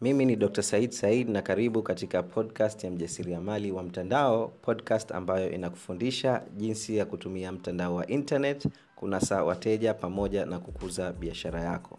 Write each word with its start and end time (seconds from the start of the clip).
mimi 0.00 0.24
ni 0.24 0.36
dr 0.36 0.62
said 0.62 0.90
said 0.92 1.28
na 1.28 1.42
karibu 1.42 1.82
katika 1.82 2.22
podcast 2.22 2.84
ya 2.84 2.90
mjasiriamali 2.90 3.72
wa 3.72 3.82
mtandao 3.82 4.48
podcast 4.48 5.12
ambayo 5.12 5.50
inakufundisha 5.50 6.42
jinsi 6.56 6.96
ya 6.96 7.04
kutumia 7.06 7.52
mtandao 7.52 7.94
wa 7.94 8.06
internet 8.06 8.68
kunasa 8.96 9.44
wateja 9.44 9.94
pamoja 9.94 10.46
na 10.46 10.58
kukuza 10.58 11.12
biashara 11.12 11.60
yako. 11.60 11.98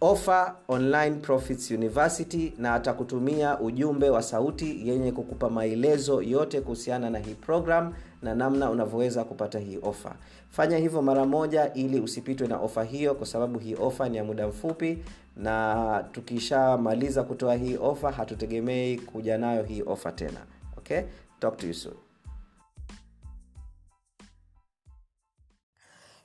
offer 0.00 0.54
online 0.68 1.16
profits 1.16 1.70
university 1.70 2.52
na 2.58 2.74
atakutumia 2.74 3.60
ujumbe 3.60 4.10
wa 4.10 4.22
sauti 4.22 4.88
yenye 4.88 5.12
kukupa 5.12 5.50
maelezo 5.50 6.22
yote 6.22 6.60
kuhusiana 6.60 7.10
na 7.10 7.18
hii 7.18 7.34
program 7.34 7.94
na 8.22 8.34
namna 8.34 8.70
unavyoweza 8.70 9.24
kupata 9.24 9.58
hii 9.58 9.78
ofa. 9.82 10.16
Fanya 10.50 10.76
hivyo 10.78 11.02
mara 11.02 11.26
moja 11.26 11.72
ili 11.74 12.00
usipitwe 12.00 12.46
na 12.48 12.58
ofa 12.58 12.84
hiyo 12.84 13.14
kwa 13.14 13.26
sababu 13.26 13.58
hii 13.58 13.74
ofa 13.74 14.08
ni 14.08 14.16
ya 14.16 14.24
muda 14.24 14.48
mfupi 14.48 14.98
na 15.36 16.04
tukishamaliza 16.12 17.22
kutoa 17.22 17.54
hii 17.54 17.76
ofa 17.76 18.12
hatutegemei 18.12 18.98
kuja 18.98 19.38
nayo 19.38 19.62
hii 19.62 19.82
ofa 19.82 20.12
tena. 20.12 20.46
Okay? 20.78 21.00
Talk 21.40 21.56
to 21.56 21.66
you 21.66 21.74
soon. 21.74 21.94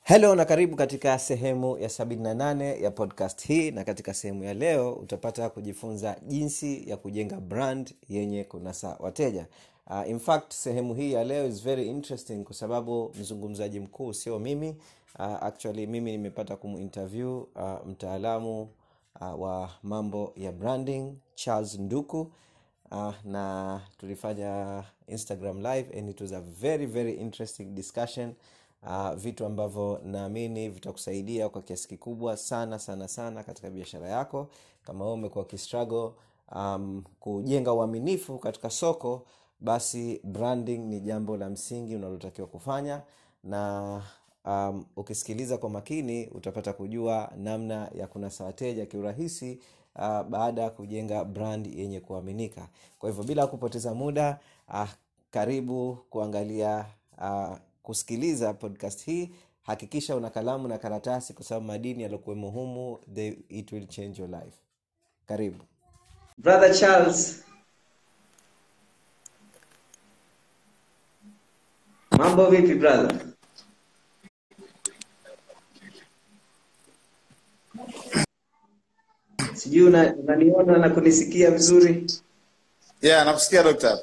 Helo 0.03 0.35
na 0.35 0.45
karibu 0.45 0.75
katika 0.75 1.19
sehemu 1.19 1.77
ya 1.77 1.87
78 1.87 2.83
ya 2.83 2.91
podcast 2.91 3.47
hii 3.47 3.71
na 3.71 3.83
katika 3.83 4.13
sehemu 4.13 4.43
ya 4.43 4.53
leo 4.53 4.93
utapata 4.93 5.49
kujifunza 5.49 6.15
jinsi 6.27 6.89
ya 6.89 6.97
kujenga 6.97 7.35
brand 7.39 7.93
yenye 8.09 8.43
kunasa 8.43 8.95
wateja 8.99 9.45
uh, 9.89 10.09
in 10.09 10.19
fact 10.19 10.53
sehemu 10.53 10.93
hii 10.93 11.11
ya 11.13 11.23
leo 11.23 11.47
is 11.47 11.63
very 11.63 11.87
interesting 11.87 12.43
kwa 12.43 12.55
sababu 12.55 13.11
mzungumzaji 13.19 13.79
mkuu 13.79 14.13
sio 14.13 14.39
mimi. 14.39 14.69
Uh, 15.19 15.43
actually 15.43 15.87
mimi 15.87 16.11
nimepata 16.11 16.55
kuminterview 16.55 17.37
uh, 17.39 17.85
mtaalamu 17.87 18.61
uh, 19.21 19.41
wa 19.41 19.69
mambo 19.83 20.33
ya 20.35 20.51
branding 20.51 21.13
charles 21.35 21.79
nduku. 21.79 22.31
Uh, 22.91 23.13
na 23.23 23.81
tulifanya 23.97 24.83
instagram 25.07 25.57
live 25.57 25.99
and 25.99 26.09
it 26.09 26.21
was 26.21 26.31
a 26.33 26.41
very 26.41 26.85
very 26.85 27.13
interesting 27.13 27.65
discussion. 27.65 28.33
Uh, 28.83 29.11
vitu 29.13 29.45
ambavyo 29.45 30.01
naamini 30.03 30.69
vitakusaidia 30.69 31.49
kwa 31.49 31.61
kiasi 31.61 31.87
kikubwa 31.87 32.37
sana 32.37 32.79
sana 32.79 33.07
sana 33.07 33.43
katika 33.43 33.69
biashara 33.69 34.07
yako. 34.09 34.47
Kama 34.83 35.11
umekuwa 35.13 35.45
kistruggle 35.45 36.11
um, 36.55 37.03
kujenga 37.19 37.73
uaminifu 37.73 38.39
katika 38.39 38.69
soko 38.69 39.25
basi 39.59 40.21
branding 40.23 40.77
ni 40.77 40.99
jambo 40.99 41.37
la 41.37 41.49
msingi 41.49 41.95
unalotakiwa 41.95 42.47
kufanya 42.47 43.01
na 43.43 44.01
um, 44.45 44.85
ukisikiliza 44.95 45.57
kwa 45.57 45.69
makini 45.69 46.27
utapata 46.27 46.73
kujua 46.73 47.31
namna 47.37 47.89
ya 47.95 48.07
kunasa 48.07 48.43
wateja 48.43 48.85
kiurahisi 48.85 49.59
uh, 49.95 50.21
baada 50.23 50.61
ya 50.61 50.69
kujenga 50.69 51.25
brand 51.25 51.67
yenye 51.67 51.99
kuaminika. 51.99 52.67
Kwa 52.99 53.09
hivyo 53.09 53.23
bila 53.23 53.47
kupoteza 53.47 53.93
muda 53.93 54.39
uh, 54.67 54.89
karibu 55.31 55.97
kuangalia 56.09 56.85
uh, 57.17 57.57
kusikiliza 57.83 58.53
podcast 58.53 59.05
hii. 59.05 59.31
Hakikisha 59.61 60.15
una 60.15 60.29
kalamu 60.29 60.67
na 60.67 60.77
karatasi 60.77 61.33
kwa 61.33 61.43
sababu 61.45 61.65
madini 61.65 62.03
yaliokuwemo 62.03 62.49
humu 62.49 62.99
it 63.49 63.71
will 63.71 63.87
change 63.87 64.21
your 64.21 64.31
life. 64.31 64.57
Karibu. 65.25 65.63
Brother 66.37 66.73
charles 66.79 67.43
mambo 72.17 72.43
vipi 72.51 72.73
brother? 72.81 73.15
Sijui 79.53 79.87
unaniona 79.87 80.63
una 80.63 80.77
na 80.77 80.89
kunisikia 80.89 81.51
vizuri? 81.51 82.05
Yeah 83.01 83.25
nakusikia 83.25 83.63
dokta 83.63 83.99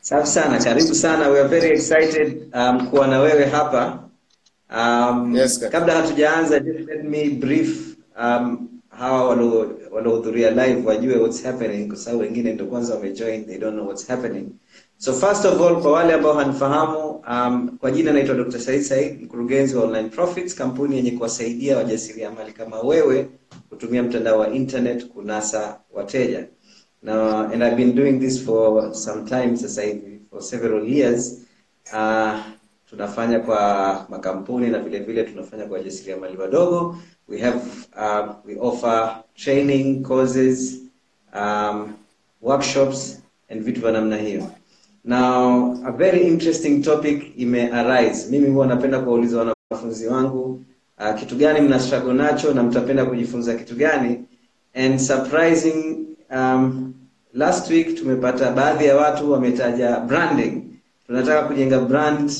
safi 0.00 0.26
sana 0.28 0.58
karibu 0.58 0.94
sana. 0.94 1.28
We 1.28 1.38
are 1.40 1.48
very 1.48 1.70
excited 1.70 2.48
um, 2.54 2.90
kuwa 2.90 3.06
na 3.06 3.20
wewe 3.20 3.44
hapa. 3.44 4.08
Um, 4.76 5.36
Yes, 5.36 5.58
kaka. 5.60 5.78
kabla 5.78 5.94
hatujaanza 5.94 6.60
just 6.60 6.88
let 6.88 7.04
me 7.04 7.28
brief 7.30 7.96
um, 8.22 8.68
hawa 8.90 9.28
walio- 9.34 9.78
waliohudhuria 9.90 10.50
live 10.50 10.88
wajue 10.88 11.16
what's 11.16 11.42
happening 11.42 11.88
kwa 11.88 11.96
sababu 11.96 12.22
wengine 12.22 12.52
ndio 12.52 12.66
kwanza 12.66 12.94
wamejoin 12.94 13.46
they 13.46 13.58
don't 13.58 13.74
know 13.74 13.86
what's 13.86 14.06
happening 14.08 14.48
so 15.02 15.12
first 15.12 15.44
of 15.44 15.60
all 15.60 15.82
kwa 15.82 15.92
wale 15.92 16.12
ambao 16.14 16.32
hanifahamu 16.32 17.10
um, 17.30 17.78
kwa 17.78 17.90
jina 17.90 18.12
naitwa 18.12 18.34
dr 18.34 18.60
said 18.60 18.82
said 18.82 19.22
mkurugenzi 19.22 19.76
wa 19.76 19.84
online 19.84 20.08
profits 20.08 20.54
kampuni 20.54 20.96
yenye 20.96 21.10
kuwasaidia 21.10 21.76
wajasiriamali 21.76 22.52
kama 22.52 22.80
wewe 22.80 23.28
kutumia 23.68 24.02
mtandao 24.02 24.38
wa 24.38 24.50
internet 24.50 25.06
kunasa 25.08 25.80
wateja 25.92 26.46
Na 27.02 27.50
and 27.52 27.62
I've 27.64 27.76
been 27.76 27.94
doing 27.94 28.20
this 28.20 28.38
for 28.44 28.94
some 28.94 29.24
time 29.26 29.56
sasa 29.56 29.82
hivi 29.82 30.20
for 30.30 30.40
several 30.42 30.84
years. 30.88 31.42
Uh, 31.92 32.38
tunafanya 32.90 33.40
kwa 33.40 34.06
makampuni 34.08 34.70
na 34.70 34.78
vile 34.78 34.98
vile 34.98 35.24
tunafanya 35.24 35.64
kwa 35.66 35.78
wajasiriamali 35.78 36.36
wadogo. 36.36 36.96
We 37.28 37.38
have 37.40 37.60
uh, 37.96 38.34
we 38.46 38.56
offer 38.60 39.22
training 39.34 40.02
courses, 40.02 40.78
um, 41.34 41.92
workshops 42.42 43.22
and 43.50 43.62
vitu 43.62 43.80
vya 43.80 43.92
namna 43.92 44.16
hiyo. 44.16 44.50
Now, 45.04 45.82
a 45.84 45.90
very 45.92 46.22
interesting 46.26 46.82
topic 46.82 47.32
ime 47.38 47.70
arise. 47.72 48.30
Mimi 48.30 48.48
huwa 48.50 48.66
napenda 48.66 48.98
kuwauliza 48.98 49.38
wanafunzi 49.70 50.06
wangu 50.06 50.64
uh, 50.98 51.14
kitu 51.20 51.36
gani 51.36 51.60
mna 51.60 51.80
struggle 51.80 52.12
nacho 52.14 52.54
na 52.54 52.62
mtapenda 52.62 53.04
kujifunza 53.04 53.54
kitu 53.54 53.74
gani? 53.74 54.24
And 54.74 54.98
surprising 55.00 55.96
um, 56.30 56.94
last 57.34 57.70
week 57.70 57.94
tumepata 57.94 58.50
baadhi 58.52 58.84
ya 58.84 58.96
watu 58.96 59.32
wametaja 59.32 59.96
branding. 60.00 60.62
Tunataka 61.06 61.42
kujenga 61.48 61.78
brand 61.80 62.32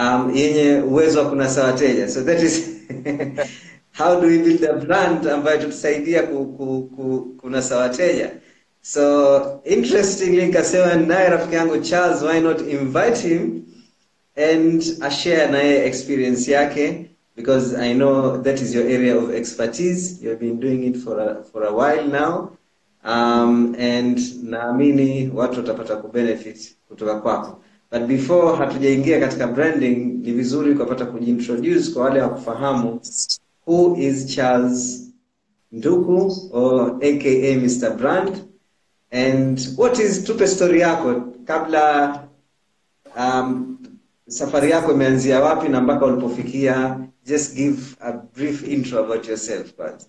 um, 0.00 0.32
yenye 0.36 0.80
uwezo 0.80 1.18
wa 1.18 1.30
kunasa 1.30 1.64
wateja. 1.64 2.08
So 2.08 2.22
that 2.22 2.42
is 2.42 2.68
how 3.98 4.20
do 4.20 4.26
we 4.26 4.38
build 4.38 4.64
a 4.64 4.72
brand 4.72 5.28
ambayo 5.28 5.58
tutusaidia 5.58 6.22
ku, 6.22 6.46
ku, 6.46 6.90
ku, 6.96 7.34
kunasa 7.40 7.76
wateja 7.76 8.30
so 8.82 9.60
interestingly 9.64 10.46
nikasema 10.46 10.94
naye 10.94 11.28
rafiki 11.28 11.54
yangu 11.54 11.78
charles 11.78 12.22
why 12.22 12.40
not 12.40 12.60
invite 12.60 13.28
him 13.28 13.62
and 14.36 14.82
ashare 15.00 15.50
naye 15.50 15.86
experience 15.86 16.50
yake? 16.50 17.06
Because 17.36 17.74
i 17.76 17.94
know 17.94 18.42
that 18.42 18.60
is 18.60 18.74
your 18.74 18.84
area 18.86 19.16
of 19.16 19.30
expertise. 19.30 20.22
You 20.22 20.30
have 20.30 20.40
been 20.40 20.60
doing 20.60 20.84
it 20.84 20.96
for 20.96 21.18
a, 21.20 21.42
for 21.52 21.64
a 21.64 21.72
while 21.72 22.06
now. 22.08 22.50
Um, 23.04 23.74
and 23.78 24.18
naamini 24.42 25.30
watu 25.34 25.56
watapata 25.60 25.96
kubenefit 25.96 26.76
kutoka 26.88 27.14
kwako. 27.14 27.58
But 27.92 28.02
before 28.02 28.56
hatujaingia 28.56 29.20
katika 29.20 29.46
branding 29.46 29.96
ni 30.22 30.32
vizuri 30.32 30.70
ukapata 30.72 31.06
kujiintroduce 31.06 31.90
kwa 31.90 32.04
wale 32.04 32.20
wakufahamu 32.20 33.00
who 33.66 33.96
is 33.98 34.26
charles 34.26 35.02
nduku 35.72 36.32
or 36.52 36.90
aka 36.96 37.56
mr 37.60 37.96
brand 37.96 38.32
and 39.12 39.58
what 39.76 39.98
is 39.98 40.24
tupe 40.24 40.46
story 40.46 40.80
yako 40.80 41.20
kabla 41.44 42.24
um, 43.16 43.78
safari 44.28 44.70
yako 44.70 44.92
imeanzia 44.92 45.40
wapi 45.40 45.68
na 45.68 45.80
mpaka 45.80 46.06
ulipofikia 46.06 46.98
just 47.26 47.54
give 47.54 47.96
a 48.00 48.12
brief 48.12 48.68
intro 48.68 49.04
about 49.04 49.28
yourself 49.28 49.66
but 49.76 50.02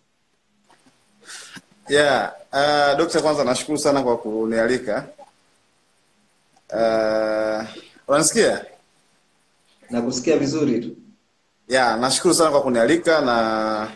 Yeah, 1.89 2.31
uh, 2.53 2.97
Dokta, 2.97 3.21
kwanza 3.21 3.43
nashukuru 3.43 3.77
sana 3.77 4.03
kwa 4.03 4.17
kunialika. 4.17 5.05
Uh, 6.73 7.63
unanisikia? 8.07 8.65
nakusikia 9.89 10.37
vizuri 10.37 10.79
tu 10.81 10.95
Yeah, 11.67 11.99
nashukuru 11.99 12.33
sana 12.33 12.51
kwa 12.51 12.61
kunialika 12.61 13.21
na 13.21 13.87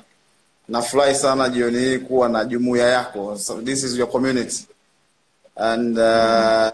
nafurahi 0.69 1.15
sana 1.15 1.50
jioni 1.50 1.80
hii 1.80 1.98
kuwa 1.98 2.30
na 2.30 2.45
jumuiya 2.45 2.88
yako. 2.88 3.38
So 3.38 3.62
this 3.62 3.83
is 3.83 3.95
your 3.98 4.09
community. 4.12 4.68
And 5.59 5.98
uh, 5.98 6.71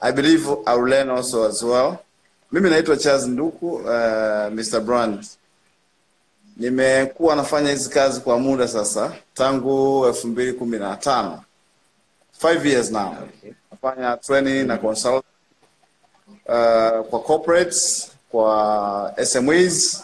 I 0.00 0.10
believe 0.12 0.48
I 0.66 0.74
will 0.74 0.88
learn 0.88 1.10
also 1.10 1.48
as 1.48 1.62
well. 1.62 2.02
Mimi 2.52 2.70
naitwa 2.70 2.96
Charles 2.96 3.26
Nduku, 3.26 3.74
uh, 3.74 4.50
Mr. 4.50 4.80
Brand. 4.84 5.26
Nimekuwa 6.56 7.36
nafanya 7.36 7.70
hizi 7.70 7.90
kazi 7.90 8.20
kwa 8.20 8.38
muda 8.38 8.68
sasa 8.68 9.12
tangu 9.34 10.06
elfu 10.06 10.26
mbili 10.28 10.52
kumi 10.52 10.78
na 10.78 10.96
tano 10.96 11.42
five 12.38 12.66
years 12.66 12.90
now. 12.90 13.12
okay. 13.22 13.52
Nafanya 13.70 14.16
training 14.16 14.66
na 14.66 14.78
consult 14.78 15.24
uh, 16.46 17.06
kwa 17.10 17.20
corporates, 17.20 18.10
kwa 18.30 19.14
SMEs, 19.24 20.02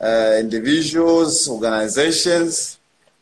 uh, 0.00 0.40
individuals, 0.40 1.48
organizations, 1.48 2.78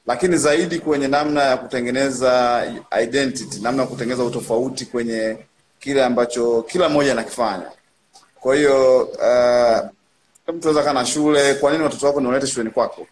lakini 0.09 0.37
zaidi 0.37 0.79
kwenye 0.79 1.09
namna 1.09 1.43
ya 1.43 1.57
kutengeneza 1.57 2.63
identity, 3.03 3.61
namna 3.61 3.83
ya 3.83 3.89
kutengeneza 3.89 4.25
utofauti 4.25 4.87
kwenye 4.87 5.37
kile 5.81 6.05
ambacho 6.05 6.63
kila 6.63 6.89
mmoja 6.89 7.13
anakifanya. 7.13 7.71
Kwa 8.41 8.57
hiyo 8.57 9.03
uh, 9.05 9.89
mtu 10.55 10.69
anaweza 10.69 10.83
kana 10.83 11.07
shule, 11.07 11.55
kwa 11.55 11.73
nini 11.73 11.85
watoto 11.85 12.07
wako 12.07 12.21
niwalete 12.21 12.47
shuleni 12.47 12.71
kwako? 12.71 13.07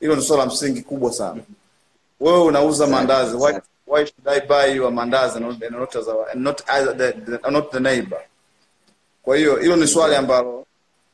Hilo 0.00 0.16
ni 0.16 0.22
swala 0.22 0.44
la 0.44 0.50
msingi 0.52 0.82
kubwa 0.82 1.12
sana. 1.12 1.40
Wewe 2.20 2.40
unauza 2.42 2.86
mandazi, 2.86 3.36
why, 3.36 3.52
why 3.86 4.06
should 4.06 4.28
I 4.28 4.40
buy 4.40 4.76
your 4.76 4.92
mandazi 4.92 5.36
and 5.38 5.46
not, 5.72 5.94
not, 6.34 6.62
not 7.50 7.70
the 7.72 7.80
neighbor? 7.80 8.20
Kwa 9.22 9.36
hiyo 9.36 9.56
hilo 9.56 9.76
ni 9.76 9.86
swali 9.86 10.16
ambalo 10.16 10.66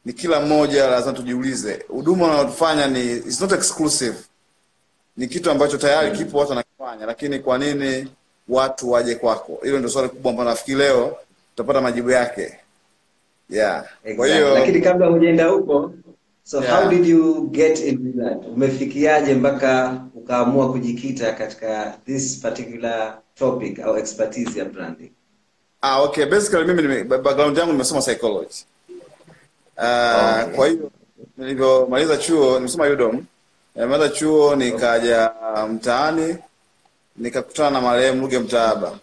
ni 0.05 0.12
kila 0.12 0.41
mmoja 0.41 0.87
lazima 0.91 1.12
tujiulize. 1.12 1.85
Huduma 1.88 2.25
unayofanya 2.27 2.87
ni 2.87 3.12
it's 3.12 3.41
not 3.41 3.53
exclusive, 3.53 4.17
ni 5.16 5.26
kitu 5.26 5.50
ambacho 5.50 5.76
tayari 5.78 6.18
kipo, 6.18 6.38
watu 6.38 6.50
wanakifanya, 6.50 7.06
lakini 7.06 7.38
kwa 7.38 7.58
nini 7.58 8.08
watu 8.48 8.90
waje 8.90 9.14
kwako? 9.14 9.58
Hilo 9.62 9.78
ndio 9.78 9.90
swali 9.90 10.08
kubwa 10.08 10.30
ambalo 10.30 10.50
nafikiri 10.50 10.78
leo 10.78 11.16
tutapata 11.56 11.80
majibu 11.80 12.10
yake. 12.10 12.54
Yeah. 13.50 13.84
Kwa 14.16 14.26
hiyo 14.26 14.54
lakini 14.54 14.80
kabla 14.80 15.06
hujaenda 15.06 15.46
huko 15.46 15.92
so 16.44 16.62
Yeah. 16.62 16.80
how 16.82 16.90
did 16.90 17.06
you 17.06 17.48
get 17.50 17.78
into 17.78 18.22
that 18.24 18.38
umefikiaje 18.46 19.34
mpaka 19.34 20.00
ukaamua 20.14 20.72
kujikita 20.72 21.32
katika 21.32 21.98
this 22.06 22.40
particular 22.40 23.18
topic 23.34 23.78
au 23.80 23.96
expertise 23.96 24.58
ya 24.58 24.64
branding 24.64 25.10
Ah, 25.82 26.02
okay. 26.02 26.26
Basically 26.26 26.64
mimi 26.64 26.82
nime, 26.82 27.04
background 27.04 27.56
yangu 27.58 27.72
nimesoma 27.72 28.00
psychology. 28.00 28.64
Uh, 29.78 29.84
Okay. 30.44 30.56
kwa 30.56 30.68
hiyo 30.68 30.90
nilivyomaliza 31.38 32.16
chuo 32.16 32.54
nimesoma 32.54 32.86
UDOM. 32.86 33.24
Nimemaliza 33.75 34.08
chuo 34.08 34.56
nikaja 34.56 35.32
mtaani 35.70 36.37
nikakutana 37.17 37.70
na 37.70 37.81
marehemu 37.81 38.20
Ruge 38.22 38.38
Mtaaba. 38.38 38.99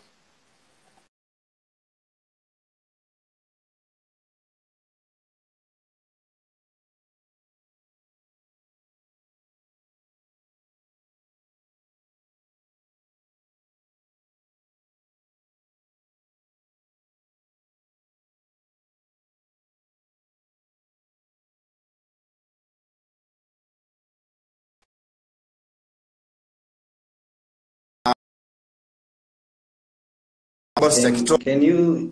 Basi 30.88 31.04
ya 31.04 31.12
can, 31.12 31.20
kito- 31.20 31.38
can 31.44 31.62
you 31.64 32.12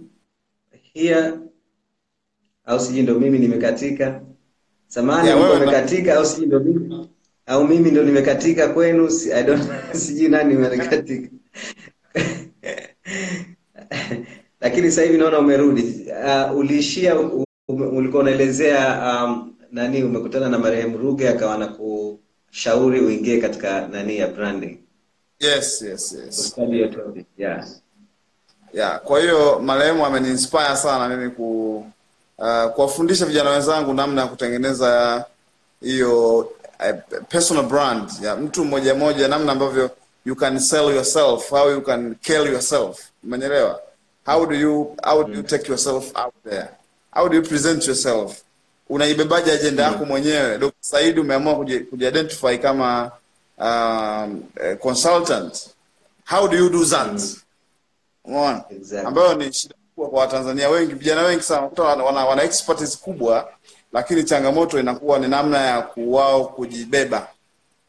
hear? 0.93 1.39
Au 2.65 2.79
sijui 2.79 3.03
ndo 3.03 3.19
mimi 3.19 3.39
nimekatika? 3.39 4.21
Na- 5.23 5.35
umekatika 5.57 6.15
au 6.15 6.25
sijui 6.25 6.45
ndo 6.47 6.59
mimi? 6.59 7.09
Au 7.45 7.67
mimi 7.67 7.91
ndo 7.91 8.03
nimekatika 8.03 8.67
kwenu? 8.69 9.09
Si, 9.09 9.33
I 9.33 9.43
don't, 9.43 9.63
sijui 10.01 10.27
nani 10.29 10.53
nimekatika 10.53 11.29
lakini 14.61 14.89
sasa 14.91 15.01
hivi 15.01 15.17
naona 15.17 15.39
umerudi. 15.39 16.05
Uh, 16.51 16.57
uliishia 16.57 17.19
u- 17.19 17.45
ulikuwa 17.67 18.23
unaelezea 18.23 19.01
um, 19.25 19.55
nani 19.71 20.03
umekutana 20.03 20.49
na 20.49 20.59
marehemu 20.59 20.97
Ruge 20.97 21.29
akawa 21.29 21.57
na 21.57 21.67
kushauri 21.67 23.01
uingie 23.01 23.37
katika 23.41 23.87
nani 23.87 24.17
ya 24.17 24.27
branding. 24.27 24.77
Yes, 25.39 25.81
yes, 25.81 26.17
yes. 26.25 26.55
Your 26.57 26.91
topic. 26.91 27.25
yeah 27.37 27.67
Yeah, 28.75 28.99
kwa 28.99 29.19
hiyo 29.19 29.59
marehemu 29.59 30.05
ameniinspire 30.05 30.75
sana 30.77 31.07
mimi 31.15 31.29
ku 31.31 31.77
uh, 32.37 32.65
kuwafundisha 32.71 33.25
vijana 33.25 33.49
wenzangu 33.49 33.93
namna 33.93 34.21
ya 34.21 34.27
kutengeneza 34.27 35.25
hiyo 35.81 36.37
uh, 36.39 37.23
personal 37.29 37.63
brand 37.65 38.09
ya 38.21 38.35
mtu 38.35 38.65
mmoja 38.65 38.95
mmoja, 38.95 39.27
namna 39.27 39.51
ambavyo 39.51 39.89
you 40.25 40.35
can 40.35 40.59
sell 40.59 40.95
yourself, 40.95 41.49
how 41.49 41.71
you 41.71 41.81
can 41.81 42.15
kill 42.15 42.45
yourself. 42.53 42.99
Umenielewa? 43.23 43.79
How 44.25 44.45
do 44.45 44.55
you 44.55 44.95
how 45.03 45.23
do 45.23 45.33
you 45.33 45.43
take 45.43 45.67
yourself 45.69 46.11
out 46.15 46.33
there? 46.49 46.67
How 47.11 47.29
do 47.29 47.35
you 47.35 47.43
present 47.43 47.87
yourself? 47.87 48.41
Unaibebaje 48.89 49.51
ajenda 49.51 49.83
yako 49.83 50.05
mwenyewe? 50.05 50.57
Dr. 50.57 50.73
Said 50.81 51.19
umeamua 51.19 51.53
kuji- 51.55 51.79
kujiidentify 51.79 52.57
kama 52.57 53.11
um, 53.57 54.43
eh, 54.63 54.77
consultant. 54.77 55.67
How 56.25 56.47
do 56.47 56.57
you 56.57 56.69
do 56.69 56.85
that? 56.85 57.21
Umeona? 58.27 58.63
Exactly. 58.69 59.07
Ambayo 59.07 59.33
ni 59.33 59.53
shida 59.53 59.75
kubwa 59.95 60.09
kwa 60.09 60.19
Watanzania 60.19 60.69
wengi, 60.69 60.93
vijana 60.93 61.21
wengi 61.21 61.43
sana 61.43 61.59
unakuta 61.61 61.83
wana, 61.83 62.03
wana, 62.03 62.25
wana 62.25 62.43
expertise 62.43 62.97
kubwa, 62.97 63.49
lakini 63.93 64.23
changamoto 64.23 64.79
inakuwa 64.79 65.19
ni 65.19 65.27
namna 65.27 65.61
ya 65.61 65.81
kuwao 65.81 66.45
kujibeba, 66.45 67.27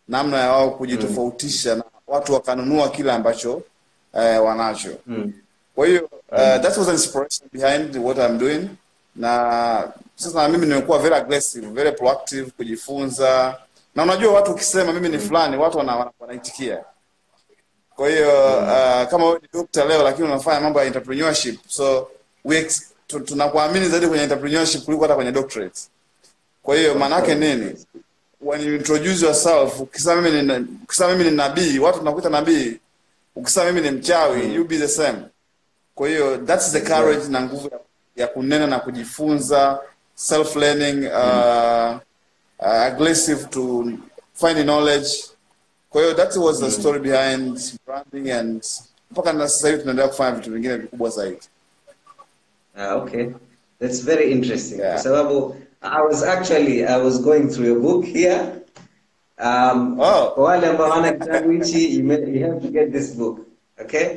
namna 0.09 0.37
ya 0.41 0.53
wao 0.53 0.71
kujitofautisha 0.71 1.75
na 1.77 1.85
watu 2.07 2.33
wakanunua 2.35 2.89
kile 2.89 3.13
ambacho 3.13 3.63
eh, 4.15 4.45
wanacho. 4.45 4.91
mm. 5.07 5.33
Kwa 5.75 5.87
hiyo 5.87 6.03
uh, 6.33 6.39
that 6.39 6.77
was 6.77 6.89
inspiration 6.89 7.49
behind 7.53 7.97
what 7.97 8.19
I'm 8.19 8.39
doing, 8.39 8.69
na 9.17 9.93
sasa 10.17 10.43
na 10.43 10.49
mimi 10.49 10.67
nimekuwa 10.67 10.99
very 10.99 11.15
aggressive, 11.15 11.67
very 11.67 11.93
proactive 11.93 12.51
kujifunza, 12.51 13.57
na 13.95 14.03
unajua 14.03 14.33
watu 14.33 14.53
ukisema 14.53 14.93
mimi 14.93 15.09
ni 15.09 15.19
fulani, 15.19 15.57
watu 15.57 15.79
wana, 15.79 15.97
wana, 15.97 16.11
wanaitikia 16.21 16.85
kwa 17.97 18.09
hiyo 18.09 18.57
uh, 18.59 19.11
kama 19.11 19.27
wewe 19.27 19.39
ni 19.43 19.49
dokta 19.53 19.85
leo 19.85 20.03
lakini 20.03 20.29
unafanya 20.29 20.61
mambo 20.61 20.81
ya 20.81 20.87
entrepreneurship 20.87 21.61
so 21.69 22.09
we 22.45 22.69
tunakuamini 23.07 23.89
zaidi 23.89 24.07
kwenye 24.07 24.23
entrepreneurship 24.23 24.85
kuliko 24.85 25.03
hata 25.03 25.15
kwenye 25.15 25.33
doctorate. 25.33 25.81
Kwa 26.63 26.77
hiyo 26.77 26.95
maana 26.95 27.17
yake 27.17 27.35
nini? 27.35 27.87
When 28.41 28.61
you 28.61 28.75
introduce 28.75 29.25
yourself, 29.25 29.81
ukisema 29.81 30.23
mimi 30.23 30.43
ni 30.43 30.67
ukisema 30.85 31.13
mimi 31.13 31.31
ni 31.31 31.37
nabii, 31.37 31.79
watu 31.79 31.99
tunakuita 31.99 32.29
nabii. 32.29 32.77
Ukisema 33.37 33.73
mimi 33.73 33.81
ni 33.91 33.97
mchawi, 33.97 34.55
you 34.55 34.65
be 34.65 34.79
the 34.79 34.89
same. 34.89 35.19
Kwa 35.95 36.09
hiyo 36.09 36.37
that's 36.37 36.73
the 36.73 36.81
courage 36.81 37.29
na 37.29 37.41
nguvu 37.43 37.71
ya, 38.17 38.27
kunena 38.27 38.67
na 38.67 38.79
kujifunza, 38.79 39.79
self 40.15 40.57
learning, 40.57 41.07
uh, 41.07 41.97
uh, 42.59 42.73
aggressive 42.83 43.45
to 43.45 43.85
find 44.35 44.63
knowledge 44.63 45.09
kwa 45.97 46.03
hiyo 46.05 46.15
that 46.15 46.37
was 46.37 46.61
the 46.61 46.71
story 46.71 46.99
behind 47.01 47.59
branding 47.87 48.31
and 48.31 48.65
mpaka 49.11 49.33
na 49.33 49.49
sasa 49.49 49.69
hivi 49.69 49.81
tunaendelea 49.81 50.09
kufanya 50.09 50.37
vitu 50.37 50.51
vingine 50.53 50.77
vikubwa 50.77 51.11
zaidi. 51.11 51.41
Ah, 52.77 52.95
okay. 52.95 53.27
That's 53.81 54.05
very 54.05 54.33
interesting. 54.33 54.79
Yeah. 54.79 54.93
Kwa 54.93 55.03
sababu 55.03 55.57
I 55.83 56.03
was 56.03 56.23
actually 56.23 56.85
I 56.85 57.03
was 57.03 57.23
going 57.23 57.49
through 57.49 57.67
your 57.69 57.81
book 57.81 58.05
here. 58.05 58.41
Um, 59.39 60.01
Oh. 60.01 60.31
kwa 60.35 60.45
wale 60.45 60.67
ambao 60.67 60.91
hawana 60.91 61.13
kitabu 61.13 61.51
hichi 61.51 61.99
you, 61.99 62.11
have 62.47 62.61
to 62.61 62.69
get 62.69 62.93
this 62.93 63.15
book. 63.15 63.39
Okay? 63.81 64.17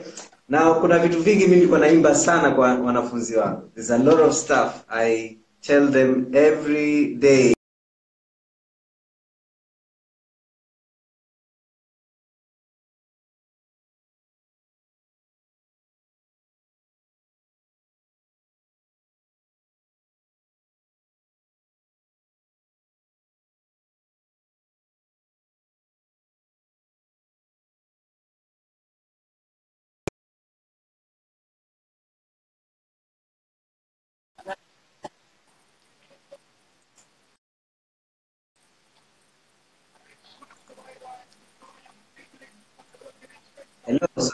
Now 0.50 0.82
kuna 0.82 1.00
vitu 1.00 1.24
vingi 1.24 1.44
mimi 1.44 1.56
nilikuwa 1.56 1.80
naimba 1.80 2.16
sana 2.16 2.52
kwa 2.52 2.76
wanafunzi 2.76 3.36
wangu. 3.36 3.62
There's 3.76 3.92
a 3.92 3.98
lot 3.98 4.24
of 4.24 4.36
stuff 4.36 4.84
I 4.90 5.38
tell 5.62 5.92
them 5.92 6.26
every 6.34 7.16
day 7.16 7.54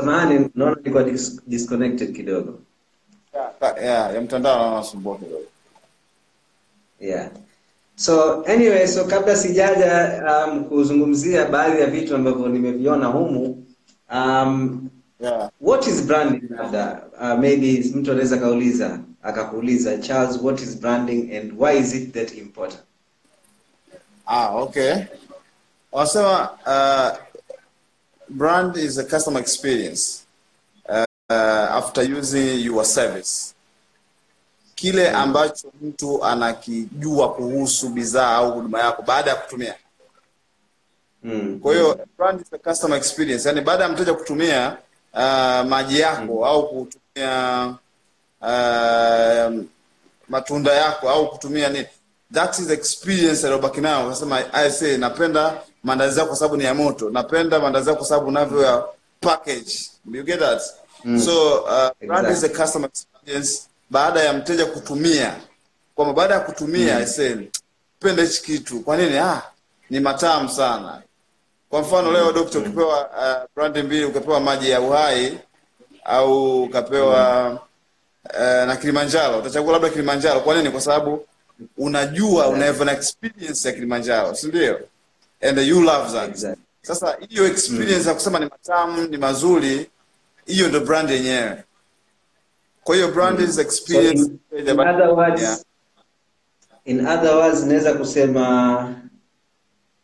samahani 0.06 0.50
naona 0.56 0.76
nilikuwa 0.76 1.04
dis 1.04 1.42
disconnected 1.48 2.16
kidogo. 2.16 2.60
Yeah, 3.34 3.84
yeah, 3.84 4.16
ya 4.16 4.22
mtandao 4.22 4.84
kidogo. 4.84 5.42
Yeah. 7.00 7.30
So 7.96 8.44
anyway 8.46 8.88
so 8.88 9.06
kabla 9.06 9.36
sijaja 9.36 10.24
um, 10.48 10.64
kuzungumzia 10.64 11.46
baadhi 11.46 11.82
ya 11.82 11.88
vitu 11.88 12.16
ambavyo 12.16 12.48
nimeviona 12.48 13.06
humu 13.08 13.66
um, 14.14 14.90
yeah. 15.20 15.50
what 15.62 15.88
is 15.88 16.04
branding 16.04 16.50
labda? 16.50 17.02
Uh, 17.22 17.40
maybe 17.40 17.92
mtu 17.96 18.12
anaweza 18.12 18.38
kauliza 18.38 19.00
akakuuliza 19.24 19.98
charles 19.98 20.40
what 20.42 20.62
is 20.62 20.80
branding 20.80 21.36
and 21.38 21.54
why 21.62 21.80
is 21.80 21.94
it 21.96 22.14
that 22.14 22.38
important? 22.38 22.82
Ah, 24.26 24.50
okay. 24.50 24.94
Wasema 25.92 26.50
uh, 26.66 27.25
brand 28.30 28.78
is 28.78 28.98
a 28.98 29.04
customer 29.04 29.40
experience 29.42 30.26
uh, 30.90 31.06
uh, 31.30 31.34
after 31.78 32.04
using 32.18 32.60
your 32.66 32.86
service. 32.86 33.54
Kile 34.76 35.10
ambacho 35.10 35.72
mtu 35.82 36.26
anakijua 36.26 37.34
kuhusu 37.34 37.90
bidhaa 37.90 38.36
au 38.36 38.52
huduma 38.52 38.80
yako 38.80 39.02
baada 39.02 39.30
ya 39.30 39.36
kutumia. 39.36 39.76
mm. 41.24 41.60
Kwa 41.60 41.74
hiyo 41.74 42.00
brand 42.18 42.42
is 42.42 42.54
a 42.54 42.58
customer 42.58 42.98
experience, 42.98 43.48
yani 43.48 43.62
baada 43.62 43.84
ya 43.84 43.90
mteja 43.90 44.14
kutumia 44.14 44.78
uh, 45.14 45.20
maji 45.70 46.00
yako 46.00 46.46
au 46.46 46.70
kutumia 46.70 47.68
uh, 48.42 49.64
matunda 50.30 50.74
yako 50.74 51.10
au 51.10 51.30
kutumia 51.32 51.70
nini, 51.70 51.86
that 52.34 52.60
is 52.60 52.70
experience 52.70 53.44
aliyobaki 53.48 53.82
nayo. 53.82 54.06
Akasema 54.08 54.54
I 54.54 54.70
say 54.72 54.98
napenda 54.98 55.62
maandazi 55.86 56.20
yako 56.20 56.28
kwa 56.30 56.38
sababu 56.38 56.58
ni 56.58 56.64
ya 56.64 56.74
moto, 56.74 57.10
napenda 57.10 57.60
maandazi 57.60 57.90
yako 57.90 58.00
kwa 58.00 58.08
sababu 58.08 58.28
unavyo 58.28 58.62
ya 58.62 58.84
package. 59.22 59.90
You 60.12 60.24
get 60.24 60.40
that? 60.40 60.62
So 61.26 61.62
uh, 61.64 61.90
exactly. 62.02 62.34
is 62.34 62.44
a 62.44 62.50
customer 62.50 62.90
experience 62.90 63.68
baada 63.90 64.20
ya 64.24 64.34
mteja 64.34 64.66
kutumia, 64.66 65.36
kwamba 65.96 66.14
baada 66.14 66.34
ya 66.34 66.40
kutumia 66.40 66.98
I 66.98 67.06
say 67.06 67.36
penda 68.00 68.24
hichi 68.24 68.42
kitu. 68.44 68.80
Kwa 68.80 68.98
nini? 68.98 69.18
Ah, 69.18 69.42
ni 69.90 70.00
matamu 70.00 70.50
sana. 70.50 71.02
Kwa 71.70 71.82
mfano 71.82 72.12
leo 72.12 72.32
dokta, 72.32 72.60
ukipewa 72.60 73.02
uh, 73.10 73.50
brandi 73.56 73.84
mbili, 73.84 74.06
ukapewa 74.06 74.40
maji 74.40 74.70
ya 74.70 74.82
uhai 74.82 75.40
au 76.06 76.64
ukapewa 76.64 77.52
uh, 78.34 78.68
na 78.68 78.76
Kilimanjaro, 78.76 79.40
utachagua 79.40 79.74
labda 79.74 79.90
Kilimanjaro. 79.90 80.40
Kwa 80.40 80.56
nini? 80.56 80.70
Kwa 80.70 80.82
sababu 80.82 81.28
unajua 81.78 82.48
una 82.48 82.66
have 82.66 82.82
an 82.82 82.90
experience 82.90 83.68
ya 83.68 83.74
Kilimanjaro, 83.74 84.36
si 84.36 84.48
ndio? 84.48 84.80
And 85.46 85.58
you 85.60 85.84
love 85.84 86.12
that. 86.12 86.30
Exactly. 86.30 86.64
Sasa 86.82 87.18
hiyo 87.30 87.46
experience 87.48 88.08
ya 88.08 88.14
kusema 88.14 88.40
ni 88.40 88.46
matamu, 88.46 89.08
ni 89.08 89.18
mazuri, 89.18 89.90
hiyo 90.46 90.68
ndio 90.68 90.80
brand 90.80 91.10
yenyewe. 91.10 91.64
Kwa 92.84 92.96
hiyo 92.96 93.12
brand 93.12 93.40
is 93.40 93.58
mm. 93.58 93.66
So 93.70 94.02
in, 94.02 94.40
in 94.58 94.80
other 94.80 95.10
words, 95.10 95.42
Yeah. 95.42 95.58
in 96.86 97.08
other 97.08 97.36
words 97.36 97.64
naweza 97.64 97.94
kusema 97.94 98.96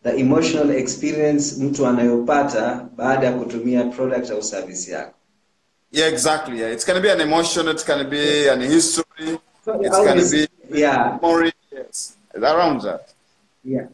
the 0.03 0.19
emotional 0.19 0.71
experience 0.71 1.55
mtu 1.63 1.87
anayopata 1.87 2.87
baada 2.95 3.25
ya 3.25 3.31
kutumia 3.33 3.83
product 3.83 4.31
au 4.31 4.43
service 4.43 4.91
yako 4.91 5.13
Yeah, 5.91 6.13
exactly. 6.13 6.59
Yeah. 6.59 6.73
It's 6.73 6.85
gonna 6.85 6.99
be 7.01 7.11
an 7.11 7.19
emotion, 7.21 7.67
it 7.67 7.83
can 7.85 8.09
be 8.09 8.49
an 8.51 8.61
history, 8.61 9.29
it's 9.29 9.95
Au 9.95 10.03
gonna 10.05 10.21
is- 10.21 10.31
be 10.31 10.47
yeah 10.79 11.19
memory, 11.21 11.53
yes. 11.71 12.17
Around 12.43 12.81
that. 12.81 13.01
Yeah. 13.65 13.87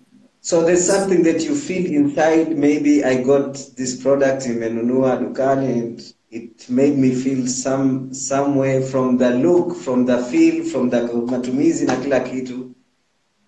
So 0.48 0.64
there's 0.64 0.88
something 0.88 1.24
that 1.24 1.44
you 1.44 1.54
feel 1.54 1.86
inside. 1.92 2.58
Maybe 2.58 3.04
I 3.04 3.22
got 3.22 3.56
this 3.76 4.02
product 4.02 4.44
nimenunua 4.48 5.18
dukani 5.20 5.74
and 5.74 6.14
it 6.32 6.70
made 6.70 6.98
me 6.98 7.14
feel 7.14 7.46
some 7.48 8.14
somewhere 8.14 8.82
from 8.82 9.18
the 9.18 9.32
look, 9.32 9.76
from 9.76 10.06
the 10.06 10.18
feel, 10.32 10.64
from 10.64 10.90
the 10.90 11.02
matumizi 11.02 11.86
na 11.86 11.96
kila 11.98 12.20
kitu. 12.20 12.74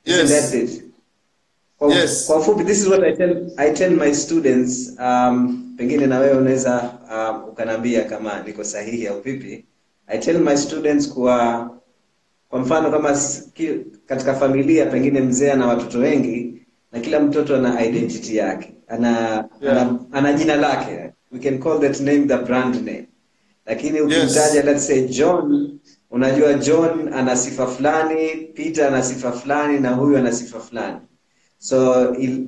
Yes. 0.03 0.29
That's 0.29 0.53
it. 0.53 0.83
Kwa, 1.77 1.87
Yes. 1.95 2.27
kwa 2.27 2.41
fupi, 2.41 2.65
this 2.65 2.81
is 2.81 2.89
what 2.89 3.01
I 3.03 3.13
tell, 3.15 3.49
I 3.57 3.71
tell 3.73 3.91
my 3.91 4.11
students. 4.11 4.89
Um, 4.99 5.75
pengine 5.77 6.07
na 6.07 6.19
wewe 6.19 6.37
unaweza 6.37 6.99
um, 7.11 7.49
ukaniambia 7.49 8.03
kama 8.03 8.43
niko 8.43 8.63
sahihi 8.63 9.07
au 9.07 9.21
vipi. 9.21 9.65
I 10.07 10.17
tell 10.17 10.39
my 10.39 10.57
students 10.57 11.09
kuwa 11.09 11.69
kwa 12.49 12.59
mfano 12.59 12.91
kama 12.91 13.17
katika 14.05 14.35
familia 14.35 14.85
pengine 14.85 15.21
mzee 15.21 15.53
na 15.53 15.67
watoto 15.67 15.99
wengi 15.99 16.48
na 16.91 16.99
kila 16.99 17.19
mtoto 17.19 17.55
ana 17.55 17.85
identity 17.85 18.35
yake 18.37 18.73
ana, 18.87 19.09
Yeah. 19.61 19.81
ana, 19.81 19.99
ana 20.11 20.33
jina 20.33 20.55
lake 20.55 21.13
we 21.31 21.39
can 21.39 21.59
call 21.59 21.79
that 21.79 21.99
name 21.99 22.27
the 22.27 22.37
brand 22.37 22.75
name 22.75 23.07
lakini 23.65 24.01
ukimtaja 24.01 24.63
let's 24.63 24.87
say 24.87 25.07
john 25.07 25.79
unajua 26.11 26.53
john 26.53 27.13
ana 27.13 27.35
sifa 27.35 27.67
fulani 27.67 28.35
peter 28.35 28.87
ana 28.87 29.03
sifa 29.03 29.31
fulani 29.31 29.79
na 29.79 29.89
huyu 29.89 30.17
ana 30.17 30.31
sifa 30.33 30.59
fulani 30.59 30.97
so 31.57 32.11
il, 32.15 32.47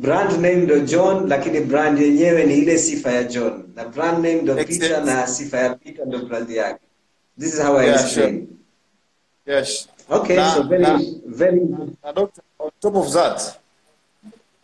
brand 0.00 0.32
name 0.32 0.56
ndo 0.56 0.78
john 0.80 1.28
lakini 1.28 1.60
brand 1.60 1.98
yenyewe 1.98 2.44
ni 2.44 2.58
ile 2.58 2.78
sifa 2.78 3.12
ya 3.12 3.24
john 3.24 3.64
na 3.74 3.84
brand 3.84 4.14
name 4.24 4.42
ndo 4.42 4.54
Makes 4.54 4.78
peter 4.78 4.96
sense. 4.96 5.12
na 5.14 5.26
sifa 5.26 5.58
ya 5.58 5.74
peter 5.74 6.06
ndo 6.06 6.18
brand 6.18 6.50
yake 6.50 6.80
this 7.40 7.54
is 7.54 7.60
how 7.62 7.78
i 7.78 7.86
Yeah, 7.86 8.08
sure. 8.08 8.42
Yes. 9.46 9.88
Okay, 10.10 10.36
Na- 10.36 10.54
so 10.54 10.62
very, 10.62 10.82
na- 10.82 11.00
very 11.26 11.60
Na 12.04 12.12
doctor, 12.12 12.42
on 12.58 12.70
top 12.80 12.94
of 12.96 13.12
that, 13.12 13.58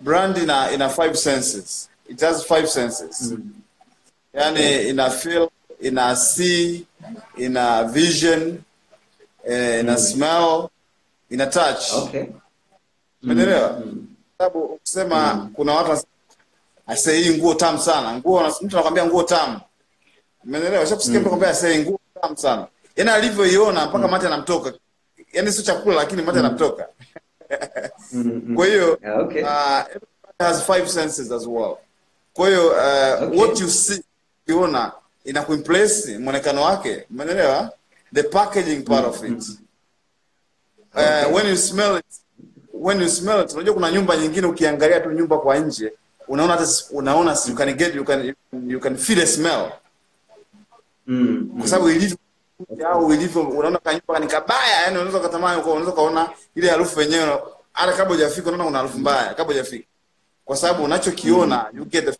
brand 0.01 0.37
ina 0.37 0.71
ina 0.73 0.89
five 0.89 1.17
senses. 1.19 1.89
It 2.09 2.21
has 2.21 2.45
five 2.45 2.69
senses. 2.69 3.35
Yani 4.35 4.89
ina 4.89 5.11
feel, 5.11 5.49
ina 5.81 6.17
see, 6.17 6.87
ina 7.37 7.85
vision, 7.85 8.63
eh, 9.45 9.81
ina 9.81 9.97
smell, 9.97 10.69
ina 11.31 11.47
touch. 11.47 11.93
okay. 11.95 12.25
Umeelewa? 13.23 13.83
Sababu 14.39 14.65
ukisema 14.65 15.51
kuna 15.55 15.73
watu 15.73 16.05
wanasema, 16.87 17.17
hii 17.17 17.39
nguo 17.39 17.55
tamu 17.55 17.79
sana. 17.79 18.15
Nguo 18.19 18.43
mtu 18.63 18.75
anakwambia 18.77 19.07
nguo 19.07 19.23
tamu. 19.23 19.61
Umeelewa? 20.45 20.83
Ushakusikia 20.85 21.21
mtu 21.21 21.29
anakwambia 21.29 21.49
ase 21.51 21.73
hii 21.73 21.83
nguo 21.83 21.99
tamu 22.23 22.37
sana. 22.37 22.67
Yaani 22.97 23.11
alivyoiona 23.11 23.87
mpaka 23.87 24.09
mate 24.09 24.27
anamtoka. 24.27 24.73
Yaani 25.33 25.53
sio 25.53 25.63
chakula 25.65 25.97
lakini 25.97 26.23
mate 26.23 26.39
anamtoka. 26.39 26.89
Mm, 28.13 28.55
Kwa 28.57 28.67
hiyo 28.67 28.99
okay. 29.21 29.43
uh, 29.43 29.83
has 30.39 30.63
five 30.67 30.89
senses 30.89 31.33
as 31.33 31.47
well. 31.47 31.77
Kwa 32.33 32.49
hiyo 32.49 32.67
uh, 32.69 33.23
Okay. 33.23 33.39
what 33.41 33.61
you 33.61 33.69
see 33.69 34.03
ukiona 34.47 34.93
ina 35.25 35.43
kuimplace 35.43 36.19
mwonekano 36.19 36.63
wake, 36.63 37.07
umeelewa? 37.11 37.73
The 38.15 38.23
packaging 38.23 38.83
part 38.85 39.07
of 39.07 39.25
it. 39.25 39.49
Uh, 40.95 41.35
when 41.35 41.47
you 41.49 41.57
smell 41.57 41.97
it, 41.99 42.05
when 42.73 43.01
you 43.01 43.09
smell 43.09 43.45
it, 43.45 43.53
unajua 43.55 43.75
kuna 43.75 43.91
nyumba 43.91 44.17
nyingine 44.17 44.47
ukiangalia 44.47 45.01
tu 45.01 45.11
nyumba 45.13 45.39
kwa 45.39 45.59
nje, 45.59 45.93
unaona 46.29 46.53
hata 46.57 46.69
unaona 46.91 47.37
you 47.49 47.55
can 47.55 47.73
get 47.75 47.95
you 47.95 48.05
can 48.05 48.35
you 48.67 48.81
can 48.81 48.97
feel 48.97 49.19
the 49.19 49.27
smell 49.27 49.73
Mm, 51.07 51.51
kwa 51.59 51.69
sababu 51.69 51.89
ilivyo 51.91 52.17
au 52.93 53.13
ilivyo 53.13 53.43
unaona 53.49 53.79
kanyumba 53.79 54.19
ni 54.19 54.27
kabaya 54.27 54.83
yani 54.83 54.97
unaweza 54.99 55.21
kutamani 55.21 55.63
unaweza 55.63 55.93
kaona 55.93 56.31
ile 56.55 56.69
harufu 56.71 57.01
yenyewe 57.01 57.39
hata 57.73 57.93
kabla 57.93 58.15
hujafika 58.15 58.49
unaona 58.49 58.67
una 58.67 58.79
harufu 58.79 58.99
mbaya 58.99 59.29
kabla 59.35 59.45
hujafika 59.45 59.87
kwa 60.45 60.57
sababu 60.57 60.85
unachokiona 60.85 61.67
you 61.73 61.85
get 61.85 62.05
the 62.05 62.19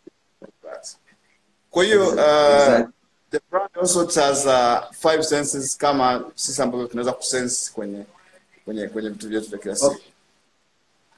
kwa 1.71 1.83
hiyo 1.83 2.07
uh, 2.07 2.13
Exactly. 2.13 2.87
the 3.31 3.39
brand 3.51 3.69
also 3.81 4.05
has 4.21 4.45
uh, 4.45 4.91
five 4.91 5.23
senses 5.23 5.77
kama 5.77 6.23
sisi 6.35 6.61
ambavyo 6.61 6.87
tunaweza 6.87 7.11
kusense 7.11 7.71
kwenye 7.73 8.03
kwenye 8.65 8.87
kwenye 8.87 9.09
vitu 9.09 9.29
vyetu 9.29 9.49
vya 9.49 9.59
kila 9.59 9.75
siku 9.75 9.95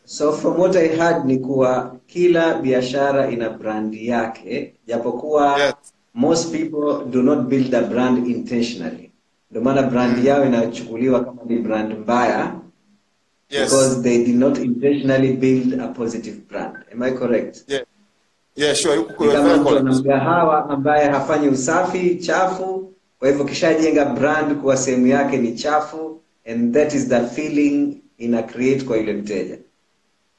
So 0.05 0.33
from 0.33 0.59
what 0.59 0.75
I 0.75 0.87
heard 0.87 1.25
ni 1.25 1.39
kuwa 1.39 1.95
kila 2.07 2.53
biashara 2.53 3.31
ina 3.31 3.49
brandi 3.49 4.07
yake, 4.07 4.75
japokuwa 4.87 5.59
Yes. 5.63 5.73
most 6.13 6.51
people 6.51 7.05
do 7.05 7.21
not 7.23 7.39
build 7.39 7.75
a 7.75 7.81
brand 7.81 8.27
intentionally. 8.27 9.11
Ndio 9.53 9.63
maana 9.63 9.83
brand 9.83 10.25
yao 10.25 10.45
inachukuliwa 10.45 11.25
kama 11.25 11.41
ni 11.45 11.57
brand 11.57 11.93
mbaya 11.99 12.55
yes. 13.49 13.63
because 13.71 14.01
they 14.01 14.25
did 14.25 14.35
not 14.35 14.57
intentionally 14.57 15.33
build 15.33 15.79
a 15.81 15.87
positive 15.87 16.37
brand. 16.49 16.75
Am 16.93 17.01
I 17.03 17.11
correct? 17.11 17.63
yeah. 17.67 17.83
Yeah 18.55 18.75
sure 18.75 19.05
mgahawa 19.83 20.69
ambaye 20.69 21.09
hafanyi 21.09 21.47
usafi 21.47 22.15
chafu 22.15 22.93
kwa 23.19 23.27
hivyo 23.29 23.45
kishajenga 23.45 24.05
brand 24.05 24.55
kuwa 24.61 24.77
sehemu 24.77 25.07
yake 25.07 25.37
ni 25.37 25.55
chafu 25.55 26.21
and 26.45 26.73
that 26.73 26.93
is 26.93 27.07
the 27.07 27.21
feeling 27.21 27.97
ina 28.17 28.43
create 28.43 28.83
kwa 28.85 28.97
yule 28.97 29.13
mteja. 29.13 29.57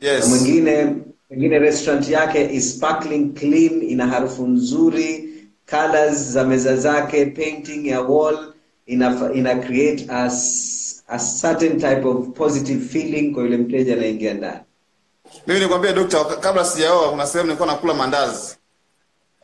Na 0.00 0.08
yes 0.08 0.28
mwingine 0.28 0.96
mwingine 1.30 1.58
restaurant 1.58 2.08
yake 2.08 2.54
is 2.54 2.76
sparkling 2.76 3.28
clean 3.34 3.82
ina 3.82 4.06
harufu 4.06 4.46
nzuri 4.46 5.30
colors 5.70 6.30
za 6.32 6.44
meza 6.44 6.76
zake 6.76 7.26
painting 7.26 7.86
ya 7.86 8.00
wall 8.00 8.53
ina, 8.86 9.30
ina 9.34 9.54
create 9.56 10.06
a, 10.08 10.26
s- 10.26 11.02
a 11.08 11.18
certain 11.18 11.78
type 11.80 12.04
of 12.04 12.28
positive 12.28 12.88
feeling 12.88 13.32
kwa 13.34 13.42
yule 13.42 13.56
mteja 13.56 13.94
anaingia 13.94 14.34
ndani 14.34 14.60
mimi 15.46 15.60
nikwambia 15.60 15.92
dokta 15.92 16.24
kabla 16.24 16.64
sijaoa 16.64 17.10
kuna 17.10 17.26
sehemu 17.26 17.46
nilikuwa 17.46 17.72
nakula 17.72 17.94
mandazi 17.94 18.56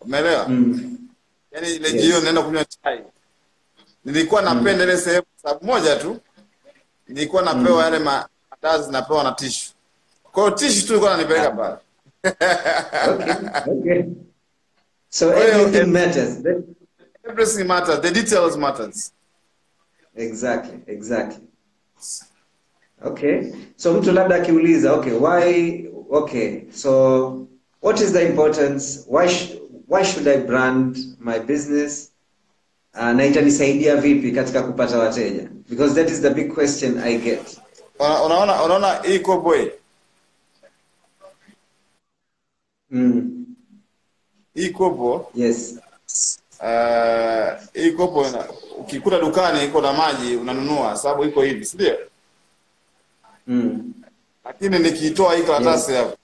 umeelewa 0.00 0.48
mm. 0.48 0.98
yaani 1.52 1.74
ile 1.74 1.88
Yes. 1.88 2.02
jioni 2.02 2.22
naenda 2.24 2.42
kunywa 2.42 2.64
chai 2.64 3.00
nilikuwa 4.04 4.42
napenda 4.42 4.84
ile 4.84 4.96
sehemu 4.98 5.26
sababu 5.42 5.64
moja 5.66 5.96
tu 5.96 6.20
nilikuwa 7.08 7.42
napewa 7.42 7.84
yale 7.84 7.98
mandazi 7.98 8.92
napewa 8.92 9.24
na 9.24 9.32
tishu 9.32 9.72
kwa 10.32 10.42
hiyo 10.44 10.56
tishu 10.56 10.86
tu 10.86 10.92
ilikuwa 10.92 11.16
nanipeleka 11.16 11.50
pale 11.50 11.76
Okay. 13.08 13.34
Okay. 13.72 14.04
So 15.12 15.32
everything 15.32 15.90
matters. 15.90 16.38
Everything 17.24 17.64
matters 17.64 18.00
the 18.00 18.10
details 18.10 18.56
matters 18.56 19.12
Exactly, 20.20 20.78
exactly. 20.86 21.44
Okay. 23.02 23.52
So 23.76 23.92
mtu 23.94 24.12
labda 24.12 24.36
akiuliza, 24.36 24.92
okay, 24.92 25.12
why 25.12 25.88
okay, 26.10 26.62
so 26.72 27.46
what 27.82 28.00
is 28.00 28.12
the 28.12 28.22
importance? 28.28 29.04
Why 29.08 29.28
sh 29.28 29.56
why 29.88 30.04
should 30.04 30.28
I 30.28 30.36
brand 30.36 30.96
my 31.20 31.38
business? 31.38 32.10
Uh, 32.94 33.12
na 33.12 33.26
itanisaidia 33.26 33.96
vipi 33.96 34.32
katika 34.32 34.62
kupata 34.62 34.98
wateja? 34.98 35.48
Because 35.68 35.94
that 35.94 36.10
is 36.10 36.20
the 36.20 36.30
big 36.30 36.54
question 36.54 36.98
I 36.98 37.18
get. 37.18 37.58
Una- 37.98 38.22
unaona 38.22 38.62
unaona 38.64 39.06
iko 39.06 39.40
boy 39.40 39.66
Mm. 42.90 43.46
hii 44.54 44.70
Yes. 45.34 45.78
uh, 46.60 47.60
hii 47.74 47.90
kopo 47.92 48.26
ina- 48.28 48.48
ukikuta 48.80 49.18
dukani 49.20 49.64
iko 49.64 49.80
na 49.80 49.92
maji 49.92 50.36
unanunua 50.36 50.96
sababu 50.96 51.24
iko 51.24 51.42
hivi 51.42 51.64
si 51.64 51.76
ndio 51.76 51.98
Mm. 53.46 53.92
lakini 54.44 54.78
nikiitoa 54.78 55.34
hii 55.36 55.42
karatasi 55.42 55.92
hapo 55.92 56.16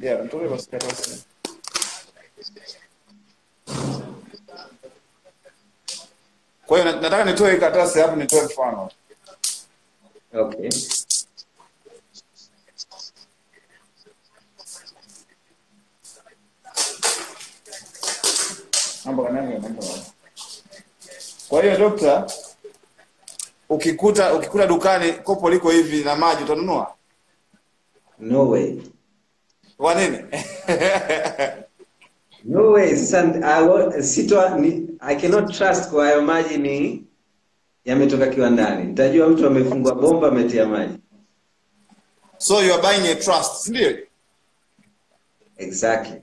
Yeah, 0.00 0.18
nitoe 0.22 0.48
basi 0.48 0.68
karatasi. 0.70 1.24
Kwa 6.66 6.78
hiyo 6.78 6.92
nataka 6.92 7.24
nitoe 7.24 7.56
karatasi 7.56 7.98
hapo 8.00 8.16
nitoe 8.16 8.42
mfano. 8.44 8.90
Okay. 10.34 10.70
Mambo 19.08 19.24
kanani 19.24 19.58
mambo. 19.58 19.82
Kwa 21.48 21.62
hiyo 21.62 21.78
dokta, 21.78 22.26
ukikuta 23.68 24.34
ukikuta 24.34 24.66
dukani 24.66 25.12
kopo 25.12 25.50
liko 25.50 25.70
hivi 25.70 26.04
na 26.04 26.16
maji 26.16 26.44
utanunua? 26.44 26.94
No 28.18 28.48
way. 28.50 28.82
Kwa 29.76 29.94
nini? 29.94 30.18
No 32.44 32.70
way. 32.70 32.96
Sasa 32.96 33.42
I 33.42 34.02
sitwa 34.02 34.48
ni 34.58 34.88
I 35.00 35.16
cannot 35.16 35.52
trust 35.56 35.90
kwa 35.90 36.04
hayo 36.04 36.22
maji 36.22 36.56
ni 36.58 37.04
yametoka 37.84 38.26
kiwandani. 38.26 38.84
Nitajua 38.84 39.28
mtu 39.28 39.46
amefungua 39.46 39.94
bomba 39.94 40.28
ametia 40.28 40.66
maji. 40.66 40.98
so 42.38 42.62
you 42.62 42.74
are 42.74 42.82
buying 42.82 43.08
a 43.12 43.14
trust, 43.14 43.54
sindio? 43.64 43.98
Exactly. 45.56 46.20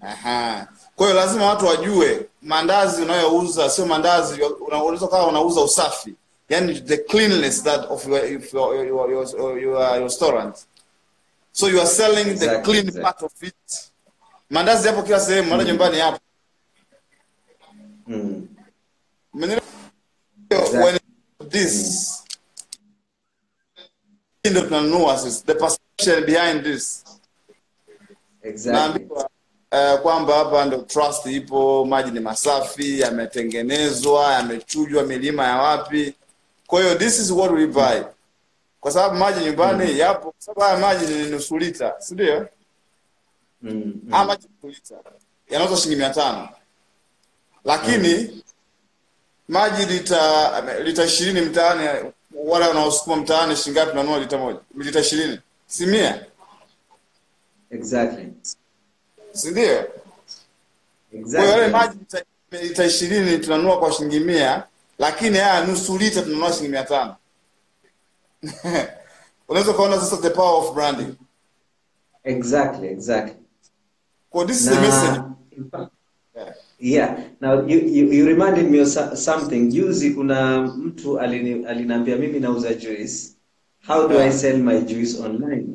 Aha. 0.00 0.68
Kwa 0.96 1.06
hiyo 1.06 1.20
lazima 1.20 1.46
watu 1.46 1.66
wajue 1.66 2.26
mandazi 2.42 3.02
unayouza 3.02 3.70
sio 3.70 3.86
mandazi 3.86 4.42
una- 4.42 4.82
unaweza 4.84 5.08
kama 5.08 5.26
unauza 5.26 5.60
usafi. 5.60 6.14
Yaani 6.48 6.80
the 6.80 6.96
cleanliness 6.96 7.62
that 7.62 7.90
of 7.90 8.06
your 8.06 8.26
your 8.30 9.10
your 9.10 9.28
your, 9.36 9.58
your, 9.58 10.00
restaurant. 10.02 10.56
So 11.52 11.68
you 11.68 11.80
are 11.80 11.86
selling 11.90 12.24
the 12.24 12.30
Exactly, 12.30 12.62
clean 12.72 12.78
exactly. 12.88 13.02
part 13.02 13.22
of 13.22 13.42
it. 13.42 13.90
Mandazi 14.50 14.86
yapo 14.86 15.02
kila 15.02 15.20
sehemu, 15.20 15.50
hata 15.52 15.64
nyumbani 15.64 15.98
yapo. 15.98 16.18
Mm. 18.06 18.48
Umenielewa? 19.34 19.62
Exactly. 20.50 20.78
When 20.82 20.98
this 21.50 22.10
tunanunua 24.42 25.18
sisi, 25.18 25.44
the 25.46 25.54
perception 25.54 26.24
behind 26.26 26.64
this. 26.64 27.04
Exactly. 28.42 29.08
Uh, 29.74 30.00
kwamba 30.00 30.34
hapa 30.34 30.64
ndo 30.64 30.76
trust 30.78 31.26
ipo, 31.26 31.84
maji 31.84 32.10
ni 32.10 32.20
masafi, 32.20 33.00
yametengenezwa, 33.00 34.32
yamechujwa 34.32 35.02
milima 35.02 35.44
ya 35.44 35.56
wapi. 35.56 36.14
Kwa 36.66 36.80
hiyo 36.82 36.94
this 36.94 37.18
is 37.18 37.30
what 37.30 37.50
we 37.52 37.66
buy, 37.66 38.00
kwa 38.80 38.90
sababu 38.92 39.14
maji 39.14 39.44
nyumbani 39.44 39.98
yapo, 39.98 40.20
kwa 40.30 40.34
sababu 40.38 40.60
haya 40.60 40.76
maji 40.78 41.12
ni 41.14 41.30
nusu 41.30 41.58
lita, 41.58 41.94
si 41.98 42.14
ndio? 42.14 42.48
Mm. 43.62 43.70
mm. 43.72 44.10
Haya 44.10 44.24
maji 44.24 44.48
nusu 44.62 44.66
lita 44.74 44.94
yanauzwa 45.50 45.76
shilingi 45.78 46.00
mia 46.00 46.10
tano 46.10 46.48
lakini 47.64 48.42
maji 49.48 49.86
lita 49.86 50.60
lita 50.84 51.04
ishirini 51.04 51.40
mtaani, 51.40 52.12
wale 52.34 52.66
wanaosukuma 52.66 53.16
mtaani 53.16 53.56
shilingi 53.56 53.78
ngapi 53.80 53.90
tunanunua 53.90 54.18
lita 54.18 54.38
moja? 54.38 54.58
Lita 54.76 55.00
ishirini 55.00 55.40
si 55.66 55.86
mia, 55.86 56.26
Exactly. 57.70 58.32
Si 59.34 59.50
ndio? 59.50 59.86
Kwa 61.32 61.44
hiyo 61.44 61.68
maji 61.70 61.98
lita- 62.52 62.86
ishirini 62.86 63.38
tunanunua 63.38 63.78
kwa 63.78 63.92
shilingi 63.92 64.20
mia, 64.20 64.64
lakini 64.98 65.38
haya 65.38 65.64
nusu 65.66 65.98
lita 65.98 66.22
tunanunua 66.22 66.52
shilingi 66.52 66.72
mia 66.72 66.84
tano. 66.84 67.16
Unaweza 69.48 69.70
ukaona 69.72 70.00
sasa 70.00 70.16
the 70.16 70.30
power 70.30 70.64
of 70.64 70.74
branding. 70.74 71.14
Exactly. 72.24 72.88
Exactly. 72.88 73.34
Well, 74.32 74.46
this 74.46 74.60
is 74.60 74.68
the 74.68 74.80
message. 74.80 75.20
Yeah. 76.34 76.54
yeah. 76.78 77.18
Now 77.40 77.60
you, 77.66 77.78
you, 77.78 78.12
you 78.12 78.26
reminded 78.26 78.70
me 78.70 78.80
of 78.80 78.88
something. 79.18 79.70
Juzi 79.72 80.10
kuna 80.10 80.60
mtu 80.62 81.20
alini, 81.20 81.66
aliniambia 81.66 82.16
mimi 82.16 82.40
nauza 82.40 82.74
juice. 82.74 83.30
How 83.86 84.08
do 84.08 84.18
I 84.18 84.32
sell 84.32 84.58
my 84.58 84.80
juice 84.80 85.18
online? 85.22 85.66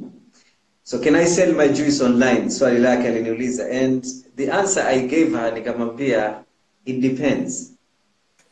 So 0.89 0.97
can 0.97 1.15
I 1.15 1.25
sell 1.25 1.54
my 1.54 1.67
juice 1.67 2.02
online? 2.02 2.49
Swali 2.49 2.80
lake 2.80 3.06
aliniuliza 3.08 3.69
and 3.71 4.04
the 4.36 4.49
answer 4.49 4.82
I 4.82 5.06
gave 5.06 5.32
her 5.34 5.52
nikamwambia 5.52 6.43
it 6.86 6.99
depends. 7.02 7.73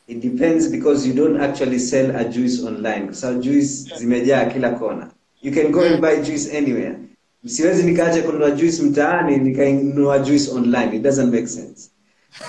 It 0.08 0.22
depends 0.22 0.68
because 0.68 1.08
you 1.08 1.14
don't 1.16 1.42
actually 1.42 1.80
sell 1.80 2.16
a 2.16 2.30
juice 2.30 2.64
online. 2.64 3.06
Kwa 3.06 3.16
sababu 3.16 3.42
juice 3.42 3.96
zimejaa 3.98 4.46
kila 4.46 4.70
kona. 4.72 5.12
You 5.42 5.52
can 5.52 5.72
go 5.72 5.82
and 5.82 6.02
buy 6.02 6.16
juice 6.22 6.58
anywhere. 6.58 6.96
Siwezi 7.46 7.84
nikaacha 7.84 8.22
kununua 8.24 8.52
juice 8.52 8.84
mtaani 8.84 9.38
nikainunua 9.38 10.20
juice 10.20 10.52
online. 10.52 10.96
It 10.96 11.02
doesn't 11.02 11.34
make 11.34 11.48
sense. 11.48 11.90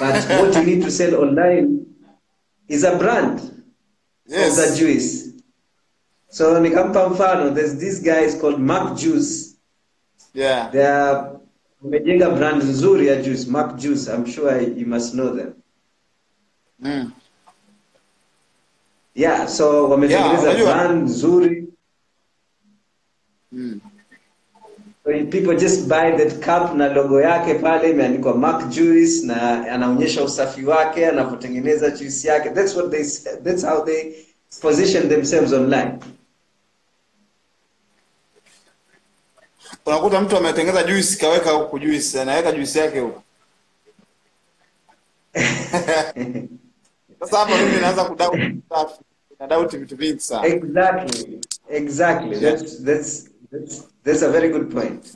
But 0.00 0.40
what 0.40 0.56
you 0.56 0.62
need 0.64 0.84
to 0.84 0.90
sell 0.90 1.14
online 1.14 1.78
is 2.68 2.84
a 2.84 2.94
brand 2.94 3.40
Yes. 4.26 4.58
of 4.58 4.64
the 4.64 4.76
juice. 4.78 5.28
So 6.28 6.60
nikampa 6.60 7.08
mfano, 7.08 7.54
there's 7.54 7.74
this 7.76 8.02
guy 8.02 8.24
is 8.26 8.34
called 8.40 8.58
Mark 8.60 8.98
Juice. 8.98 9.47
Yeah. 10.38 10.70
They 10.70 10.86
are 10.86 11.40
wamejenga 11.82 12.30
brand 12.30 12.62
nzuri 12.62 13.06
ya 13.06 13.16
juice, 13.22 13.50
Mac 13.50 13.76
Juice. 13.76 14.08
I'm 14.08 14.24
sure 14.26 14.60
you 14.60 14.86
must 14.86 15.14
know 15.14 15.34
them. 15.36 15.54
Mm. 16.82 17.12
Yeah, 19.14 19.46
so 19.48 19.88
wametengeneza 19.88 20.52
Yeah, 20.52 20.64
brand 20.64 21.08
nzuri. 21.08 21.66
Mm. 23.52 23.80
So 25.04 25.26
people 25.26 25.56
just 25.56 25.88
buy 25.88 26.10
that 26.16 26.40
cup 26.42 26.74
na 26.76 26.86
logo 26.88 27.20
yake 27.20 27.54
pale 27.54 27.90
imeandikwa 27.90 28.34
Mac 28.34 28.68
Juice 28.68 29.26
na 29.26 29.66
anaonyesha 29.72 30.24
usafi 30.24 30.64
wake 30.64 31.06
anapotengeneza 31.06 31.90
juice 31.90 32.28
yake. 32.28 32.50
That's 32.50 32.76
what 32.76 32.90
they 32.90 33.04
that's 33.42 33.64
how 33.64 33.84
they 33.84 34.14
position 34.60 35.08
themselves 35.08 35.52
online. 35.52 35.98
Unakuta 39.88 40.20
mtu 40.20 40.36
ametengeza 40.36 40.82
juice 40.82 41.16
kaweka 41.16 41.50
huku 41.50 41.78
juice, 41.78 42.20
anaweka 42.20 42.52
juice 42.52 42.78
yake 42.78 43.00
huku. 43.00 43.22
Sasa 47.20 47.38
hapa 47.38 47.56
mimi 47.56 47.80
naanza 47.80 48.04
kudoubt 48.04 48.64
stuff. 48.66 49.00
Na 49.40 49.46
doubt 49.46 49.76
vitu 49.76 49.96
vingi 49.96 50.20
sana. 50.20 50.46
Exactly. 50.46 51.40
Exactly. 51.70 52.40
That's 52.40 52.82
that's 52.84 53.30
that's 53.52 53.82
that's 54.04 54.22
a 54.22 54.28
very 54.30 54.48
good 54.48 54.72
point. 54.74 55.14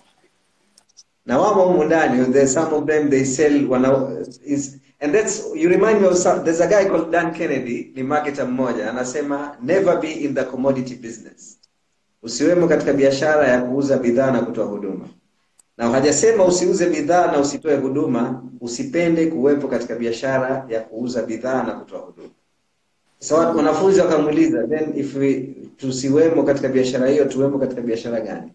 Na 1.26 1.38
wamo 1.38 1.64
humu 1.64 1.84
ndani, 1.84 2.32
there's 2.32 2.54
some 2.54 2.76
of 2.76 2.86
them 2.86 3.10
they 3.10 3.24
sell 3.24 3.66
wana 3.68 4.26
is 4.44 4.76
and 5.00 5.14
that's 5.14 5.42
you 5.54 5.68
remind 5.68 6.00
me 6.00 6.08
of 6.08 6.16
some, 6.16 6.44
there's 6.44 6.60
a 6.60 6.66
guy 6.66 6.88
called 6.88 7.10
Dan 7.12 7.34
Kennedy, 7.34 7.92
ni 7.94 8.02
marketer 8.02 8.46
mmoja, 8.46 8.90
anasema 8.90 9.56
never 9.62 10.00
be 10.00 10.12
in 10.12 10.34
the 10.34 10.44
commodity 10.44 10.94
business. 10.94 11.58
Usiwemo 12.22 12.68
katika 12.68 12.92
biashara 12.92 13.48
ya 13.48 13.62
kuuza 13.62 13.98
bidhaa 13.98 14.30
na 14.30 14.40
kutoa 14.42 14.66
huduma. 14.66 15.08
Na 15.78 15.88
hajasema 15.90 16.44
usiuze 16.44 16.86
bidhaa 16.90 17.32
na 17.32 17.38
usitoe 17.40 17.76
huduma, 17.76 18.42
usipende 18.60 19.26
kuwepo 19.26 19.68
katika 19.68 19.94
biashara 19.94 20.66
ya 20.68 20.80
kuuza 20.80 21.22
bidhaa 21.22 21.62
na 21.62 21.72
kutoa 21.72 21.98
huduma. 22.00 22.28
so 23.18 23.34
wanafunzi 23.36 24.00
wakamuuliza 24.00 24.66
then 24.66 24.92
if 24.96 25.16
we 25.16 25.54
tusiwemo 25.76 26.42
katika 26.42 26.68
biashara 26.68 27.06
hiyo 27.08 27.24
tuwemo 27.24 27.58
katika 27.58 27.80
biashara 27.80 28.20
gani 28.20 28.52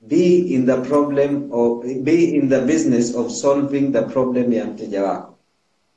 be 0.00 0.36
in 0.36 0.66
the 0.66 0.76
problem 0.76 1.48
or 1.52 1.84
be 2.02 2.22
in 2.24 2.48
the 2.48 2.60
business 2.60 3.14
of 3.16 3.30
solving 3.32 3.92
the 3.92 4.02
problem 4.02 4.52
ya 4.52 4.64
mteja 4.64 5.04
wako 5.04 5.34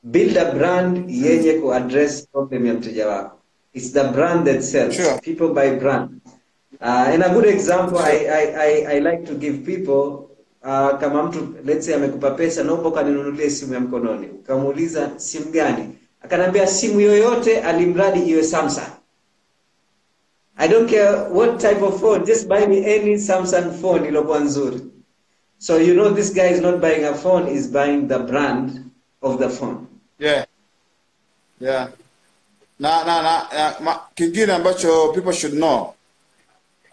build 0.04 0.38
a 0.38 0.52
brand 0.52 1.10
yenye 1.10 1.54
kuaddress 1.54 2.28
problem 2.28 2.66
ya 2.66 2.74
mteja 2.74 3.08
wako 3.08 3.38
it's 3.74 3.94
the 3.94 4.04
brand 4.04 4.46
that 4.46 4.62
sells 4.62 4.96
Sure. 4.96 5.20
people 5.22 5.48
buy 5.62 5.70
brand 5.80 6.10
uh, 6.82 7.14
and 7.14 7.24
a 7.24 7.30
good 7.30 7.46
example 7.46 8.00
I, 8.00 8.12
I, 8.26 8.42
I, 8.58 8.96
I 8.96 9.00
like 9.00 9.26
to 9.26 9.34
give 9.36 9.58
people 9.66 10.28
uh, 10.64 11.00
kama 11.00 11.24
mtu 11.24 11.56
let's 11.66 11.86
say 11.86 11.96
amekupa 11.96 12.32
pesa 12.32 12.64
naomba 12.64 12.90
ukaninunulie 12.90 13.50
simu 13.50 13.74
ya 13.74 13.80
mkononi. 13.80 14.28
Ukamuuliza 14.28 15.10
simu 15.18 15.46
gani? 15.52 15.90
Akanambia 16.22 16.68
simu 16.68 17.00
yoyote 17.00 17.62
alimradi 17.62 18.20
iwe 18.20 18.44
samsung. 18.44 18.92
I 20.58 20.68
don't 20.68 20.90
care 20.90 21.30
what 21.32 21.60
type 21.60 21.82
of 21.82 22.00
phone 22.02 22.26
just 22.26 22.48
buy 22.48 22.68
me 22.68 22.78
any 22.96 23.18
samsung 23.20 23.72
phone 23.82 24.08
iliyokuwa 24.08 24.40
nzuri. 24.40 24.82
So 25.58 25.78
you 25.78 25.94
know 25.94 26.10
this 26.14 26.34
guy 26.34 26.50
is 26.54 26.62
not 26.62 26.80
buying 26.82 27.06
a 27.06 27.14
phone 27.14 27.52
is 27.52 27.68
buying 27.68 28.08
the 28.08 28.20
brand 28.20 28.92
of 29.22 29.40
the 29.40 29.50
phone. 29.50 29.88
Yeah. 30.20 30.46
Yeah. 31.60 31.88
Na 32.80 33.04
na 33.04 33.22
na, 33.22 33.48
na 33.54 33.74
ma, 33.80 34.00
kingine 34.16 34.54
ambacho 34.54 35.14
people 35.14 35.32
should 35.34 35.54
know 35.56 35.94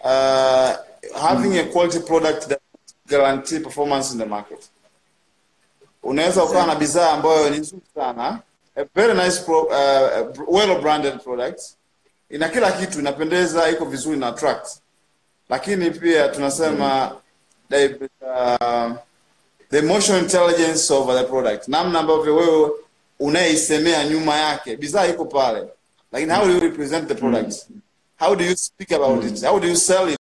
uh, 0.04 0.74
having 1.20 1.58
a 1.58 1.64
quality 1.64 1.98
product 2.00 2.48
that 2.48 2.60
guarantee 3.08 3.60
performance 3.60 4.12
in 4.12 4.18
the 4.18 4.26
market. 4.26 4.70
Unaweza 6.02 6.44
ukawa 6.44 6.66
na 6.66 6.74
bidhaa 6.74 7.10
ambayo 7.12 7.50
ni 7.50 7.58
nzuri 7.58 7.82
sana 7.94 8.40
a 8.76 8.84
very 8.94 9.14
nice 9.14 9.40
pro, 9.44 9.62
uh, 9.62 10.32
well 10.48 10.80
branded 10.80 11.20
product. 11.22 11.60
Ina 12.30 12.48
kila 12.48 12.72
kitu 12.72 12.98
inapendeza 13.00 13.68
iko 13.70 13.84
vizuri 13.84 14.18
na 14.18 14.26
attract 14.26 14.68
lakini 15.48 15.90
pia 15.90 16.28
tunasema 16.28 17.12
mm. 17.70 18.08
uh, 18.20 18.96
the 19.70 19.78
emotional 19.78 20.22
intelligence 20.22 20.90
of 20.94 21.06
the 21.06 21.24
product. 21.24 21.68
Namna 21.68 21.98
ambavyo 22.00 22.36
wewe 22.36 22.70
unayeisemea 23.20 24.04
nyuma 24.04 24.36
yake. 24.36 24.76
Bidhaa 24.76 25.06
iko 25.06 25.24
pale 25.24 25.64
lakini 26.12 26.32
how 26.32 26.48
you 26.50 26.60
represent 26.60 27.08
the 27.08 27.14
product 27.14 27.66
how 28.18 28.34
do 28.34 28.44
you 28.44 28.56
speak 28.56 28.92
about 28.92 29.24
it? 29.24 29.42
How 29.42 29.58
do 29.58 29.66
you 29.68 29.76
sell 29.76 30.08
it? 30.08 30.18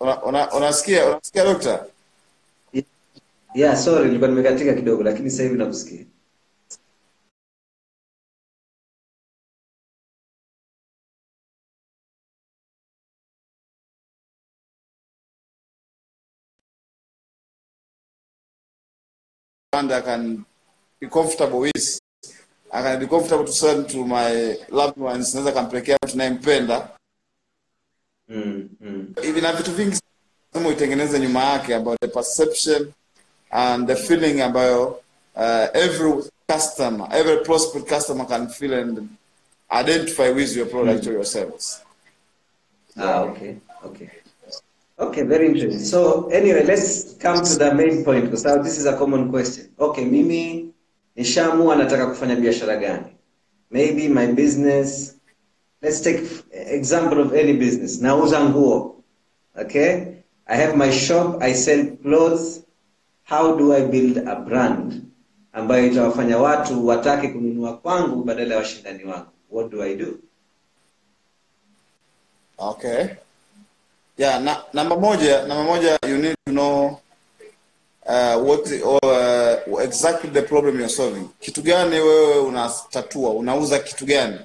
Una- 0.00 0.22
una- 0.24 0.52
unasikia 0.52 1.06
unasikia 1.06 1.44
dokta 1.44 1.86
yeah 3.54 3.76
sorry 3.76 4.06
nilikuwa 4.06 4.30
nimekatika 4.30 4.74
kidogo 4.74 5.02
lakini 5.02 5.30
sasa 5.30 5.42
hivi 5.42 5.58
nakusikia 5.58 6.04
brand 19.72 19.90
I 19.92 20.00
can 20.02 20.44
be 21.00 21.08
comfortable 21.08 21.60
with. 21.60 21.98
I 22.70 22.82
can 22.82 23.00
be 23.00 23.06
comfortable 23.06 23.44
to 23.46 23.52
sell 23.52 23.82
to 23.84 24.04
my 24.06 24.56
loved 24.70 24.98
ones. 24.98 25.34
Naweza 25.34 25.52
kampelekea 25.52 25.96
mtu 26.04 26.16
nayempenda. 26.16 26.88
mm, 28.28 28.68
mm. 28.80 29.14
Hivi 29.22 29.40
na 29.40 29.52
vitu 29.52 29.70
vingi 29.72 30.00
lazima 30.54 30.68
uitengeneze 30.70 31.20
nyuma 31.20 31.44
yake 31.44 31.74
about 31.74 32.00
the 32.00 32.08
perception 32.08 32.92
and 33.50 33.86
the 33.88 33.96
feeling 33.96 34.40
ambayo 34.40 34.88
uh, 35.36 35.66
every 35.74 36.12
customer, 36.48 37.08
every 37.12 37.36
prospect 37.44 37.88
customer 37.88 38.26
can 38.26 38.48
feel 38.48 38.74
and 38.74 39.08
identify 39.70 40.28
with 40.30 40.56
your 40.56 40.66
product 40.66 41.06
or 41.06 41.12
your 41.12 41.24
service. 41.26 41.80
Ah, 42.96 43.20
okay, 43.22 43.56
okay. 43.84 44.08
Okay, 44.98 45.22
very 45.22 45.46
interesting. 45.46 45.80
So 45.80 46.28
anyway, 46.28 46.64
let's 46.64 47.14
come 47.14 47.42
to 47.44 47.56
the 47.58 47.74
main 47.74 48.04
point 48.04 48.28
kwa 48.28 48.38
sababu 48.38 48.64
this 48.64 48.78
is 48.78 48.86
a 48.86 48.96
common 48.96 49.30
question. 49.30 49.66
Okay, 49.78 50.04
mimi 50.04 50.72
nishaamua 51.16 51.76
nataka 51.76 52.06
kufanya 52.06 52.36
biashara 52.36 52.76
gani? 52.76 53.06
Maybe 53.70 54.08
my 54.08 54.26
business, 54.26 55.14
let's 55.82 56.00
take 56.00 56.22
example 56.52 57.20
of 57.20 57.32
any 57.32 57.52
business. 57.52 58.00
Nauza 58.02 58.40
nguo. 58.44 58.94
Okay? 59.58 60.06
I 60.46 60.56
have 60.56 60.76
my 60.76 60.90
shop, 60.90 61.42
I 61.42 61.52
sell 61.54 61.86
clothes. 62.02 62.62
How 63.24 63.56
do 63.56 63.72
I 63.72 63.80
build 63.86 64.18
a 64.18 64.36
brand 64.36 65.02
ambayo 65.52 65.86
itawafanya 65.86 66.38
watu 66.38 66.86
watake 66.86 67.28
kununua 67.28 67.76
kwangu 67.76 68.24
badala 68.24 68.54
ya 68.54 68.60
washindani 68.60 69.04
wangu? 69.04 69.26
What 69.50 69.70
do 69.70 69.82
I 69.82 69.94
do? 69.94 70.18
Okay. 72.58 73.06
Yeah, 74.18 74.38
na, 74.42 74.56
number 74.74 74.96
moja, 74.98 75.46
number 75.48 75.64
moja 75.64 75.98
you 76.08 76.18
need 76.18 76.34
to 76.46 76.52
know 76.52 77.00
uh, 78.06 78.36
what 78.38 78.70
or 78.84 79.00
uh, 79.04 79.80
exactly 79.82 80.30
the 80.30 80.42
problem 80.42 80.78
you're 80.78 80.88
solving. 80.88 81.28
Kitu 81.40 81.62
gani 81.62 82.00
wewe 82.00 82.38
unatatua, 82.38 83.30
unauza 83.30 83.78
kitu 83.78 84.06
gani? 84.06 84.38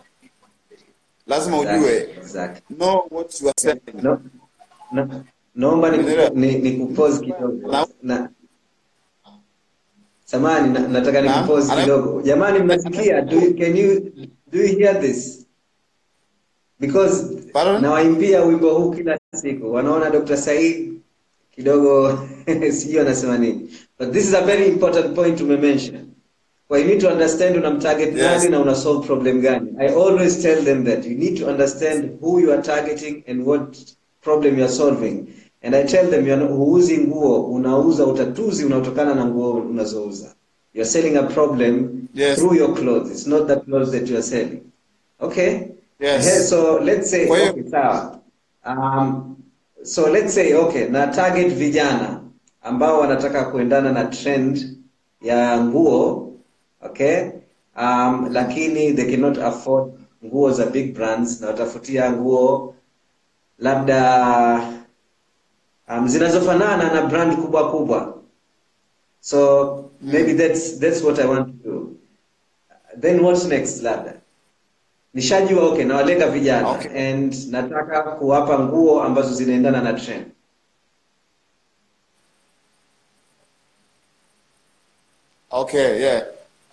Lazima 1.28 1.60
ujue. 1.60 2.10
Exactly. 2.18 2.76
Know 2.78 3.08
what 3.12 3.42
you 3.42 3.48
are 3.48 3.54
selling. 3.60 3.82
No, 4.04 4.22
no, 4.92 5.24
naomba 5.56 5.90
ni, 5.92 6.04
ni, 6.36 6.56
ni 6.60 6.72
kupause 6.72 7.20
kidogo 7.26 7.72
Na- 7.72 7.88
na 8.04 8.30
samani 10.26 10.74
na, 10.74 10.80
nataka 10.88 11.22
ni 11.22 11.28
Na- 11.28 11.76
kidogo 11.82 12.22
jamani 12.22 12.60
mnasikia 12.60 13.22
do 13.22 13.36
you, 13.40 13.56
can 13.58 13.78
you 13.78 14.12
do 14.52 14.60
you 14.60 14.78
hear 14.78 15.02
this 15.02 15.47
because 16.80 17.26
nawaimbia 17.82 18.42
wimbo 18.44 18.74
huu 18.74 18.92
kila 18.92 19.18
siku. 19.36 19.74
Wanaona 19.74 20.10
Dr. 20.10 20.38
Said 20.38 20.94
kidogo 21.56 22.20
sijui 22.78 23.00
anasema 23.00 23.38
nini. 23.38 23.70
But 24.00 24.12
this 24.12 24.28
is 24.28 24.34
a 24.34 24.42
very 24.42 24.68
important 24.68 25.16
point 25.16 25.42
umemention 25.42 26.08
kwa 26.68 26.80
you 26.80 26.86
need 26.86 27.02
to 27.02 27.08
understand 27.10 27.58
unamtarget 27.58 28.16
Yes. 28.18 28.22
nani 28.24 28.50
na 28.50 28.60
una 28.60 28.76
solve 28.76 29.08
problem 29.08 29.42
gani. 29.42 29.72
I 29.80 29.88
always 29.88 30.42
tell 30.42 30.64
them 30.64 30.84
that 30.86 31.06
you 31.06 31.18
need 31.18 31.38
to 31.40 31.48
understand 31.48 32.18
who 32.22 32.40
you 32.40 32.52
are 32.54 32.62
targeting 32.62 33.24
and 33.28 33.46
what 33.46 33.78
problem 34.22 34.58
you 34.58 34.64
are 34.66 34.74
solving. 34.74 35.28
And 35.62 35.76
i 35.76 35.84
tell 35.84 36.10
them 36.10 36.48
huuzi 36.48 36.98
nguo 36.98 37.44
unauza 37.46 38.06
utatuzi 38.06 38.66
unaotokana 38.66 39.16
na 39.16 39.26
nguo 39.26 39.52
unazouza. 39.54 40.36
You're 40.74 40.90
selling 40.92 41.18
a 41.18 41.24
problem 41.24 41.90
Yes. 42.14 42.38
through 42.40 42.56
your 42.58 42.74
clothes. 42.74 43.12
It's 43.12 43.28
not 43.28 43.48
the 43.48 43.56
clothes 43.56 43.92
that 43.92 44.10
you 44.10 44.16
are 44.16 44.24
selling. 44.24 44.62
Okay 45.20 45.60
Yes. 46.00 46.50
So 46.50 46.78
let's 46.82 47.10
say 47.10 47.26
okay 47.30 47.64
sawa. 47.70 48.22
Um, 48.64 49.38
so 49.84 50.10
let's 50.12 50.34
say 50.34 50.54
okay 50.54 50.88
na 50.90 51.08
target 51.12 51.54
vijana 51.54 52.22
ambao 52.62 53.00
wanataka 53.00 53.46
kuendana 53.46 53.92
na 53.92 54.04
trend 54.06 54.78
ya 55.22 55.58
nguo 55.64 56.34
okay? 56.82 57.32
Um, 57.78 58.30
lakini 58.32 58.94
they 58.94 59.12
cannot 59.12 59.38
afford 59.38 59.94
nguo 60.26 60.52
za 60.52 60.66
big 60.66 60.94
brands 60.94 61.42
na 61.42 61.48
watafutia 61.48 62.12
nguo 62.12 62.76
labda 63.60 64.02
um, 65.90 66.08
zinazofanana 66.08 66.94
na 66.94 67.02
brand 67.02 67.36
kubwa 67.36 67.72
kubwa. 67.72 68.14
So 69.20 69.92
maybe 70.02 70.34
that's 70.34 70.80
that's 70.80 71.04
what 71.04 71.20
i 71.20 71.26
want 71.26 71.48
to 71.48 71.70
do. 71.70 71.96
Then 73.02 73.20
what's 73.24 73.46
next 73.46 73.82
labda 73.84 74.14
nishajua 75.18 75.64
okay 75.70 75.86
nawalenga 75.86 76.28
vijana 76.28 76.70
Okay. 76.70 76.92
and 77.12 77.34
nataka 77.50 78.02
kuwapa 78.02 78.60
nguo 78.60 79.04
ambazo 79.04 79.34
zinaendana 79.34 79.82
na 79.82 79.94
trend 79.94 80.26
Okay, 85.52 86.00
yeah. 86.02 86.24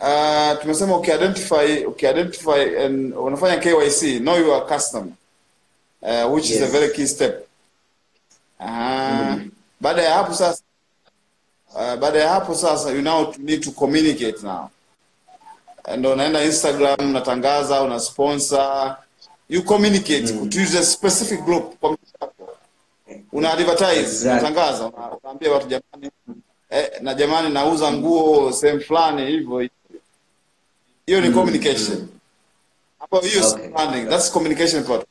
Uh, 0.01 0.63
tumesema 0.63 0.97
ukiidentify 0.97 1.85
ukiidentify 1.87 2.79
and 2.85 3.15
unafanya 3.15 3.57
KYC, 3.61 4.21
know 4.21 4.37
your 4.37 4.67
customer. 4.67 5.13
Uh, 6.03 6.27
which 6.35 6.51
is 6.51 6.61
a 6.61 6.67
very 6.67 6.93
key 6.93 7.07
step. 7.07 7.47
Uh, 8.61 9.37
Baada 9.81 10.03
ya 10.03 10.15
hapo 10.15 10.35
sasa 10.35 10.63
uh, 11.75 11.97
baada 11.97 12.19
ya 12.19 12.29
hapo 12.29 12.55
sasa 12.55 12.91
you 12.91 13.03
now 13.03 13.35
need 13.39 13.63
to 13.63 13.71
communicate 13.73 14.43
now. 14.43 14.71
Ndio 15.97 16.13
unaenda 16.13 16.45
Instagram 16.45 16.97
unatangaza, 17.01 17.83
una 17.83 18.01
sponsor, 18.01 18.97
you 19.49 19.63
communicate 19.63 20.23
to 20.49 20.61
use 20.63 20.79
a 20.79 20.83
specific 20.83 21.45
group 21.45 21.79
kwa 21.81 21.97
una 23.33 23.53
advertise 23.53 24.01
Exactly. 24.01 24.31
unatangaza 24.31 24.87
unaambia 25.23 25.53
watu 25.53 25.67
jamani 25.67 26.11
eh, 26.71 26.91
na 27.01 27.15
jamani 27.15 27.49
nauza 27.55 27.93
nguo 27.93 28.53
sehemu 28.53 28.81
fulani 28.81 29.27
hivyo 29.27 29.69
hiyo 31.07 31.21
ni 31.21 31.31
communication 31.31 32.09
hapo 32.99 33.21
hiyo 33.21 33.45
Okay. 33.77 34.05
that's 34.05 34.31
communication 34.33 34.85
part 34.85 35.07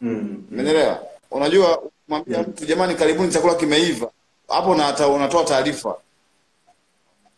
Mm. 0.00 0.44
Umeelewa? 0.52 1.02
Unajua 1.30 1.82
mwambia 2.08 2.42
mtu 2.42 2.64
jamani, 2.66 2.94
karibuni 2.94 3.32
chakula 3.32 3.54
kimeiva, 3.54 4.10
hapo 4.48 4.70
unatoa 5.14 5.44
taarifa. 5.44 5.96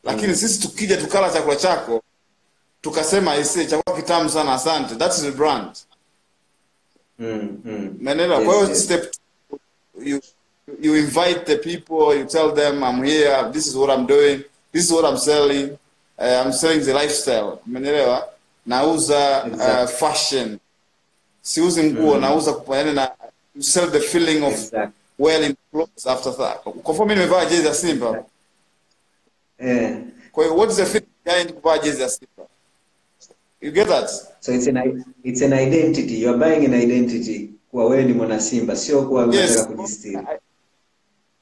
Lakini 0.05 0.35
sisi 0.37 0.61
tukija 0.61 0.97
tukala 0.97 1.31
chakula 1.31 1.57
chako 1.57 2.03
tukasema 2.81 3.37
ise 3.37 3.67
chakula 3.67 3.97
kitamu 3.97 4.31
sana, 4.31 4.53
asante, 4.55 4.95
that 4.95 5.13
is 5.19 5.25
a 5.25 5.31
brand. 5.31 5.77
Mm. 7.19 7.61
Mm. 7.65 7.99
Yes, 8.09 8.29
Kwa 8.45 8.55
hiyo 8.55 8.69
yes. 8.69 8.85
step 8.85 9.13
two, 9.51 9.59
you 10.03 10.21
you 10.81 10.97
invite 10.97 11.41
the 11.45 11.57
people, 11.57 12.19
you 12.19 12.25
tell 12.27 12.53
them 12.55 12.83
I'm 12.85 13.03
here, 13.05 13.51
this 13.53 13.67
is 13.67 13.75
what 13.75 13.91
I'm 13.99 14.07
doing, 14.07 14.45
this 14.73 14.85
is 14.85 14.93
what 14.93 15.05
I'm 15.05 15.19
selling. 15.19 15.79
Uh, 16.19 16.43
I'm 16.45 16.53
selling 16.53 16.85
the 16.85 16.93
lifestyle. 16.95 17.59
Umeelewa? 17.67 18.29
Nauza 18.67 19.45
uh, 19.45 19.87
fashion. 19.91 20.59
Siuzi 21.43 21.83
nguo, 21.83 22.19
nauza 22.19 22.53
kupa- 22.53 22.77
yaani 22.77 22.93
na 22.93 23.11
you 23.57 23.63
sell 23.63 23.91
the 23.91 24.01
feeling 24.01 24.43
of 24.45 24.53
Exactly. 24.53 24.93
well 25.19 25.43
in 25.45 25.57
clothes 25.73 26.07
after 26.07 26.33
that. 26.37 26.59
Kwa 26.63 26.95
mfano 26.95 27.09
mimi 27.09 27.15
nimevaa 27.21 27.45
jezi 27.45 27.67
ya 27.67 27.75
Simba. 27.75 28.25
Eh. 29.61 29.97
Kwa 30.33 30.45
hiyo 30.45 30.57
what 30.57 30.71
is 30.71 30.77
the 30.77 30.87
feeling 30.87 31.07
behind 31.25 31.53
kuvaa 31.53 31.79
jezi 31.79 32.03
ya 32.03 32.09
Simba? 32.09 32.47
You 33.61 33.73
get 33.73 33.89
that? 33.89 34.11
So 34.41 34.53
it's 34.55 34.67
an 34.69 35.05
it's 35.25 35.43
an 35.43 35.53
identity. 35.53 36.23
You 36.23 36.29
are 36.31 36.39
buying 36.39 36.65
an 36.67 36.75
identity 36.75 37.51
kuwa 37.71 37.85
wewe 37.87 38.05
ni 38.05 38.13
mwana 38.13 38.41
Simba, 38.41 38.77
sio 38.77 39.03
kuwa 39.03 39.35
Yes. 39.35 39.67
kujistiri. 39.67 40.19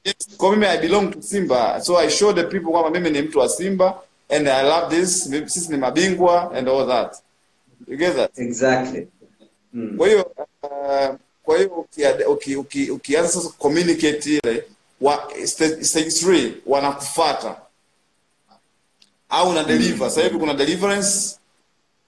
Yes. 0.03 0.15
Kwa 0.37 0.51
mimi 0.51 0.65
I 0.65 0.77
belong 0.77 1.11
to 1.11 1.21
Simba. 1.21 1.81
So 1.81 1.97
I 1.97 2.09
show 2.09 2.33
the 2.33 2.43
people 2.43 2.71
kwamba 2.71 2.89
mimi 2.89 3.09
ni 3.09 3.21
mtu 3.21 3.39
wa 3.39 3.49
Simba 3.49 4.01
and 4.29 4.47
I 4.47 4.63
love 4.63 4.95
this. 4.95 5.23
Sisi 5.45 5.71
ni 5.71 5.77
mabingwa 5.77 6.51
and 6.53 6.67
all 6.69 6.87
that. 6.87 7.15
You 7.87 7.97
get 7.97 8.15
that? 8.15 8.39
Exactly. 8.39 9.07
Mm. 9.73 9.97
Kwa 9.97 10.07
hiyo 10.07 10.31
uh, 10.63 11.15
kwa 11.43 11.57
hiyo 11.57 11.69
ukia- 11.69 12.27
uki- 12.29 12.55
uki- 12.55 12.91
ukianza 12.91 13.29
sasa 13.29 13.49
communicate 13.49 14.29
ile 14.43 14.63
wa 15.01 15.29
stage, 15.45 15.75
3 16.09 16.51
wanakufuata 16.65 17.61
au 19.29 19.49
una 19.49 19.63
deliver. 19.63 20.09
Sasa 20.09 20.21
hivi 20.21 20.37
kuna 20.39 20.53
deliverance 20.53 21.35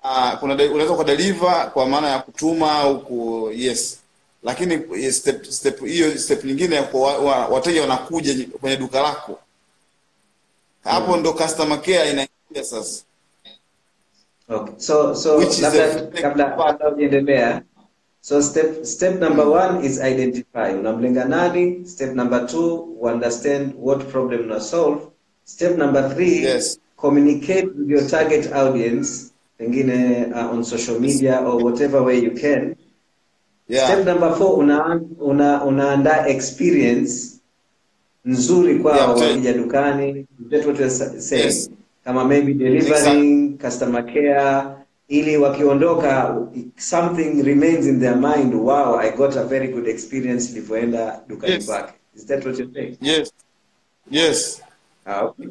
uh, 0.04 0.40
kuna 0.40 0.56
de, 0.56 0.68
unaweza 0.68 0.96
kwa 0.96 1.04
deliver 1.06 1.72
kwa 1.74 1.86
maana 1.90 2.10
ya 2.10 2.20
kutuma 2.20 2.72
au 2.72 3.00
ku, 3.02 3.50
yes, 3.56 3.98
lakini 4.44 4.82
yes, 4.98 5.18
step 5.18 5.46
step 5.46 5.86
hiyo 5.86 6.18
step 6.18 6.44
nyingine 6.44 6.76
ya 6.76 6.90
wa, 6.94 7.18
wa, 7.18 7.48
wateja 7.48 7.82
wanakuja 7.82 8.48
kwenye 8.62 8.78
duka 8.78 9.02
lako 9.02 9.40
hapo 10.84 11.18
ndo 11.18 11.34
customer 11.34 11.82
care 11.82 12.10
inaingia 12.12 12.64
sasa. 12.64 13.04
Okay. 14.50 14.74
So 14.78 15.16
so 15.16 15.42
labda 15.62 16.02
kabla 16.22 16.78
hujaendelea. 16.90 17.62
So 18.22 18.42
step 18.42 18.86
step 18.86 19.20
number 19.20 19.48
one 19.48 19.86
is 19.86 20.00
identify. 20.00 20.74
Unamlenga 20.80 21.26
nani? 21.26 21.86
Step 21.88 22.14
number 22.16 22.48
two, 22.48 22.98
understand 23.02 23.74
what 23.78 24.08
problem 24.12 24.42
una 24.46 24.60
solve. 24.60 25.02
Step 25.46 25.78
number 25.78 26.10
three, 26.16 26.44
Yes. 26.44 26.78
Communicate 27.02 27.66
with 27.76 27.90
your 27.90 28.08
target 28.08 28.54
audience, 28.54 29.34
pengine 29.60 30.32
uh, 30.36 30.52
on 30.54 30.64
social 30.64 31.00
media 31.00 31.40
or 31.42 31.64
whatever 31.64 32.04
way 32.04 32.20
you 32.20 32.32
can. 32.32 32.76
Yeah. 33.68 33.86
Step 33.86 34.06
number 34.06 34.36
four, 34.36 34.58
una, 34.64 35.00
una, 35.20 35.64
unaandaa 35.64 36.28
experience 36.28 37.42
nzuri 38.26 38.80
kwao 38.80 38.96
Yeah, 38.98 39.10
wakija 39.10 39.54
dukani. 39.54 40.28
What 40.52 40.66
you're. 40.80 40.82
Yes. 41.32 41.70
Kama 42.04 42.26
maybe 42.26 42.54
delivering, 42.54 43.58
customer 43.58 44.04
care, 44.14 44.64
ili 45.08 45.38
wakiondoka 45.38 46.48
something 46.78 47.44
remains 47.44 47.86
in 47.88 48.00
their 48.00 48.16
mind. 48.16 48.54
Wow, 48.54 48.96
I 48.96 49.12
got 49.12 49.36
a 49.36 49.44
very 49.44 49.68
good 49.68 49.88
experience 49.88 50.50
nilivyoenda 50.54 51.22
dukani 51.28 51.54
Yes. 51.54 51.66
kwake. 51.66 51.94
Is 52.16 52.26
that 52.26 52.46
what 52.46 52.60
you 52.60 52.68
think 52.68 52.98
Yes. 53.02 53.32
Yes. 54.12 54.62
Ah, 55.06 55.22
okay. 55.22 55.48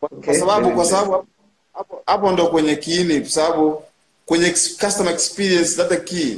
Kwa 0.00 0.34
sababu 0.34 0.70
kwa 0.70 0.84
sababu 0.84 1.26
hapo 1.74 2.02
hapo 2.06 2.32
ndo 2.32 2.46
kwenye 2.48 2.76
kiini, 2.76 3.20
kwa 3.20 3.30
sababu 3.30 3.82
kwenye 4.26 4.50
customer 4.80 5.12
experience 5.12 5.76
data 5.76 5.96
key. 5.96 6.36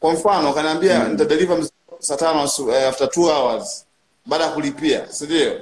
Kwa 0.00 0.12
mfano 0.12 0.52
kaniambia 0.52 1.08
nita 1.08 1.24
deliver 1.24 1.68
saa 1.98 2.16
tano 2.16 2.50
eh, 2.74 2.88
after 2.88 3.10
two 3.10 3.22
hours 3.28 3.84
baada 4.26 4.44
ya 4.44 4.50
kulipia, 4.50 5.12
si 5.12 5.24
ndio? 5.24 5.60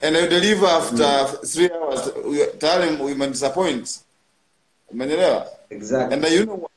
And 0.00 0.16
I 0.16 0.26
deliver 0.28 0.68
after 0.68 1.26
three 1.46 1.68
hours, 1.70 2.00
tayari 2.58 2.96
ume 2.96 3.26
disappoint. 3.26 4.00
Umeelewa? 4.90 5.46
Exactly. 5.70 6.14
And 6.14 6.24
you 6.34 6.44
know 6.44 6.54
what? 6.56 6.70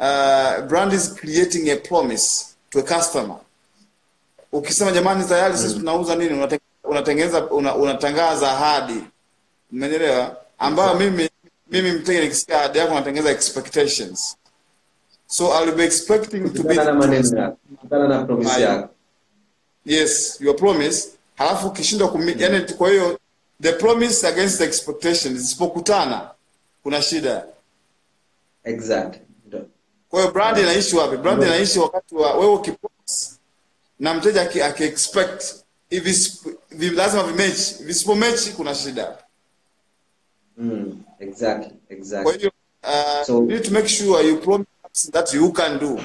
Uh, 0.00 0.66
brand 0.68 0.92
is 0.92 1.08
creating 1.14 1.70
a 1.70 1.76
promise 1.76 2.54
to 2.70 2.78
a 2.78 2.82
customer. 2.82 3.36
Ukisema 4.52 4.92
jamani, 4.92 5.24
tayari 5.24 5.58
sisi 5.58 5.74
tunauza 5.74 6.14
nini, 6.16 6.30
unate- 6.34 6.58
unatengeneza 6.92 7.50
una, 7.50 7.74
unatangaza 7.74 8.52
ahadi, 8.52 9.04
umenielewa? 9.72 10.36
Ambayo 10.58 10.94
mimi 10.94 11.28
mimi 11.70 11.92
mtege 11.92 12.20
nikisikia 12.20 12.58
ahadi 12.60 12.78
yako 12.78 12.94
natengeneza 12.94 13.30
expectations, 13.30 14.36
so 15.26 15.44
I'll 15.60 15.72
be 15.74 15.84
expecting 15.84 16.50
to 16.54 16.62
be 16.62 16.74
na 16.74 16.92
maneno 16.94 17.38
yako, 17.40 17.58
na 18.08 18.24
promise 18.24 18.60
yako. 18.60 18.88
yes 19.86 20.40
your 20.40 20.56
promise, 20.56 21.08
halafu 21.36 21.66
ukishindwa 21.66 22.08
kumi, 22.08 22.34
yani, 22.38 22.60
kwa 22.60 22.90
hiyo 22.90 23.18
the 23.62 23.72
promise 23.72 24.26
against 24.26 24.58
the 24.58 24.64
expectations 24.64 25.38
zisipokutana, 25.38 26.30
kuna 26.82 27.02
shida. 27.02 27.44
Exactly. 28.64 29.20
Kwa 30.08 30.20
hiyo 30.20 30.32
brand 30.32 30.58
inaishi 30.58 30.96
wapi? 30.96 31.16
Brand 31.16 31.42
inaishi 31.42 31.78
wakati 31.78 32.14
wa 32.14 32.34
wewe 32.34 32.52
ukipromise 32.54 33.30
na 34.00 34.14
mteja 34.14 34.42
aki, 34.42 34.62
aki 34.62 34.84
expect 34.84 35.61
hivi 36.00 36.90
lazima 36.96 37.22
vimechi, 37.22 37.74
visipomechi 37.84 38.50
kuna 38.50 38.74
shida. 38.74 39.18
Mm, 40.58 41.02
exactly, 41.20 41.72
Kwa 42.22 42.32
hiyo 42.32 42.52
uh, 42.82 43.26
So- 43.26 43.32
you 43.32 43.46
need 43.46 43.62
to 43.64 43.70
make 43.70 43.88
sure 43.88 44.28
you 44.28 44.36
promise 44.36 45.10
that 45.12 45.34
you 45.34 45.52
can 45.52 45.78
do. 45.78 46.00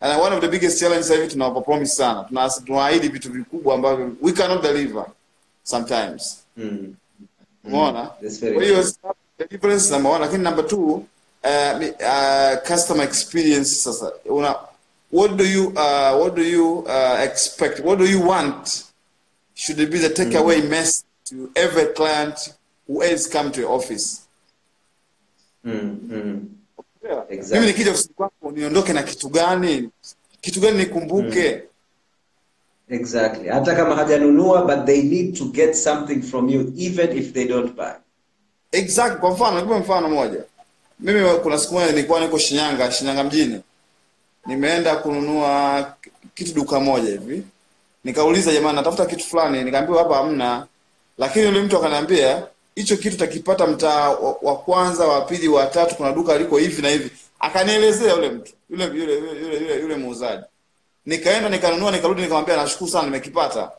And 0.00 0.20
one 0.20 0.34
of 0.36 0.40
the 0.40 0.48
biggest 0.48 0.80
challenges 0.80 1.10
hivi 1.10 1.28
tunawapa 1.28 1.60
promise 1.60 1.94
sana. 1.94 2.24
Tunaahidi 2.64 3.08
vitu 3.08 3.32
vikubwa 3.32 3.74
ambavyo 3.74 4.12
we 4.22 4.32
cannot 4.32 4.62
deliver 4.62 5.06
sometimes. 5.62 6.38
Mm. 6.56 6.94
Umeona? 7.64 8.06
Kwa 8.54 8.62
hiyo 8.64 8.84
deliverance 9.38 9.90
number 9.90 10.12
one, 10.12 10.20
lakini 10.24 10.42
number 10.44 10.66
two, 10.66 10.84
uh, 10.84 11.02
uh, 11.80 12.68
customer 12.68 13.04
experience 13.04 13.70
sasa. 13.74 14.12
Una 14.24 14.56
what 15.12 15.36
do 15.36 15.44
you 15.44 15.66
uh, 15.68 16.20
what 16.20 16.34
do 16.34 16.42
you 16.42 16.78
uh, 16.78 17.20
expect? 17.24 17.80
What 17.84 17.98
do 17.98 18.04
you 18.06 18.28
want? 18.28 18.85
Should 19.58 19.78
be 19.90 19.98
the 19.98 20.10
takeaway 20.10 20.68
message 20.68 21.06
to 21.30 21.50
every 21.56 21.86
client 21.94 22.36
who 22.86 23.00
has 23.00 23.26
come 23.26 23.50
to 23.52 23.60
your 23.60 23.72
office? 23.72 24.28
Mm, 25.64 25.98
mm. 26.08 26.40
Exactly. 27.28 27.60
Mimi 27.60 27.66
nikija 27.72 27.90
ofisini 27.90 28.14
kwako 28.14 28.50
niondoke 28.50 28.92
na 28.92 29.02
kitu 29.02 29.28
gani? 29.28 29.90
Kitu 30.40 30.60
gani 30.60 30.78
nikumbuke? 30.78 31.62
Exactly. 32.88 33.48
Hata 33.48 33.74
kama 33.76 33.94
hajanunua 33.96 34.62
but 34.64 34.86
they 34.86 35.02
need 35.02 35.36
to 35.38 35.44
get 35.44 35.74
something 35.74 36.22
from 36.22 36.48
you 36.48 36.72
even 36.78 37.18
if 37.18 37.32
they 37.32 37.44
don't 37.48 37.74
buy. 37.76 37.92
Exactly. 38.72 39.20
Kwa 39.20 39.30
mfano, 39.30 39.56
nikupe 39.60 39.78
mfano 39.78 40.08
moja. 40.08 40.44
Mimi 41.00 41.20
kuna 41.42 41.58
siku 41.58 41.74
moja 41.74 41.92
nilikuwa 41.92 42.20
niko 42.20 42.38
Shinyanga, 42.38 42.92
Shinyanga 42.92 43.24
mjini. 43.24 43.60
Nimeenda 44.46 44.96
kununua 44.96 45.94
kitu 46.34 46.54
duka 46.54 46.80
moja 46.80 47.08
hivi. 47.10 47.42
Nikauliza 48.10 48.52
jamani, 48.52 48.76
natafuta 48.76 49.06
kitu 49.06 49.24
fulani, 49.24 49.64
nikaambiwa 49.64 49.98
hapa 49.98 50.16
hamna. 50.16 50.66
Lakini 51.18 51.44
yule 51.44 51.62
mtu 51.62 51.76
akaniambia 51.76 52.46
hicho 52.74 52.96
kitu 52.96 53.16
takipata 53.16 53.66
mtaa 53.66 54.10
wa, 54.10 54.36
wa 54.42 54.56
kwanza, 54.58 55.06
wa 55.06 55.20
pili, 55.20 55.48
wa 55.48 55.66
tatu, 55.66 55.94
kuna 55.94 56.12
duka 56.12 56.38
liko 56.38 56.56
hivi 56.58 56.82
na 56.82 56.88
hivi. 56.88 57.10
Akanielezea 57.40 58.12
yule 58.12 58.28
mtu, 58.30 58.52
yule 58.70 58.84
yule 58.84 59.14
yule 59.14 59.56
yule, 59.58 59.80
yule, 59.80 59.96
muuzaji. 59.96 60.42
Nikaenda 61.06 61.48
nikanunua, 61.48 61.90
nikarudi, 61.90 62.22
nikamwambia 62.22 62.56
nashukuru 62.56 62.90
sana, 62.90 63.04
nimekipata. 63.04 63.70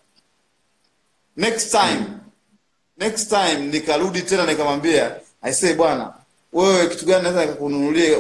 Next 1.38 1.72
time 1.72 2.06
next 2.98 3.30
time 3.30 3.56
nikarudi 3.56 4.22
tena 4.22 4.46
nikamwambia 4.46 5.16
I 5.42 5.54
say 5.54 5.74
bwana 5.74 6.14
wewe 6.54 6.88
kitu 6.88 7.06
gani 7.06 7.24
naweza 7.24 7.42
nikakununulia 7.42 8.18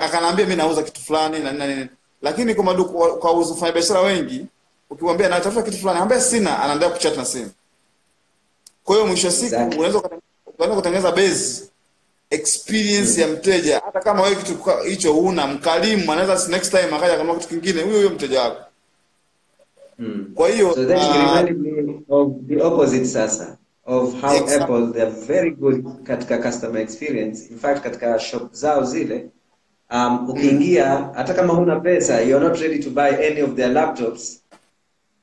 akaniambia 0.00 0.44
mimi 0.46 0.56
nauza 0.56 0.82
kitu 0.82 1.00
fulani 1.00 1.38
na 1.38 1.52
nini 1.52 1.86
lakini 2.22 2.54
kwa 2.54 2.64
maduka 2.64 2.92
kwa 3.08 3.32
wafanya 3.32 3.72
biashara 3.72 4.00
wengi 4.00 4.46
ukimwambia 4.92 5.28
natafuta 5.28 5.62
kitu 5.62 5.76
fulani 5.78 5.96
anambia 5.96 6.20
sina 6.20 6.62
anaendelea 6.62 6.94
kuchat 6.94 7.16
na 7.16 7.24
simu 7.24 7.50
kwa 8.84 8.94
hiyo 8.96 9.06
mwisho 9.06 9.30
siku 9.30 9.44
Exactly. 9.54 9.78
unaweza 9.78 10.02
unaweza 10.58 10.76
kutengeneza 10.76 11.12
base 11.12 11.62
experience 12.30 13.20
ya 13.20 13.28
mteja 13.28 13.82
hata 13.84 14.00
kama 14.00 14.22
wewe 14.22 14.36
kitu 14.36 14.58
hicho 14.88 15.12
huna 15.12 15.46
mkalimu 15.46 16.12
anaweza 16.12 16.48
next 16.48 16.70
time 16.70 16.96
akaja 16.96 17.16
kama 17.16 17.34
kitu 17.34 17.48
kingine 17.48 17.82
huyo 17.82 17.96
huyo 17.96 18.10
mteja 18.10 18.42
wako 18.42 18.60
Mm. 19.98 20.32
kwa 20.34 20.48
hiyo 20.48 20.74
So 20.74 20.84
then 20.84 20.96
uh, 20.96 21.50
you 21.50 21.58
me 21.58 22.00
of 22.08 22.32
the 22.48 22.62
opposite 22.62 23.04
sasa. 23.06 23.56
of 23.86 24.20
how 24.20 24.30
Exactly. 24.36 24.62
Apple 24.62 24.92
they 24.92 25.02
are 25.02 25.10
very 25.10 25.50
good 25.50 25.84
katika 26.02 26.38
customer 26.38 26.82
experience. 26.82 27.46
In 27.50 27.58
fact, 27.58 27.82
katika 27.82 28.18
shop 28.18 28.52
zao 28.52 28.84
zile 28.84 29.26
um, 29.90 30.30
ukiingia 30.30 31.10
hata 31.14 31.34
kama 31.34 31.54
huna 31.54 31.80
pesa, 31.80 32.20
you're 32.20 32.48
not 32.48 32.58
ready 32.60 32.78
to 32.78 32.90
buy 32.90 33.26
any 33.26 33.42
of 33.42 33.54
their 33.54 33.70
laptops, 33.72 34.41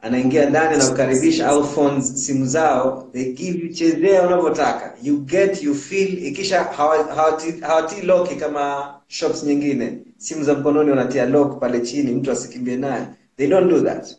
anaingia 0.01 0.49
ndani 0.49 0.77
na 0.77 0.87
kukaribisha 0.87 1.47
au 1.47 1.63
phones, 1.63 2.25
simu 2.25 2.45
zao, 2.45 3.09
they 3.13 3.33
give 3.33 3.65
you 3.65 3.73
chezea 3.73 4.27
unavyotaka, 4.27 4.93
you 5.03 5.17
get 5.17 5.63
you 5.63 5.75
feel. 5.75 6.27
Ikisha 6.27 6.63
hawatii 6.63 7.09
hawati 7.15 7.51
hawati 7.61 8.01
lock 8.01 8.37
kama 8.39 8.93
shops 9.07 9.43
nyingine, 9.43 9.97
simu 10.17 10.43
za 10.43 10.53
mkononi 10.53 10.89
wanatia 10.89 11.25
lock 11.25 11.59
pale 11.59 11.79
chini, 11.81 12.11
mtu 12.11 12.31
asikimbie 12.31 12.75
naye, 12.77 13.05
They 13.37 13.47
don't 13.47 13.69
do 13.69 13.81
that. 13.81 14.15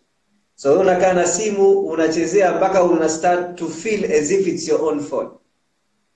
So 0.54 0.68
wewe 0.70 0.80
unakaa 0.82 1.12
na 1.12 1.26
simu 1.26 1.70
unachezea 1.80 2.52
mpaka 2.56 2.84
una 2.84 3.08
start 3.08 3.56
to 3.58 3.68
feel 3.68 4.04
as 4.12 4.30
if 4.30 4.46
it's 4.46 4.68
your 4.68 4.82
own 4.82 5.00
phone. 5.00 5.28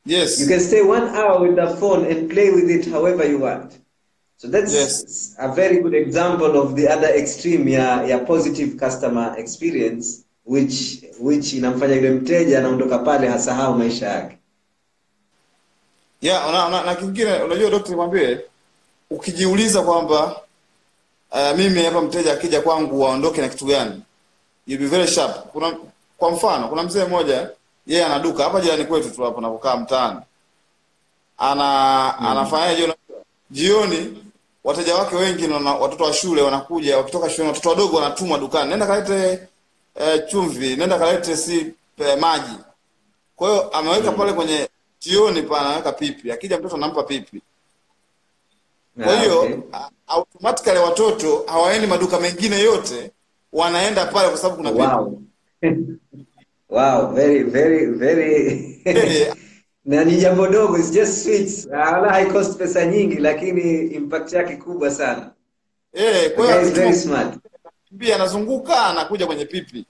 Yes. 0.07 0.41
You 0.41 0.49
can 0.49 0.61
stay 0.61 0.81
one 0.81 1.07
hour 1.19 1.43
with 1.43 1.55
the 1.57 1.67
phone 1.77 2.11
and 2.13 2.29
play 2.31 2.51
with 2.51 2.71
it 2.71 2.91
however 2.93 3.31
you 3.31 3.43
want. 3.43 3.73
So 4.45 4.51
that's 4.51 4.75
Yes. 4.75 5.35
a 5.39 5.49
very 5.55 5.81
good 5.81 5.95
example 5.95 6.61
of 6.61 6.77
the 6.77 6.87
other 6.89 7.09
extreme 7.09 7.65
ya, 7.69 8.03
ya 8.05 8.19
positive 8.29 8.77
customer 8.77 9.33
experience 9.41 10.25
which 10.45 11.01
which 11.19 11.53
inamfanya 11.55 11.95
yule 11.95 12.11
mteja 12.11 12.59
anaondoka 12.59 12.99
pale 12.99 13.29
hasahau 13.29 13.75
maisha 13.75 14.07
yake. 14.09 14.39
Yeah, 16.21 16.49
una, 16.49 16.67
una, 16.67 16.83
na 16.83 16.95
kingine 16.95 17.33
unajua 17.43 17.71
dokta 17.71 17.89
nikwambie 17.91 18.41
ukijiuliza 19.11 19.83
kwamba 19.83 20.41
uh, 21.33 21.57
mimi 21.59 21.83
hapa 21.83 22.01
mteja 22.03 22.33
akija 22.33 22.61
kwangu 22.61 23.01
waondoke 23.01 23.41
na 23.41 23.49
kitu 23.49 23.65
gani? 23.65 24.03
You 24.67 24.79
be 24.79 24.87
very 24.87 25.07
sharp. 25.09 25.37
Kuna 25.37 25.77
kwa 26.19 26.31
mfano 26.31 26.69
kuna 26.69 26.83
mzee 26.83 27.05
mmoja 27.05 27.51
yeye 27.87 28.05
ana 28.05 28.19
duka 28.19 28.45
hapa 28.45 28.61
jirani 28.61 28.85
kwetu 28.85 29.11
tu 29.11 29.23
hapo 29.23 29.41
napokaa 29.41 29.77
mtaani. 29.77 30.21
Ana 31.39 31.65
mm. 32.21 32.27
anafanya 32.27 32.95
Jioni 33.51 34.24
wateja 34.65 34.95
wake 34.95 35.17
wengi 35.17 35.47
na 35.47 35.57
watoto 35.75 36.05
wa 36.05 36.13
shule 36.13 36.43
wanakuja 36.43 36.97
wakitoka 36.97 37.31
shule 37.31 37.49
watoto 37.49 37.69
wadogo 37.69 37.97
wanatumwa 37.97 38.39
dukani. 38.39 38.71
Nenda 38.71 38.87
kalete 38.87 39.39
e, 39.95 40.19
chumvi, 40.19 40.77
nenda 40.77 40.99
kalete 40.99 41.37
si 41.37 41.73
e, 41.99 42.17
maji. 42.17 42.57
Kwa 43.37 43.49
hiyo 43.51 43.71
ameweka 43.71 44.13
pale 44.13 44.33
kwenye 44.33 44.69
jioni 45.01 45.43
pale 45.43 45.67
anaweka 45.67 45.93
pipi. 45.93 46.33
Akija 46.33 46.59
mtoto 46.59 46.77
anampa 46.77 47.03
pipi. 47.03 47.43
Kwa 49.05 49.13
Ah, 49.13 49.21
hiyo 49.21 49.41
okay. 49.43 49.57
automatically 50.07 50.79
watoto 50.79 51.45
hawaendi 51.47 51.87
maduka 51.87 52.21
mengine 52.21 52.61
yote, 52.61 53.11
wanaenda 53.53 54.07
pale 54.07 54.29
kwa 54.29 54.39
sababu 54.39 54.57
kuna 54.57 54.73
pipi. 54.73 54.85
Wow. 54.85 55.23
wow, 57.03 57.07
very 57.15 57.43
very 57.43 57.87
very 57.87 58.81
na 59.85 60.05
ni 60.05 60.17
jambo 60.17 60.47
dogo, 60.47 60.79
it's 60.79 60.91
just 60.93 61.25
sweets. 61.25 61.67
Wala 61.67 62.09
haikost 62.13 62.59
pesa 62.59 62.87
nyingi 62.87 63.15
lakini 63.17 63.81
impact 63.87 64.33
yake 64.33 64.57
kubwa 64.57 64.91
sana. 64.91 65.31
eh, 65.93 66.35
kwa 66.35 66.47
hiyo 66.61 66.71
very 66.71 66.95
smart. 66.95 67.39
pia 67.99 68.15
anazunguka 68.15 68.87
anakuja 68.87 69.27
kwenye 69.27 69.45
pipi. 69.45 69.87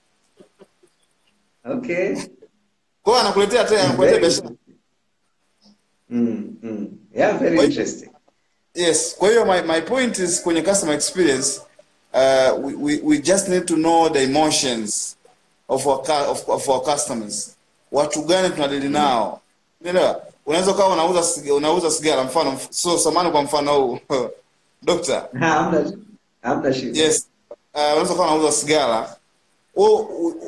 Okay. 1.65 2.15
Kwa 3.03 3.13
hiyo 3.13 3.19
anakuletea 3.25 3.63
tena 3.63 3.83
anakuletea 3.83 4.19
biashara. 4.19 4.49
Mm, 6.09 6.55
mm. 6.63 6.87
Yeah, 7.15 7.37
very 7.39 7.55
Kwa- 7.55 7.65
interesting. 7.65 8.09
Yes, 8.75 9.15
kwa 9.17 9.29
hiyo 9.29 9.45
my, 9.45 9.61
my 9.61 9.81
point 9.81 10.19
is 10.19 10.41
kwenye 10.41 10.61
customer 10.61 10.95
experience 10.95 11.61
uh, 12.13 12.65
we, 12.65 12.73
we, 12.73 12.99
we 13.03 13.17
just 13.17 13.47
need 13.47 13.65
to 13.65 13.75
know 13.75 14.09
the 14.09 14.23
emotions 14.23 15.17
of 15.67 15.87
our, 15.87 16.01
of, 16.29 16.49
of 16.49 16.69
our 16.69 16.81
customers. 16.83 17.55
Watu 17.91 18.21
gani 18.21 18.49
tunadili 18.49 18.89
nao? 18.89 19.41
Unaelewa? 19.85 20.21
Unaweza 20.45 20.71
ukawa 20.71 20.93
unauza 20.93 21.23
unauza 21.53 21.91
sigara 21.91 22.23
mfano 22.23 22.59
so 22.69 22.97
samani 22.97 23.31
kwa 23.31 23.41
mfano 23.41 23.73
huu 23.81 23.99
Dokta. 24.83 25.27
Hamna 25.39 25.91
hamna 26.41 26.73
shida. 26.73 26.99
Yes. 26.99 27.27
Uh, 27.49 27.79
unaweza 27.81 28.13
kuwa 28.13 28.27
unauza 28.27 28.51
sigara 28.51 29.15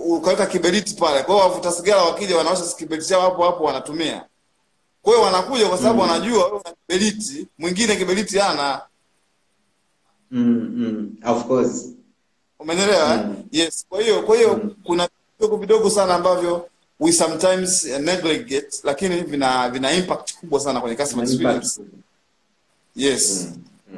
ukaweka 0.05 0.45
kiberiti 0.45 0.95
pale. 0.95 1.23
Kwa 1.23 1.35
hiyo 1.35 1.47
wavuta 1.47 1.71
sigara 1.71 2.03
wakija 2.03 2.37
wanaosha 2.37 2.63
kiberiti 2.77 3.09
chao 3.09 3.21
hapo 3.21 3.43
hapo 3.43 3.63
wanatumia. 3.63 4.25
Kwa 5.01 5.13
hiyo 5.13 5.25
wanakuja 5.25 5.67
kwa 5.69 5.77
sababu 5.77 6.01
wanajua 6.01 6.45
wewe 6.45 6.57
una 6.59 6.73
kiberiti, 6.87 7.47
mwingine 7.57 7.95
kiberiti 7.95 8.37
hana. 8.37 8.81
Mm, 10.31 10.71
mm. 10.75 11.29
Of 11.31 11.43
course. 11.45 11.85
Eh? 12.69 13.25
Mm. 13.25 13.35
Yes. 13.51 13.85
Kwa 13.89 14.01
hiyo 14.01 14.21
kwa 14.21 14.35
hiyo 14.37 14.61
kuna 14.83 15.09
vidogo 15.39 15.57
vidogo 15.57 15.89
sana 15.89 16.15
ambavyo 16.15 16.69
we 16.99 17.11
sometimes 17.11 17.85
uh, 17.85 17.97
neglect 17.99 18.83
lakini 18.83 19.21
vina 19.21 19.69
vina 19.69 19.91
impact 19.93 20.33
kubwa 20.39 20.59
sana 20.59 20.81
kwenye 20.81 20.95
customer 20.95 21.25
experience. 21.25 21.81
Yes. 22.95 23.47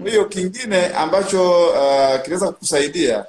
Kwa 0.01 0.09
hiyo 0.09 0.25
kingine 0.25 0.85
ambacho 0.88 1.67
uh, 1.69 2.21
kinaweza 2.21 2.47
kukusaidia 2.51 3.25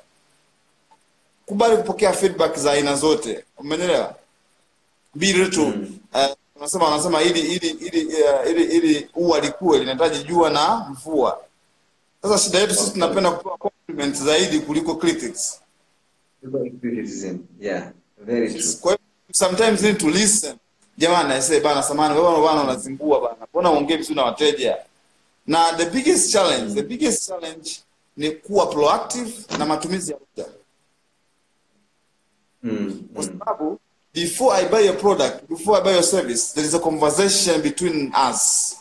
kubali 1.46 1.76
kupokea 1.76 2.12
feedback 2.12 2.56
za 2.58 2.72
aina 2.72 2.96
zote. 2.96 3.44
Umeelewa? 3.58 4.14
Be 5.14 5.32
little. 5.32 5.62
Uh, 6.14 6.34
unasema 6.56 6.84
wanasema 6.84 7.22
ili 7.22 7.40
ili 7.40 7.68
ili 7.68 8.06
uh, 8.06 8.50
ili 8.50 8.64
ili 8.64 9.08
ua 9.14 9.40
likue 9.40 9.78
linahitaji 9.78 10.24
jua 10.24 10.50
na 10.50 10.86
mvua. 10.90 11.40
Sasa 12.22 12.38
shida 12.38 12.58
yetu 12.58 12.74
sisi 12.74 12.90
tunapenda 12.92 13.30
kupewa 13.30 13.56
compliments 13.58 14.22
zaidi 14.22 14.58
kuliko 14.60 14.94
critics. 14.94 15.60
Criticism. 16.80 17.38
Yeah, 17.60 17.90
very 18.18 18.54
true. 18.54 18.74
Kwa 18.80 18.98
sometimes 19.32 19.82
need 19.82 19.98
to 19.98 20.08
listen. 20.10 20.56
Jamani, 20.98 21.32
I 21.32 21.40
say 21.40 21.60
bana 21.60 21.82
samani 21.82 22.14
wewe 22.14 22.42
bana 22.46 22.62
unazingua 22.62 23.20
bana. 23.20 23.46
Mbona 23.50 23.70
uongee 23.70 23.96
vizuri 23.96 24.14
na 24.16 24.24
wateja? 24.24 24.76
Na 25.46 25.72
the 25.72 25.86
biggest 25.90 26.32
challenge, 26.32 26.74
the 26.74 26.82
biggest 26.82 27.26
challenge 27.28 27.70
ni 28.16 28.30
kuwa 28.30 28.66
proactive 28.66 29.32
na 29.58 29.66
matumizi 29.66 30.12
ya 30.12 30.18
muda. 30.18 30.48
Mm, 32.62 33.02
Kwa 33.14 33.24
sababu 33.24 33.80
before 34.14 34.56
I 34.56 34.68
buy 34.68 34.84
your 34.86 34.96
product, 34.98 35.48
before 35.48 35.78
I 35.80 35.84
buy 35.84 35.92
your 35.92 36.02
service, 36.02 36.52
there 36.54 36.66
is 36.66 36.74
a 36.74 36.78
conversation 36.80 37.62
between 37.62 38.12
us. 38.30 38.76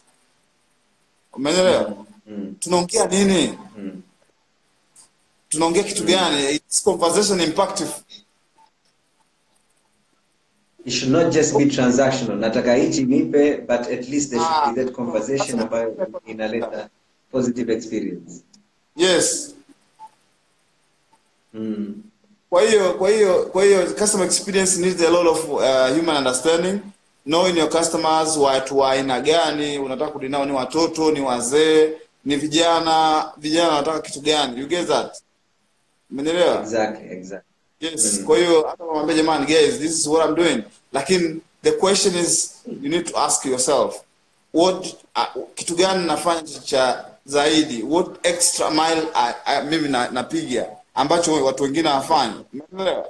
Umeelewa? 1.33 2.05
Mm, 2.27 2.55
Tunaongea 2.59 3.05
nini? 3.07 3.57
mm. 3.77 4.01
Tunaongea 5.49 5.83
kitu 5.83 6.03
gani? 6.03 6.55
It's 6.55 6.83
conversation 6.83 7.39
impactful? 7.41 7.87
It 10.89 10.93
should 10.95 11.11
not 11.11 11.31
just 11.31 11.55
be 11.57 11.65
transactional. 11.65 12.39
Nataka 12.39 12.75
hichi 12.75 13.05
nipe, 13.05 13.67
but 13.67 13.81
at 13.87 14.09
least 14.09 14.31
there 14.31 14.39
should 14.41 14.75
be 14.75 14.83
that 14.83 14.93
conversation 14.95 15.59
ambayo 15.59 15.95
inaleta 16.25 16.89
positive 17.31 17.69
experience. 17.73 18.41
Yes. 18.95 19.53
Mm. 21.53 21.95
Kwa 22.49 22.61
hiyo 22.61 22.93
kwa 22.93 23.09
hiyo 23.09 23.45
kwa 23.45 23.63
hiyo 23.63 23.85
customer 23.93 24.25
experience 24.27 24.79
needs 24.81 25.01
a 25.01 25.09
lot 25.09 25.29
of 25.29 25.49
uh, 25.49 25.61
human 25.97 26.17
understanding 26.17 26.79
knowing 27.25 27.57
your 27.57 27.69
customers 27.69 28.37
watu 28.37 28.77
wa 28.77 28.91
aina 28.91 29.21
gani 29.21 29.79
unataka 29.79 30.11
kudinao 30.11 30.45
ni 30.45 30.51
watoto 30.51 31.11
ni 31.11 31.21
wazee 31.21 31.91
ni 32.25 32.35
vijana 32.35 33.25
vijana 33.37 33.69
wanataka 33.69 33.99
kitu 34.01 34.21
gani 34.21 34.59
you 34.61 34.67
get 34.67 34.87
that 34.87 35.15
umenielewa 36.11 36.61
Exactly, 36.61 37.11
exactly. 37.11 37.49
yes 37.79 38.23
kwa 38.23 38.37
hiyo 38.37 38.67
hata 38.69 38.83
wamwambia 38.83 39.15
jamani 39.15 39.45
guys 39.45 39.79
this 39.79 39.91
is 39.99 40.07
what 40.07 40.29
I'm 40.29 40.35
doing 40.35 40.63
lakini 40.93 41.41
the 41.63 41.71
question 41.71 42.15
is 42.15 42.55
you 42.81 42.89
need 42.89 43.11
to 43.11 43.19
ask 43.19 43.45
yourself 43.45 44.01
what 44.53 44.95
uh, 45.15 45.43
kitu 45.55 45.75
gani 45.75 46.07
nafanya 46.07 46.41
cha 46.63 47.05
zaidi 47.25 47.83
what 47.83 48.07
extra 48.27 48.69
mile 48.71 49.03
I, 49.13 49.33
I, 49.45 49.63
mimi 49.65 49.89
na, 49.89 50.09
napiga 50.11 50.67
ambacho 50.95 51.45
watu 51.45 51.63
wengine 51.63 51.89
hawafanyi 51.89 52.45
umeelewa 52.71 53.07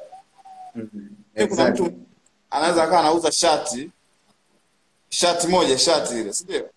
mm-hmm. 0.75 1.09
exactly. 1.35 1.55
kuna 1.57 1.69
mtu 1.69 1.93
anaweza 2.51 2.83
akawa 2.83 2.99
anauza 2.99 3.31
shati 3.31 3.89
shati 5.09 5.47
moja 5.47 5.77
shati 5.77 6.13
ile 6.19 6.33
sindio 6.33 6.69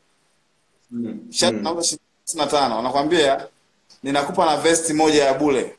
mm-hmm. 0.90 1.32
shati 1.32 1.56
nauza 1.56 1.82
shilingi 1.82 2.02
hamsini 2.26 2.44
na 2.44 2.46
tano 2.50 2.78
anakwambia 2.78 3.46
ninakupa 4.02 4.46
na 4.46 4.56
vesti 4.56 4.92
moja 4.92 5.24
ya 5.24 5.34
bule 5.34 5.76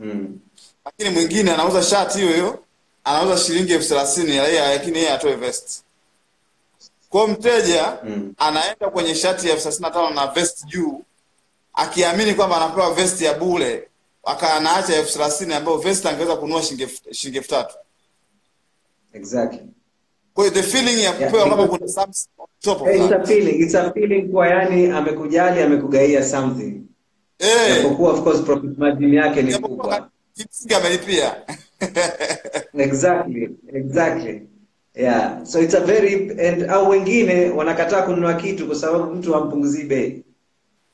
Mm. 0.00 0.38
lakini 0.84 1.10
mwingine 1.10 1.52
anauza 1.52 1.82
shati 1.82 2.18
hiyo 2.18 2.32
hiyo 2.32 2.62
anauza 3.06 3.38
shilingi 3.44 3.72
elfu 3.72 3.88
thelathini 3.88 4.36
lakini 4.36 4.98
yeye 4.98 5.10
atoe 5.12 5.34
vest 5.36 5.82
kwa 7.08 7.28
mteja 7.28 7.98
Mm. 8.04 8.34
anaenda 8.38 8.90
kwenye 8.90 9.14
shati 9.14 9.46
ya 9.46 9.52
elfu 9.52 9.62
thelathini 9.62 9.88
na 9.88 9.94
tano 9.94 10.10
na 10.10 10.26
vest 10.26 10.64
juu 10.66 11.02
akiamini 11.74 12.34
kwamba 12.34 12.56
anapewa 12.56 12.94
vest 12.94 13.20
ya 13.20 13.34
bure 13.34 13.88
aka 14.24 14.54
anaacha 14.54 14.96
elfu 14.96 15.12
thelathini 15.12 15.54
ambayo 15.54 15.76
vest 15.78 16.06
angeweza 16.06 16.36
kununua 16.36 16.62
shilingi 16.62 16.82
elfu- 17.38 17.48
tatu 17.48 17.76
Exactly. 19.12 19.60
kwa 20.34 20.44
hiyo 20.44 20.54
the 20.56 20.62
feeling 20.62 21.02
ya 21.02 21.12
kupewa 21.12 21.42
Yeah, 21.46 21.50
kama 21.56 21.68
kuna 21.68 21.88
something 21.88 22.28
on 22.38 22.46
top 22.60 22.82
of 22.82 22.88
Hey, 22.88 23.04
it's 23.04 23.12
a 23.12 23.26
feeling. 23.26 23.62
It's 23.62 23.74
a 23.74 23.92
feeling 23.92 24.28
kwa 24.28 24.48
yani 24.48 24.86
amekujali, 24.90 25.62
amekugaia 25.62 26.24
something. 26.24 26.82
eh 27.38 27.76
Japokuwa 27.82 28.12
of 28.12 28.22
course 28.24 28.40
profit 28.42 28.78
margin 28.78 29.14
yake 29.14 29.42
ni 29.42 29.58
kubwa. 29.58 30.10
kimsingi 30.34 30.74
amelipia 30.74 31.36
exactly 32.78 33.48
exactly. 33.72 34.42
Yeah. 34.94 35.44
So 35.44 35.60
it's 35.60 35.74
a 35.74 35.80
very 35.80 36.30
and 36.38 36.70
au 36.70 36.88
wengine 36.88 37.50
wanakataa 37.50 38.02
kununua 38.02 38.34
kitu 38.34 38.66
kwa 38.66 38.76
sababu 38.76 39.14
mtu 39.14 39.32
hampunguzii 39.32 39.84
bei. 39.84 40.24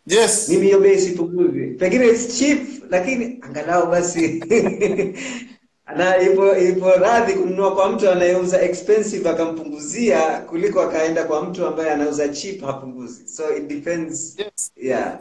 Yes. 0.07 0.49
Mimi 0.49 0.67
hiyo 0.67 0.81
bei 0.81 0.99
sipunguzi 0.99 1.67
pengine 1.67 2.07
it's 2.09 2.39
cheap 2.39 2.59
lakini 2.91 3.39
angalau 3.43 3.87
basi. 3.91 4.29
Na 5.97 6.19
ipo 6.23 6.57
ipo 6.57 6.91
radhi 6.91 7.33
kununua 7.35 7.75
kwa 7.75 7.89
mtu 7.93 8.11
anayeuza 8.11 8.63
expensive 8.63 9.29
akampunguzia 9.29 10.39
kuliko 10.39 10.81
akaenda 10.81 11.25
kwa 11.25 11.43
mtu 11.45 11.67
ambaye 11.67 11.91
anauza 11.91 12.29
cheap 12.29 12.61
hapunguzi. 12.61 13.29
So 13.29 13.57
it 13.57 13.67
depends. 13.67 14.39
Yes. 14.39 14.73
Yeah 14.77 15.19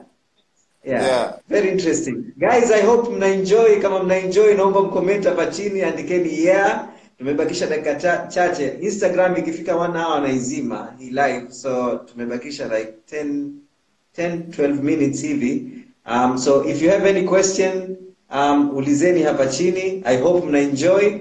yeah, 0.83 1.05
Yeah. 1.07 1.33
very 1.49 1.69
interesting. 1.69 2.33
Guys 2.37 2.71
i 2.71 2.81
hope 2.81 3.09
mnaenjoy. 3.15 3.79
Kama 3.81 4.03
mnaenjoy 4.03 4.53
naomba 4.53 4.81
mcomment 4.81 5.25
hapa 5.25 5.45
chini 5.45 5.81
andikeni 5.81 6.39
yeah. 6.43 6.87
Tumebakisha 7.17 7.67
dakika 7.67 7.95
cha, 7.95 8.27
chache. 8.27 8.67
Instagram 8.81 9.37
ikifika 9.37 9.71
1 9.73 10.05
hour 10.05 10.21
naizima 10.21 10.93
hii 10.99 11.09
live 11.09 11.45
so 11.49 11.95
tumebakisha 11.97 12.77
like 12.77 12.93
10 13.11 13.49
10 14.17 14.37
12 14.49 14.67
minutes 14.83 15.21
hivi. 15.21 15.71
Um, 16.11 16.37
so 16.37 16.65
if 16.65 16.81
you 16.81 16.89
have 16.89 17.09
any 17.09 17.23
question 17.27 17.97
um, 18.35 18.75
ulizeni 18.77 19.23
hapa 19.23 19.45
chini. 19.47 20.01
I 20.05 20.17
hope 20.17 20.47
mnaenjoy. 20.47 21.17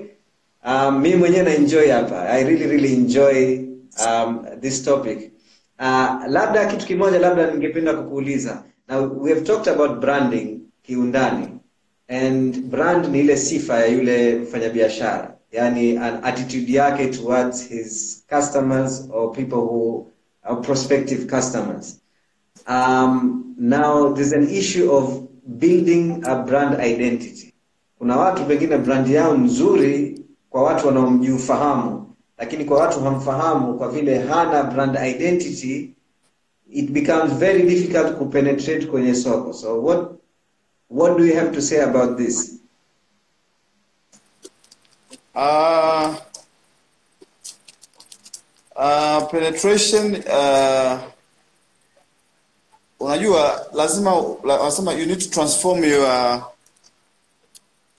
Um, 0.66 1.00
mimi 1.00 1.16
mwenyewe 1.16 1.42
naenjoy 1.44 1.88
hapa. 1.88 2.28
I 2.28 2.44
really 2.44 2.66
really 2.66 2.92
enjoy 2.94 3.58
um, 4.06 4.46
this 4.60 4.82
topic. 4.84 5.32
Uh, 5.78 6.26
labda 6.28 6.64
kitu 6.66 6.86
kimoja 6.86 7.18
labda 7.18 7.50
ningependa 7.50 7.94
kukuuliza 7.94 8.62
now 8.90 9.02
we 9.04 9.30
have 9.30 9.44
talked 9.44 9.66
about 9.68 10.00
branding 10.00 10.60
kiundani 10.88 11.60
and 12.08 12.70
brand 12.70 13.06
ni 13.12 13.20
ile 13.20 13.36
sifa 13.36 13.78
ya 13.78 13.86
yule 13.86 14.34
mfanyabiashara 14.38 15.36
yani 15.52 15.96
an 15.96 16.20
attitude 16.24 16.72
yake 16.72 17.06
towards 17.06 17.68
his 17.68 18.24
customers 18.28 19.08
or 19.12 19.32
people 19.32 19.56
who 19.58 20.06
are 20.42 20.60
prospective 20.62 21.26
customers. 21.26 22.00
Um, 22.66 23.54
now 23.58 24.12
there's 24.12 24.32
an 24.32 24.48
issue 24.48 24.90
of 24.92 25.28
building 25.58 26.22
a 26.26 26.42
brand 26.42 26.80
identity. 26.80 27.54
Kuna 27.98 28.16
watu 28.16 28.44
pengine 28.44 28.78
brand 28.78 29.08
yao 29.08 29.36
nzuri 29.36 30.20
kwa 30.50 30.62
watu 30.62 30.86
wanaomjiufahamu 30.86 32.06
lakini 32.38 32.64
kwa 32.64 32.78
watu 32.78 33.00
hamfahamu 33.00 33.74
kwa 33.74 33.88
vile 33.88 34.18
hana 34.18 34.62
brand 34.62 34.96
identity 35.16 35.94
it 36.72 36.92
becomes 36.92 37.32
very 37.32 37.62
difficult 37.62 38.06
to 38.08 38.12
kupenetrate 38.14 38.86
kwenye 38.86 39.14
soko. 39.14 39.52
So 39.52 39.80
what 39.80 40.12
what 40.88 41.16
do 41.18 41.24
you 41.24 41.34
have 41.36 41.52
to 41.52 41.62
say 41.62 41.80
about 41.82 42.16
this? 42.18 42.56
Uh, 45.34 46.16
uh, 48.76 49.26
penetration 49.30 50.14
uh, 50.28 51.00
unajua 53.00 53.66
lazima 53.72 54.10
la- 54.44 54.58
wanasema 54.58 54.92
you 54.92 55.06
need 55.06 55.20
to 55.20 55.30
transform 55.30 55.84
your 55.84 56.42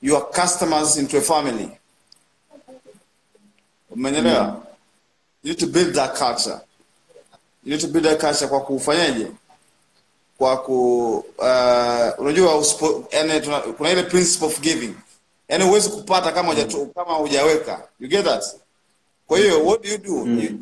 your 0.01 0.31
customers 0.31 0.97
into 0.97 1.17
a 1.17 1.21
family. 1.21 1.69
Umeelewa? 3.91 4.63
You 5.43 5.49
need 5.51 5.59
to 5.59 5.67
build 5.67 5.93
that 5.95 6.15
culture 6.15 6.61
you 7.63 7.77
need 7.77 7.91
build 7.91 8.05
that 8.05 8.19
culture 8.21 8.47
kwa 8.47 8.61
kufanyaje? 8.61 9.27
Kwa 10.37 10.57
ku 10.57 11.15
uh, 11.37 12.19
unajua 12.19 12.57
uspo, 12.57 13.03
yani, 13.11 13.41
tuna, 13.41 13.59
kuna 13.59 13.91
ile 13.91 14.03
principle 14.03 14.47
of 14.47 14.59
giving. 14.59 14.93
Yani 15.49 15.63
huwezi 15.63 15.89
kupata 15.89 16.31
kama 16.31 16.49
hujatu, 16.49 16.85
kama 16.85 17.13
hujaweka. 17.13 17.87
You 17.99 18.07
get 18.09 18.25
that? 18.25 18.43
Kwa 19.27 19.37
hiyo 19.39 19.65
what 19.65 19.83
do 19.83 19.89
you 19.89 19.97
do? 19.97 20.11
Mm. 20.25 20.59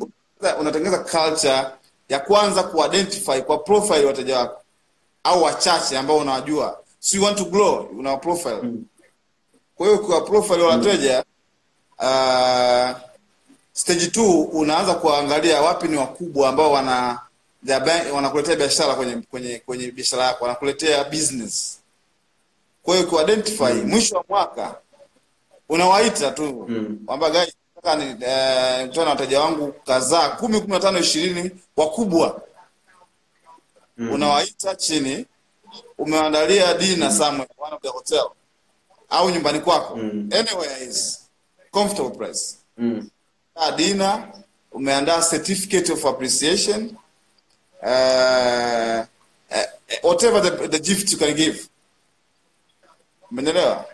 unatengeneza 0.60 0.98
culture 0.98 1.66
ya 2.08 2.20
kwanza 2.20 2.62
kuidentify 2.62 3.42
kwa 3.42 3.58
profile 3.58 4.04
wateja 4.06 4.38
wako. 4.38 4.62
Au 5.24 5.42
wachache 5.42 5.98
ambao 5.98 6.16
unawajua. 6.16 6.78
So 7.00 7.16
you 7.16 7.24
want 7.24 7.38
to 7.38 7.44
grow 7.44 7.88
una 7.98 8.16
profile. 8.16 8.62
Kwa 9.76 9.86
hiyo 9.86 9.98
kwa 9.98 10.20
profile 10.20 10.62
wateja 10.62 11.24
mm. 12.02 12.08
uh, 12.08 13.09
stage 13.80 14.06
2 14.06 14.42
unaanza 14.52 14.94
kuangalia 14.94 15.60
wapi 15.62 15.88
ni 15.88 15.96
wakubwa 15.96 16.48
ambao 16.48 16.72
wana 16.72 17.20
wanakuletea 18.14 18.56
biashara 18.56 18.94
kwenye 18.94 19.16
kwenye 19.30 19.58
kwenye 19.58 19.90
biashara 19.90 20.24
yako 20.24 20.44
wanakuletea 20.44 21.04
business 21.04 21.78
kwa 22.82 22.96
hiyo 22.96 23.06
kuidentify 23.08 23.72
mwisho 23.72 24.16
wa 24.16 24.24
mwaka 24.28 24.74
unawaita 25.68 26.30
tu 26.30 26.66
Mm. 26.68 26.98
guys 27.32 27.54
nataka 27.76 28.04
ni 28.04 28.24
eh, 28.24 28.82
nikutane 28.82 29.04
na 29.04 29.10
wateja 29.10 29.40
wangu 29.40 29.72
kadhaa 29.86 30.28
kumi 30.28 30.60
kumi 30.60 30.72
na 30.72 30.80
tano 30.80 30.98
ishirini 30.98 31.50
wakubwa 31.76 32.42
Mm. 33.98 34.10
unawaita 34.12 34.74
chini 34.76 35.26
umeandalia 35.98 36.74
dina 36.74 37.10
somewhere 37.12 37.50
one 37.58 37.74
of 37.76 37.82
the 37.82 37.88
hotel 37.88 38.24
au 39.10 39.30
nyumbani 39.30 39.60
kwako 39.60 39.96
Mm. 39.96 40.30
anywhere 40.32 40.84
is 40.84 41.20
comfortable 41.70 42.10
price 42.18 42.56
mm. 42.78 43.08
Dina 43.76 44.28
umeandaa 44.72 45.22
certificate 45.22 45.92
of 45.92 46.04
appreciation 46.06 46.96
uh, 47.82 47.88
uh, 49.50 49.66
whatever 50.02 50.40
the, 50.40 50.68
the 50.68 50.78
gift 50.78 51.12
you 51.12 51.18
can 51.18 51.34
give. 51.34 51.68
Umeelewa? 53.32 53.84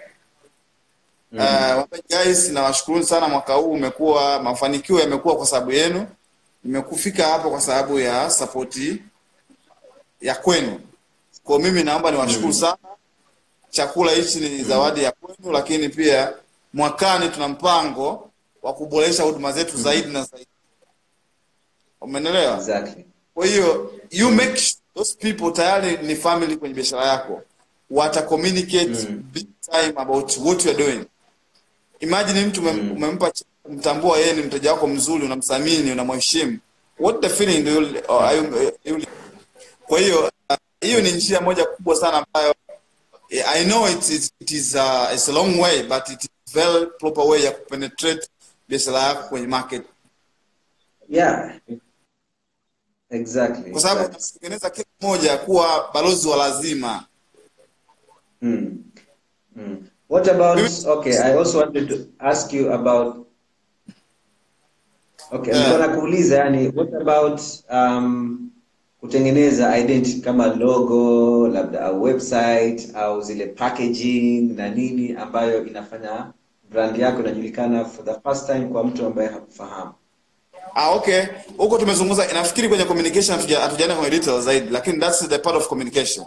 Uh, 1.39 1.85
guys 2.11 2.51
nawashukuru 2.51 3.05
sana 3.05 3.29
mwaka 3.29 3.55
huu 3.55 3.73
umekuwa 3.73 4.43
mafanikio 4.43 5.01
yamekuwa 5.01 5.37
kwa 5.37 5.47
sababu 5.47 5.73
yenu. 5.73 6.07
Nimekufika 6.65 7.27
hapo 7.29 7.51
kwa 7.51 7.61
sababu 7.61 7.99
ya 7.99 8.31
sapoti 8.31 9.03
ya 10.21 10.35
kwenu. 10.35 10.81
Kwa 11.45 11.59
mimi 11.59 11.83
naomba 11.83 12.11
niwashukuru 12.11 12.53
sana. 12.53 12.77
Chakula 13.71 14.13
hichi 14.13 14.39
ni 14.41 14.63
zawadi 14.65 15.03
ya 15.03 15.13
kwenu 15.13 15.53
lakini 15.53 15.89
pia 15.89 16.33
mwakani 16.75 17.29
tuna 17.29 17.49
mpango 17.49 18.26
wa 18.67 18.75
kuboresha 18.75 19.23
huduma 19.23 19.53
zetu 19.53 19.77
zaidi 19.77 20.09
na 20.09 20.25
zaidi. 20.25 20.47
Umeelewa? 22.01 22.57
exactly. 22.57 23.05
Kwa 23.35 23.47
hiyo 23.47 23.93
you 24.11 24.31
make 24.31 24.63
those 24.95 25.17
people 25.19 25.53
tayari 25.53 25.97
ni 25.97 26.17
family 26.17 26.57
kwenye 26.57 26.75
biashara 26.75 27.05
yako. 27.07 27.43
Wata 27.91 28.23
communicate 28.23 29.07
big 29.33 29.47
time 29.61 29.93
about 29.97 30.37
what 30.37 30.65
you 30.65 30.71
are 30.71 30.85
doing. 30.85 31.05
Imagine 32.01 32.47
mtu 32.47 32.63
mm. 32.63 32.93
umempa 32.93 33.33
kumtambua 33.63 34.19
yeye 34.19 34.33
ni 34.33 34.43
mteja 34.43 34.73
wako 34.73 34.87
mzuri 34.87 35.25
unamthamini 35.25 35.93
unamheshimu. 35.93 36.59
What 36.99 37.21
the 37.21 37.29
feeling 37.29 37.63
do 37.63 37.71
you, 37.71 38.03
or 38.09 38.23
are 38.25 38.37
you, 38.37 38.73
you, 38.85 39.07
kwa 39.87 39.99
hiyo 40.01 40.31
uh, 40.51 41.03
ni 41.03 41.13
njia 41.13 41.41
moja 41.41 41.65
kubwa 41.65 41.97
sana 41.97 42.13
ambayo 42.27 42.55
eh, 43.31 43.45
I 43.49 43.65
know 43.65 43.89
it 43.89 44.09
is, 44.11 44.33
it 44.41 44.51
is 44.51 44.75
uh, 44.75 45.09
it's 45.15 45.29
a 45.29 45.33
long 45.33 45.61
way 45.61 45.83
but 45.83 46.09
it 46.11 46.25
is 46.25 46.31
very 46.55 46.87
proper 46.87 47.25
way 47.25 47.45
ya 47.45 47.51
kupenetrate 47.51 48.29
biashara 48.69 48.99
yako 48.99 49.29
kwenye 49.29 49.47
market 49.47 49.83
yeah 51.09 51.61
exactly 53.11 53.71
kwa 53.73 53.81
sababu 53.81 54.01
exactly. 54.01 54.25
unatengeneza 54.31 54.71
kila 54.71 54.87
mmoja 55.01 55.37
kuwa 55.39 55.91
balozi 55.95 56.29
wa 56.29 56.37
lazima 56.37 57.05
Mm. 58.43 58.85
Mm. 59.57 59.87
What 60.09 60.29
about 60.29 60.61
okay, 60.87 61.19
I 61.19 61.33
also 61.39 61.59
wanted 61.59 61.89
to 61.89 61.97
ask 62.19 62.53
you 62.53 62.73
about 62.73 63.27
okay, 65.31 65.53
Yeah. 65.55 65.67
nilikuwa 65.69 65.87
nakuuliza 65.87 66.37
yani 66.39 66.69
what 66.77 66.95
about 66.95 67.41
um 67.73 68.51
kutengeneza 69.01 69.79
identity 69.79 70.21
kama 70.21 70.47
logo 70.47 71.49
labda 71.49 71.81
au 71.81 72.03
website 72.03 72.95
au 72.97 73.21
zile 73.23 73.47
packaging 73.47 74.41
na 74.57 74.69
nini 74.69 75.13
ambayo 75.17 75.67
inafanya 75.67 76.33
brand 76.71 76.97
yako 76.97 77.21
inajulikana 77.21 77.85
for 77.85 78.05
the 78.05 78.15
first 78.21 78.47
time 78.47 78.67
kwa 78.67 78.85
mtu 78.85 79.07
ambaye 79.07 79.29
hakufahamu. 79.29 79.93
Ah, 80.75 80.91
okay. 80.91 81.23
Huko 81.57 81.79
tumezungumza 81.79 82.33
nafikiri 82.33 82.69
kwenye 82.69 82.85
communication 82.85 83.39
hatujaenda 83.39 83.95
kwenye 83.97 84.11
details 84.11 84.45
zaidi 84.45 84.71
lakini 84.71 84.99
that's 84.99 85.29
the 85.29 85.39
part 85.39 85.57
of 85.57 85.69
communication. 85.69 86.27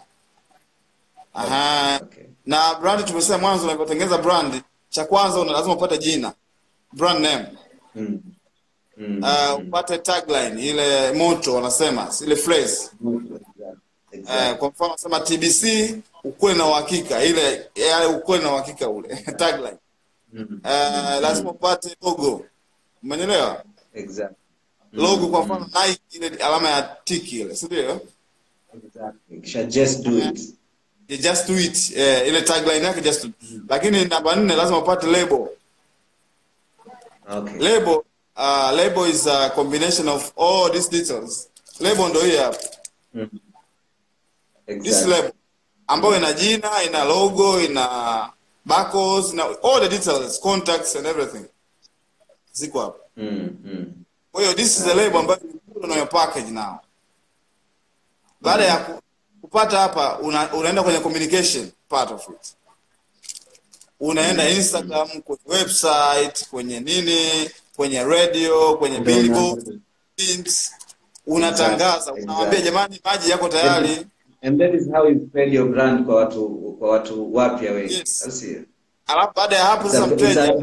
Aha. 1.33 1.99
Okay. 2.03 2.23
Na 2.45 2.75
brand 2.75 3.05
tumesema 3.05 3.37
mwanzo 3.37 3.63
unavyotengeneza 3.63 4.17
brand 4.17 4.61
cha 4.89 5.05
kwanza 5.05 5.39
una 5.39 5.51
lazima 5.51 5.73
upate 5.75 5.97
jina. 5.97 6.33
Brand 6.93 7.19
name. 7.19 7.45
Mm. 7.95 8.19
Mm. 8.97 9.23
Uh, 9.23 9.59
upate 9.67 9.97
tagline 9.97 10.61
ile 10.61 11.11
motto 11.11 11.53
wanasema 11.55 12.07
ile 12.25 12.35
phrase. 12.35 12.89
Exactly. 14.11 14.51
Uh, 14.51 14.57
kwa 14.57 14.69
mfano 14.69 14.97
sema 14.97 15.19
TBC 15.19 15.63
ukweli 16.23 16.57
na 16.57 16.65
uhakika 16.65 17.23
ile 17.23 17.69
yale 17.75 18.05
ukweli 18.05 18.43
na 18.43 18.53
uhakika 18.53 18.89
ule 18.89 19.15
tagline. 19.37 19.77
Mm. 20.33 20.61
Uh, 20.63 21.21
lazima 21.21 21.51
upate 21.51 21.95
logo. 22.01 22.45
umenyelewa 23.03 23.63
Exactly. 23.93 24.35
Logo 24.93 25.27
kwa 25.27 25.43
mfano 25.45 25.65
Nike 25.87 26.01
ile 26.17 26.27
alama 26.27 26.69
ya 26.69 26.97
tiki 27.03 27.39
ile, 27.39 27.55
si 27.55 27.65
ndio? 27.65 28.01
Exactly. 28.73 29.65
Just 29.67 30.03
do 30.03 30.17
it. 30.17 30.39
Yeah, 31.07 31.21
just 31.23 31.47
do 31.47 31.59
it 31.59 31.91
eh, 31.97 32.27
ile 32.27 32.41
tagline 32.41 32.85
yake 32.85 33.01
just 33.01 33.23
do. 33.25 33.31
lakini 33.69 34.05
namba 34.05 34.35
nne 34.35 34.55
lazima 34.55 34.77
upate 34.77 35.07
label 35.07 35.47
Okay. 37.31 37.59
label 37.59 38.01
uh, 38.37 38.71
label 38.75 39.09
is 39.09 39.27
a 39.27 39.49
combination 39.49 40.07
of 40.09 40.31
all 40.37 40.71
these 40.71 40.89
details 40.89 41.49
label 41.79 42.09
ndo 42.09 42.21
hii 42.21 42.35
hapa 42.37 42.57
this 43.13 43.27
Exactly. 44.67 45.11
label 45.11 45.31
ambayo 45.87 46.17
ina 46.17 46.33
jina 46.33 46.83
ina 46.83 47.03
logo 47.03 47.61
ina 47.61 48.29
barcodes 48.69 49.33
na 49.33 49.43
all 49.43 49.81
the 49.81 49.89
details 49.89 50.39
contacts 50.39 50.95
and 50.95 51.05
everything. 51.07 51.45
Ziko 52.53 52.79
hapo 52.81 52.99
Mm, 53.17 53.49
mm. 53.63 53.85
kwa 54.31 54.41
hiyo 54.41 54.53
this 54.53 54.77
is 54.77 54.83
the 54.85 54.93
label 54.93 55.19
ambayo 55.19 55.39
on 55.83 55.91
your 55.91 56.09
package 56.09 56.51
now. 56.51 56.75
Baada 58.41 58.65
ya 58.65 58.77
ku- 58.77 59.01
kupata 59.41 59.79
hapa 59.79 60.19
una, 60.19 60.53
unaenda 60.53 60.83
kwenye 60.83 60.99
communication 60.99 61.71
part 61.89 62.11
of 62.11 62.29
it. 62.29 62.55
Unaenda 63.99 64.49
instagram 64.49 65.07
kwenye 65.07 65.41
website 65.45 66.47
kwenye 66.49 66.79
nini 66.79 67.49
kwenye 67.75 68.03
radio 68.03 68.77
kwenye 68.77 68.99
billboard 68.99 69.79
unatangaza 71.27 71.95
Exactly. 71.97 72.23
unawambia 72.23 72.61
jamani 72.61 73.01
maji 73.03 73.29
yako 73.29 73.49
tayari 73.49 74.07
And 74.41 74.59
that 74.59 74.73
is 74.75 74.89
how 74.91 75.07
you 75.09 75.19
spread 75.27 75.53
your 75.53 75.69
brand 75.69 76.05
kwa 76.05 76.15
watu 76.15 76.49
kwa 76.79 76.89
watu 76.91 77.33
wapya 77.35 77.71
wengi. 77.71 77.93
Yes. 77.93 78.23
Au 78.25 78.31
sio? 78.31 78.59
alafu 79.07 79.33
baada 79.35 79.55
ya 79.55 79.65
hapo 79.65 79.89
sasa 79.89 80.07
mteja 80.07 80.55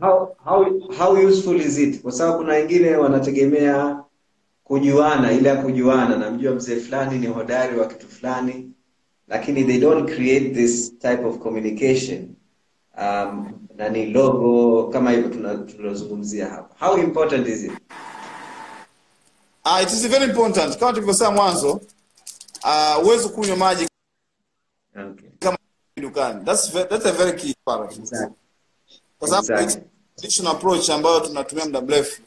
how, 0.00 0.36
how, 0.44 0.80
how 0.98 1.26
useful 1.28 1.60
is 1.60 1.78
it? 1.78 2.02
Kwa 2.02 2.12
sababu 2.12 2.38
kuna 2.38 2.52
wengine 2.52 2.96
wanategemea 2.96 4.02
kujuana, 4.64 5.32
ile 5.32 5.48
ya 5.48 5.56
kujuana, 5.56 6.16
namjua 6.16 6.54
mzee 6.54 6.76
fulani 6.76 7.18
ni 7.18 7.26
hodari 7.26 7.78
wa 7.78 7.86
kitu 7.86 8.08
fulani, 8.08 8.70
lakini 9.28 9.64
they 9.64 9.78
don't 9.80 10.10
create 10.14 10.50
this 10.50 10.98
type 10.98 11.24
of 11.24 11.38
communication 11.38 12.28
um, 12.98 13.52
na 13.76 13.88
ni 13.88 14.06
logo 14.06 14.82
kama 14.92 15.10
hivyo 15.10 15.28
tunalozungumzia 15.66 16.46
hapa. 16.48 16.86
How 16.86 16.98
important 16.98 17.48
is 17.48 17.64
it? 17.64 17.72
uh, 19.64 19.82
it 19.82 19.88
is 19.92 20.08
very 20.08 20.24
important 20.24 20.78
kama 20.78 20.92
tulivyosema 20.92 21.30
mwanzo 21.30 21.80
uh, 22.64 23.02
huwezi 23.02 23.28
kunywa 23.28 23.56
maji 23.56 23.86
Okay. 24.96 25.28
kama 25.38 25.58
dukani 25.96 26.44
that's, 26.44 26.72
that's 26.72 27.06
a 27.06 27.12
very 27.12 27.32
key 27.40 27.54
part. 27.64 27.92
Exactly. 27.98 28.34
kwa 29.18 29.28
sababu 29.28 29.52
Exactly. 29.52 29.82
traditional 30.16 30.52
approach 30.56 30.90
ambayo 30.90 31.20
tunatumia 31.20 31.64
muda 31.64 31.80
mrefu 31.80 32.22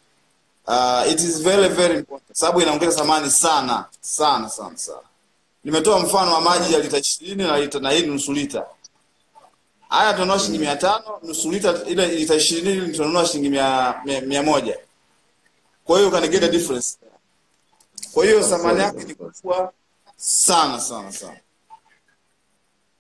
uh, 0.68 1.12
it 1.12 1.20
is 1.20 1.42
very 1.42 1.68
very 1.70 1.98
important 1.98 2.38
sababu 2.38 2.62
inaongeza 2.62 2.92
thamani 2.92 3.32
sana 3.32 3.86
sana 4.02 4.50
sana 4.50 4.78
sana 4.78 5.02
nimetoa 5.64 6.00
mfano 6.00 6.34
wa 6.34 6.42
maji 6.42 6.74
ya 6.74 6.80
lita 6.80 6.98
ishirini 6.98 7.44
na 7.44 7.60
lita 7.60 7.80
na 7.80 7.92
hii 7.92 8.06
nusu 8.06 8.34
lita 8.34 8.66
haya 9.90 10.14
tunanunua 10.14 10.40
shilingi 10.40 10.60
mia 10.60 10.76
tano 10.76 11.20
nusu 11.24 11.52
lita 11.52 11.84
ile 11.86 12.08
lita 12.08 12.36
ishirini 12.36 12.94
tunanunua 12.94 13.26
shilingi 13.26 13.50
mia, 13.50 14.02
mia, 14.06 14.22
mia 14.22 14.44
moja 14.44 14.78
kwa 15.86 15.98
hiyo 16.00 16.12
can 16.12 16.28
get 16.28 16.44
a 16.44 16.48
difference 16.48 16.98
kwa 18.14 18.26
hiyo 18.26 18.44
thamani 18.44 18.80
yake 18.80 19.04
ni 19.04 19.16
kubwa 19.16 19.74
sana 20.26 20.80
sana 20.80 21.12
sana 21.12 21.38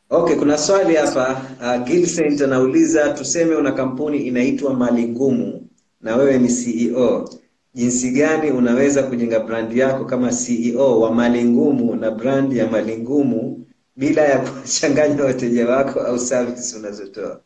Okay, 0.10 0.36
kuna 0.36 0.58
swali 0.58 0.96
hapa. 0.96 1.42
Uh, 1.62 1.88
Gilsaint 1.88 2.42
anauliza 2.42 3.10
tuseme 3.10 3.56
una 3.56 3.72
kampuni 3.72 4.18
inaitwa 4.28 4.74
Mali 4.74 5.08
Ngumu 5.08 5.68
na 6.02 6.16
wewe 6.16 6.38
ni 6.38 6.48
CEO. 6.48 7.30
Jinsi 7.74 8.12
gani 8.12 8.52
unaweza 8.52 9.04
kujenga 9.04 9.40
brandi 9.40 9.80
yako 9.80 10.06
kama 10.06 10.30
CEO 10.32 11.00
wa 11.00 11.14
Mali 11.14 11.44
Ngumu 11.44 11.96
na 11.96 12.12
brandi 12.12 12.58
ya 12.58 12.68
Mali 12.68 12.98
Ngumu 12.98 13.66
bila 13.96 14.22
ya 14.22 14.40
kuchanganya 14.62 15.24
wateja 15.24 15.70
wako 15.70 16.00
au 16.02 16.20
service 16.20 16.76
unazotoa? 16.78 17.42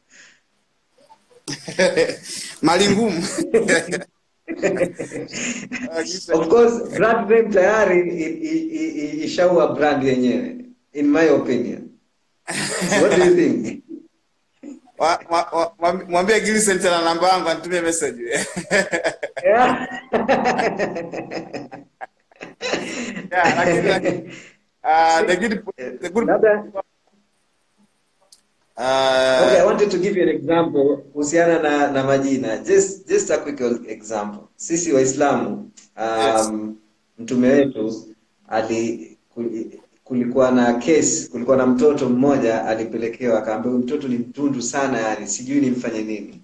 mali 2.62 2.90
ngumu 2.90 3.24
Of 6.34 6.50
course, 6.50 6.90
brand 6.98 7.30
name 7.30 7.50
tayari 7.52 8.00
ishaua 9.26 9.76
brand 9.76 10.04
yenyewe 10.04 10.66
in 10.94 11.08
my 11.12 11.28
opinion. 11.30 11.90
What 13.02 13.16
do 13.16 13.24
you 13.26 13.36
think? 13.36 13.84
Wa- 14.98 15.20
wa- 15.30 15.50
wa- 15.54 15.74
wa- 15.80 15.94
mwambie 16.10 16.40
Gilson 16.42 16.80
tena 16.80 17.02
namba 17.02 17.28
yangu 17.30 17.50
anitumie 17.50 17.82
message 17.82 18.22
Yeah. 19.44 19.88
Yeah, 23.32 23.56
lakini- 23.58 23.88
like, 23.94 24.32
uh, 24.84 25.22
the 25.28 25.36
good, 25.36 25.64
the 26.02 26.10
good, 26.10 26.28
uh, 28.78 29.42
Okay, 29.46 29.60
I 29.60 29.66
wanted 29.66 29.90
to 29.92 29.98
give 29.98 30.16
you 30.16 30.24
an 30.24 30.30
example 30.30 30.98
kuhusiana 31.14 31.60
na, 31.62 31.92
na 31.92 32.04
majina. 32.04 32.58
Just 32.66 33.08
just 33.08 33.30
a 33.30 33.38
quick 33.38 33.60
example. 33.88 34.50
Sisi 34.56 34.92
Waislamu 34.94 35.72
um, 35.98 36.76
mtume 37.20 37.48
wetu 37.48 38.06
ali 38.48 39.18
kulikuwa 40.04 40.52
na 40.52 40.74
case, 40.74 41.28
kulikuwa 41.32 41.58
na 41.58 41.66
mtoto 41.66 42.10
mmoja 42.10 42.66
alipelekewa, 42.66 43.40
akaambiwa 43.40 43.74
mtoto 43.76 44.08
ni 44.08 44.18
mtundu 44.18 44.62
sana, 44.62 45.00
yani 45.02 45.28
sijui 45.28 45.60
nimfanye 45.62 46.02
nini. 46.02 46.42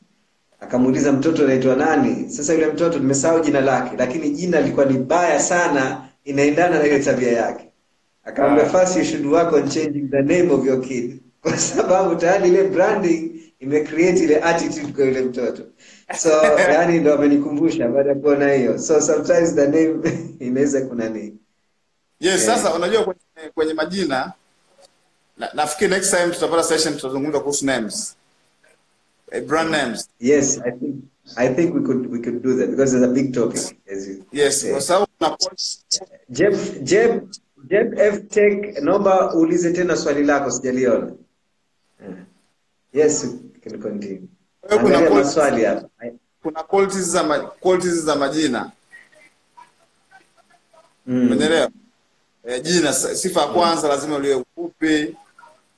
Akamuuliza 0.60 1.12
mtoto 1.12 1.44
anaitwa 1.44 1.76
nani? 1.76 2.30
Sasa 2.30 2.54
yule 2.54 2.66
mtoto 2.68 3.00
nimesahau 3.00 3.40
jina 3.40 3.62
lake, 3.62 3.96
lakini 3.98 4.30
jina 4.30 4.62
lilikuwa 4.62 4.86
ni 4.86 4.98
baya 4.98 5.40
sana, 5.40 6.02
inaendana 6.24 6.80
na 6.80 6.86
ile 6.88 7.00
tabia 7.00 7.32
yake. 7.32 7.70
Akaambia, 8.24 8.66
first 8.66 8.98
you 8.98 9.04
should 9.04 9.26
work 9.26 9.54
on 9.54 9.70
changing 9.70 10.08
the 10.10 10.22
name 10.22 10.52
of 10.54 10.66
your 10.66 10.82
kid 10.82 11.20
kwa 11.50 11.58
sababu 11.58 12.16
tayari 12.16 12.50
ile 12.50 12.64
branding 12.64 13.32
imecreate 13.60 14.24
ile 14.24 14.42
attitude 14.42 14.94
kwa 14.94 15.06
yule 15.06 15.22
mtoto. 15.22 15.64
So 16.18 16.30
yani 16.74 17.00
ndo 17.00 17.14
amenikumbusha 17.14 17.88
baada 17.88 18.10
ya 18.10 18.16
kuona 18.16 18.54
hiyo. 18.54 18.80
So 18.80 19.02
sometimes 19.02 19.56
the 19.56 19.68
name 19.68 19.96
inaweza 20.40 20.82
kuna 20.82 21.10
nini. 21.10 21.38
yes, 22.20 22.46
sasa 22.46 22.74
unajua 22.74 23.04
kwenye, 23.04 23.22
kwenye 23.56 23.74
majina 23.74 24.34
na, 25.38 25.50
nafikiri 25.54 25.90
next 25.90 26.10
time 26.10 26.34
tutapata 26.34 26.64
session 26.64 26.96
tutazungumza 26.96 27.40
kuhusu 27.40 27.66
names 27.66 28.16
eh, 29.32 29.44
brand 29.44 29.72
names 29.72 30.10
Yes, 30.20 30.62
I 30.66 30.72
think 30.72 30.96
I 31.36 31.50
think 31.50 31.76
we 31.76 31.82
could 31.82 32.12
we 32.12 32.20
could 32.20 32.42
do 32.44 32.58
that 32.58 32.70
because 32.70 32.92
there's 32.92 33.12
a 33.12 33.14
big 33.14 33.34
topic 33.34 33.78
as 33.94 34.08
you 34.08 34.26
yes 34.32 34.66
kwa 34.72 34.82
sababu 34.82 35.08
Jeff 36.30 36.80
Jeff 36.82 37.22
Jeff 37.70 37.88
F 37.98 38.28
Tech 38.30 38.78
naomba 38.82 39.36
uulize 39.36 39.72
tena 39.74 39.98
swali 39.98 40.24
lako 40.24 40.52
sijaliona. 40.52 41.12
Yes, 42.94 43.24
you 43.24 43.52
can 43.64 43.82
continue. 43.82 44.22
Kuna 44.70 45.10
maswali 45.10 45.66
hapa. 45.66 45.90
kuna 46.44 46.64
qualities 46.64 47.06
za 47.06 47.24
ma, 47.24 47.40
qualities 47.40 47.94
za 48.04 48.16
majina 48.16 48.72
Mm. 51.08 51.32
umeelewa 51.32 51.70
E, 52.48 52.60
jina 52.62 52.94
sifa 52.94 53.42
ya 53.42 53.48
kwanza 53.48 53.88
lazima 53.88 54.20
liwe 54.20 54.36
ufupi 54.36 55.16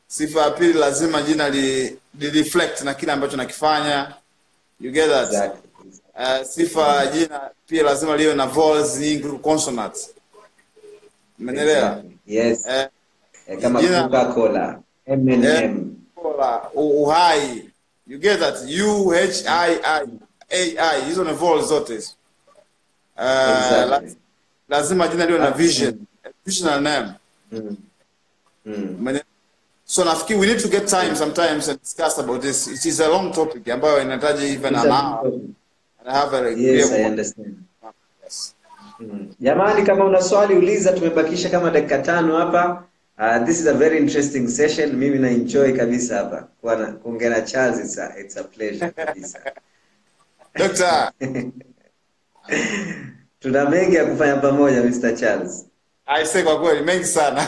sifa 0.07 0.41
ya 0.41 0.51
pili 0.51 0.73
lazima 0.73 1.21
jina 1.21 1.49
li, 1.49 1.97
li 2.19 2.30
reflect 2.30 2.82
na 2.82 2.93
kile 2.93 3.11
ambacho 3.11 3.38
nakifanya 3.38 4.13
you 4.80 4.91
get 4.91 5.09
that 5.09 5.28
Exactly. 5.28 5.61
Uh, 6.15 6.47
sifa 6.47 6.82
ya 6.95 7.07
jina 7.11 7.41
pia 7.67 7.84
lazima 7.84 8.17
liwe 8.17 8.34
na 8.36 8.45
vowels 8.47 8.99
nyingi 8.99 9.28
consonants. 9.28 10.09
Umeelewa? 11.39 12.03
Yes. 12.28 12.65
Eh, 12.67 12.88
Eh, 13.47 13.61
kama 13.61 13.80
Coca-Cola, 13.82 14.80
M&M. 15.05 15.41
Cola, 15.43 15.86
u- 16.76 17.03
uhai. 17.03 17.69
You 18.07 18.17
get 18.19 18.39
that? 18.39 18.55
U 18.67 19.13
H 19.13 19.43
I 19.47 19.80
I 19.84 20.01
A 20.49 20.78
I. 20.78 21.01
Hizo 21.05 21.23
ni 21.23 21.34
vowels 21.34 21.67
zote 21.67 21.93
hizo. 21.93 22.11
Uh, 23.17 23.23
Exactly. 23.23 24.15
lazima 24.69 25.07
jina 25.07 25.26
liwe 25.26 25.39
na 25.39 25.51
vision. 25.51 25.99
Visional 26.45 26.82
name. 26.82 27.13
Mm. 27.51 27.78
Mm. 28.65 29.19
So 29.86 30.03
nafikiri 30.05 30.39
we 30.39 30.47
need 30.47 30.59
to 30.59 30.67
get 30.67 30.88
time 30.88 31.15
sometimes 31.15 31.67
and 31.69 31.80
discuss 31.82 32.17
about 32.19 32.41
this. 32.41 32.67
It 32.67 32.86
is 32.86 32.99
a 32.99 33.07
long 33.07 33.32
topic 33.34 33.69
ambayo 33.69 34.01
inahitaji 34.01 34.45
even 34.53 34.76
an 34.76 34.91
hour. 34.91 35.26
And 35.28 36.07
I 36.07 36.11
have 36.13 36.34
a 36.34 36.51
Yes, 36.51 36.91
I 36.91 37.03
understand. 37.03 37.55
Yes. 38.23 38.55
Mm. 38.99 39.28
Jamani, 39.39 39.84
kama 39.86 40.05
una 40.05 40.21
swali 40.21 40.55
uliza, 40.55 40.91
tumebakisha 40.93 41.49
kama 41.49 41.71
dakika 41.71 41.97
tano 41.99 42.38
hapa. 42.38 42.84
Uh, 43.18 43.39
this 43.45 43.59
is 43.61 43.66
a 43.66 43.74
very 43.74 43.97
interesting 43.97 44.47
session. 44.47 44.99
Mimi 44.99 45.18
na 45.18 45.28
enjoy 45.30 45.72
kabisa 45.74 46.18
hapa 46.18 46.47
kuongea 47.03 47.30
na 47.30 47.41
Charles. 47.41 47.80
It's 47.80 47.97
a, 47.97 48.13
it's 48.18 48.36
a 48.38 48.43
pleasure 48.43 48.91
kabisa. 48.91 49.39
Doctor, 50.55 51.11
Tuna 53.39 53.66
mengi 53.70 53.95
ya 53.95 54.05
kufanya 54.05 54.36
pamoja 54.36 54.84
Mr. 54.84 55.18
Charles. 55.20 55.66
I 56.05 56.26
say 56.26 56.43
kwa 56.43 56.59
kweli 56.59 56.82
mengi 56.82 57.05
sana. 57.05 57.47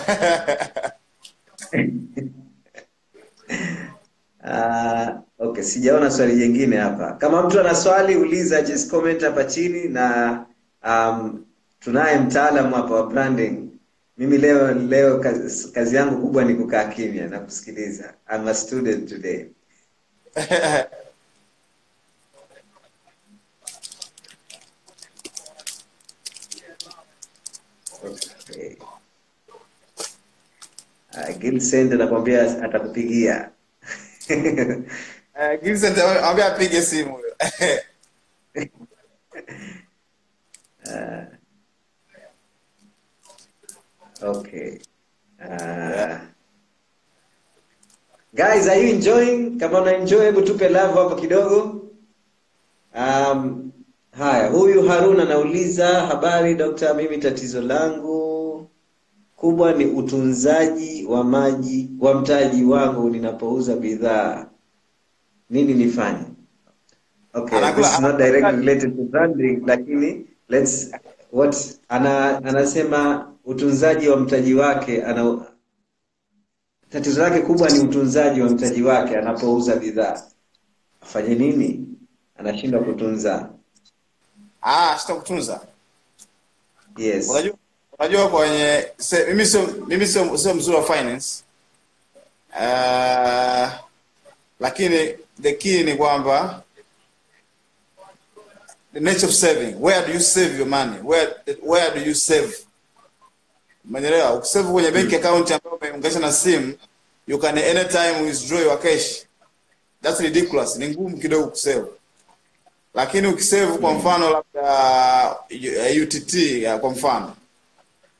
Uh, 4.43 5.07
okay, 5.47 5.63
sijaona 5.63 6.11
swali 6.11 6.35
jingine 6.35 6.77
hapa. 6.77 7.11
Kama 7.13 7.43
mtu 7.43 7.59
ana 7.59 7.75
swali 7.75 8.15
uliza, 8.15 8.61
just 8.61 8.89
comment 8.91 9.21
hapa 9.21 9.43
chini 9.43 9.87
na 9.87 10.45
um, 10.87 11.45
tunaye 11.79 12.19
mtaalamu 12.19 12.75
hapa 12.75 12.93
wa 12.93 13.07
branding 13.07 13.66
mimi 14.17 14.37
leo 14.37 14.73
leo 14.73 15.19
kazi, 15.19 15.71
kazi 15.71 15.95
yangu 15.95 16.21
kubwa 16.21 16.45
ni 16.45 16.55
kukaa 16.55 16.85
kimya 16.85 17.27
na 17.27 17.39
kusikiliza 17.39 18.13
I'm 18.35 18.47
a 18.47 18.53
student 18.53 19.09
today 19.09 19.45
okay. 28.03 28.75
Uh, 31.13 31.37
Gilsend 31.39 31.93
anakwambia 31.93 32.63
atakupigia 32.63 33.49
Eh, 35.39 35.59
Gilson 35.63 35.93
apige 36.45 36.81
simu 36.81 37.13
huyo. 37.13 37.35
Okay. 44.23 44.79
Uh, 45.41 46.17
guys, 48.33 48.67
are 48.67 48.75
you 48.77 48.95
enjoying? 48.95 49.59
Kama 49.59 49.81
una 49.81 49.91
enjoy, 49.95 50.25
hebu 50.25 50.41
tupe 50.41 50.69
love 50.69 50.93
hapo 50.93 51.15
kidogo. 51.15 51.81
Um, 52.95 53.71
haya, 54.11 54.47
huyu 54.49 54.81
Harun 54.87 55.19
anauliza 55.19 55.87
habari 55.87 56.55
dokta, 56.55 56.93
mimi 56.93 57.17
tatizo 57.17 57.61
langu 57.61 58.67
kubwa 59.35 59.73
ni 59.73 59.85
utunzaji 59.85 61.05
wa 61.05 61.23
maji 61.23 61.89
wa 61.99 62.13
mtaji 62.21 62.63
wangu 62.63 63.09
ninapouza 63.09 63.75
bidhaa. 63.75 64.45
Nini 65.49 65.73
nifanye? 65.73 66.25
Okay, 67.33 67.59
this 67.75 67.93
is 67.93 67.99
not 67.99 68.17
directly 68.17 68.57
related 68.57 68.95
to 68.97 69.03
branding, 69.03 69.61
lakini 69.65 70.25
let's 70.49 70.91
what 71.31 71.55
ana, 71.89 72.37
anasema 72.37 73.31
utunzaji 73.45 74.09
wa 74.09 74.17
mtaji 74.17 74.53
wake 74.53 75.03
ana 75.03 75.45
tatizo 76.89 77.21
lake 77.21 77.41
kubwa 77.41 77.69
ni 77.69 77.79
utunzaji 77.79 78.41
wa 78.41 78.49
mtaji 78.49 78.83
wake 78.83 79.17
anapouza 79.17 79.75
bidhaa. 79.75 80.21
Afanye 81.01 81.35
nini? 81.35 81.85
Anashindwa 82.37 82.81
kutunza. 82.83 83.49
Ah, 84.61 84.97
sitakutunza. 84.99 85.61
Yes. 86.97 87.29
Unajua 87.29 87.53
unajua 87.99 88.29
kwenye 88.29 88.87
se, 88.97 89.25
mimi 89.25 89.45
sio 89.45 89.67
mimi 89.87 90.07
sio 90.07 90.37
sio 90.37 90.53
mzuri 90.53 90.77
wa 90.77 90.83
finance. 90.83 91.43
Uh, 92.53 93.69
lakini 94.59 95.15
the 95.41 95.53
key 95.53 95.83
ni 95.83 95.95
kwamba 95.95 96.63
the 98.97 99.03
nature 99.03 99.27
of 99.27 99.33
saving. 99.33 99.79
Where 99.79 100.03
do 100.07 100.11
you 100.13 100.19
save 100.19 100.57
your 100.57 100.65
money? 100.65 100.97
Where 101.01 101.35
where 101.61 101.93
do 101.93 102.01
you 102.01 102.15
save? 102.15 102.65
Umeelewa? 103.89 104.33
Ukisave 104.33 104.71
kwenye 104.71 104.91
bank 104.91 105.13
account 105.13 105.51
ambayo 105.51 105.75
umeunganisha 105.75 106.19
na 106.19 106.31
simu, 106.33 106.73
you 107.27 107.37
can 107.39 107.57
anytime 107.57 108.21
withdraw 108.21 108.59
your 108.59 108.79
cash. 108.81 109.23
That's 110.01 110.19
ridiculous. 110.19 110.77
Ni 110.77 110.87
ngumu 110.89 111.17
kidogo 111.17 111.47
kusave. 111.47 111.87
Lakini 112.93 113.27
ukisave 113.27 113.77
kwa 113.77 113.93
mfano 113.93 114.29
labda 114.29 115.35
uh, 115.51 116.03
UTT 116.03 116.35
kwa 116.81 116.89
mfano 116.91 117.35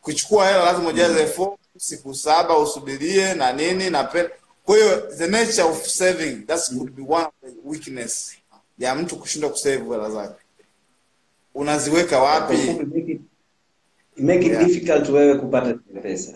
kuchukua 0.01 0.47
hela 0.47 0.65
lazima 0.65 0.89
ujaze 0.89 1.25
form 1.27 1.57
siku 1.77 2.15
saba 2.15 2.57
usubirie 2.57 3.33
na 3.33 3.53
nini 3.53 3.89
na 3.89 4.03
pe 4.03 4.29
kwa 4.65 4.75
hiyo 4.77 4.97
the 4.97 5.27
nature 5.27 5.63
of 5.63 5.87
saving 5.87 6.35
that 6.47 6.67
could 6.69 6.91
be 6.91 7.01
one 7.01 7.25
of 7.25 7.31
the 7.41 7.51
weakness 7.65 8.35
ya 8.79 8.95
mtu 8.95 9.15
kushindwa 9.15 9.49
kusave 9.49 9.83
hela 9.89 10.09
zake 10.09 10.41
unaziweka 11.57 12.19
wapi 12.19 12.57
Make 14.19 14.45
it, 14.45 14.51
Yeah. 14.51 14.65
difficult 14.65 15.09
wewe 15.09 15.35
kupata 15.37 15.65
zile 15.87 16.01
pesa. 16.01 16.33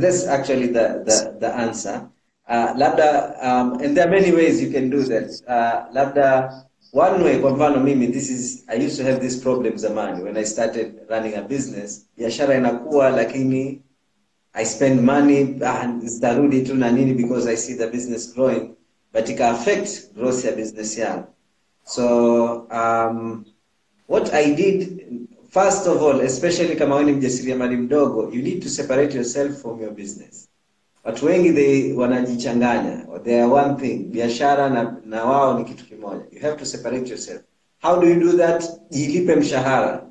That's 0.00 0.26
actually 0.28 0.66
the, 0.68 1.02
the, 1.04 1.32
the 1.40 1.46
answer. 1.54 2.08
Uh, 2.48 2.72
labda 2.78 3.34
um, 3.42 3.72
and 3.82 3.96
there 3.96 4.04
are 4.06 4.10
many 4.20 4.32
ways 4.32 4.62
you 4.62 4.70
can 4.70 4.90
do 4.90 5.02
that. 5.02 5.30
Uh, 5.48 5.94
labda 5.94 6.52
one 6.92 7.24
way 7.24 7.38
kwa 7.38 7.50
mfano 7.50 7.80
mimi 7.80 8.06
this 8.06 8.30
is 8.30 8.64
I 8.68 8.86
used 8.86 8.96
to 8.98 9.04
have 9.04 9.20
this 9.20 9.36
problem 9.42 9.74
zamani 9.76 10.22
when 10.22 10.36
I 10.36 10.44
started 10.44 11.00
running 11.10 11.34
a 11.34 11.42
business. 11.42 12.06
Biashara 12.18 12.54
inakuwa 12.54 13.10
lakini 13.10 13.82
I 14.52 14.64
spend 14.64 15.00
money 15.00 15.56
ah, 15.64 15.86
zitarudi 16.04 16.62
tu 16.62 16.74
na 16.74 16.90
nini 16.90 17.14
because 17.14 17.50
I 17.50 17.56
see 17.56 17.74
the 17.74 17.86
business 17.86 18.34
growing 18.34 18.76
but 19.12 19.28
ika 19.28 19.50
affect 19.50 20.14
growth 20.14 20.44
ya 20.44 20.52
business 20.52 20.98
yangu. 20.98 21.26
So 21.84 22.68
um, 22.70 23.44
what 24.08 24.34
I 24.34 24.54
did 24.54 25.06
first 25.50 25.86
of 25.86 26.02
all, 26.02 26.20
especially 26.20 26.76
kama 26.76 27.02
ni 27.02 27.12
mjasiriamali 27.12 27.76
mdogo, 27.76 28.30
you 28.32 28.42
need 28.42 28.62
to 28.62 28.68
separate 28.68 29.14
yourself 29.16 29.62
from 29.62 29.80
your 29.80 29.90
business. 29.90 30.48
Watu 31.04 31.26
wengi 31.26 31.52
they 31.52 31.92
wanajichanganya. 31.92 33.06
They 33.24 33.40
are 33.42 33.52
one 33.52 33.76
thing. 33.76 33.98
Biashara 34.12 34.70
na, 34.70 34.96
na 35.04 35.24
wao 35.24 35.58
ni 35.58 35.64
kitu 35.64 35.84
kimoja. 35.84 36.22
You 36.32 36.40
have 36.40 36.56
to 36.56 36.66
separate 36.66 37.08
yourself. 37.10 37.42
How 37.82 38.00
do 38.00 38.06
you 38.08 38.20
do 38.20 38.32
that? 38.36 38.64
Jilipe 38.90 39.36
mshahara. 39.36 40.02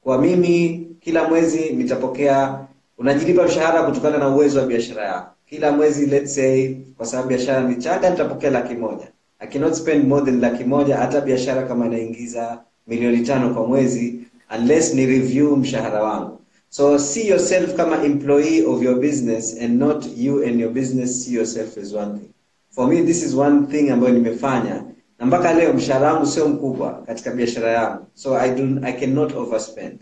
Kwa 0.00 0.18
mimi 0.18 0.86
kila 1.00 1.28
mwezi 1.28 1.70
nitapokea 1.70 2.66
unajilipa 2.98 3.44
mshahara 3.44 3.82
kutokana 3.82 4.18
na 4.18 4.28
uwezo 4.28 4.60
wa 4.60 4.66
biashara 4.66 5.04
yako. 5.06 5.30
Kila 5.46 5.72
mwezi 5.72 6.06
let's 6.06 6.34
say 6.34 6.74
kwa 6.96 7.06
sababu 7.06 7.28
biashara 7.28 7.68
ni 7.68 7.76
changa 7.76 8.10
nitapokea 8.10 8.50
laki 8.50 8.74
moja. 8.74 9.08
I 9.38 9.46
cannot 9.48 9.74
spend 9.74 10.08
more 10.08 10.24
than 10.24 10.40
laki 10.40 10.64
moja 10.64 10.96
hata 10.96 11.20
biashara 11.20 11.62
kama 11.62 11.86
inaingiza 11.86 12.62
milioni 12.86 13.20
tano 13.22 13.54
kwa 13.54 13.66
mwezi 13.66 14.20
unless 14.58 14.94
ni 14.94 15.06
review 15.06 15.56
mshahara 15.56 16.02
wangu. 16.02 16.38
So 16.68 16.98
see 16.98 17.28
yourself 17.28 17.74
kama 17.76 18.04
employee 18.04 18.64
of 18.66 18.82
your 18.82 19.00
business 19.00 19.56
and 19.60 19.78
not 19.78 20.06
you 20.16 20.42
and 20.44 20.60
your 20.60 20.70
business 20.70 21.24
see 21.24 21.34
yourself 21.34 21.78
as 21.78 21.92
one 21.94 22.18
thing. 22.18 22.30
For 22.70 22.88
me 22.88 23.02
this 23.02 23.22
is 23.22 23.34
one 23.34 23.66
thing 23.66 23.90
ambayo 23.90 24.12
nimefanya 24.14 24.84
na 25.18 25.26
mpaka 25.26 25.54
leo 25.54 25.72
mshahara 25.72 26.12
wangu 26.12 26.26
sio 26.26 26.48
mkubwa 26.48 27.02
katika 27.06 27.30
biashara 27.30 27.70
yangu. 27.70 28.06
So 28.14 28.36
I 28.38 28.50
do 28.54 28.80
I 28.82 28.92
cannot 28.92 29.34
overspend. 29.36 29.98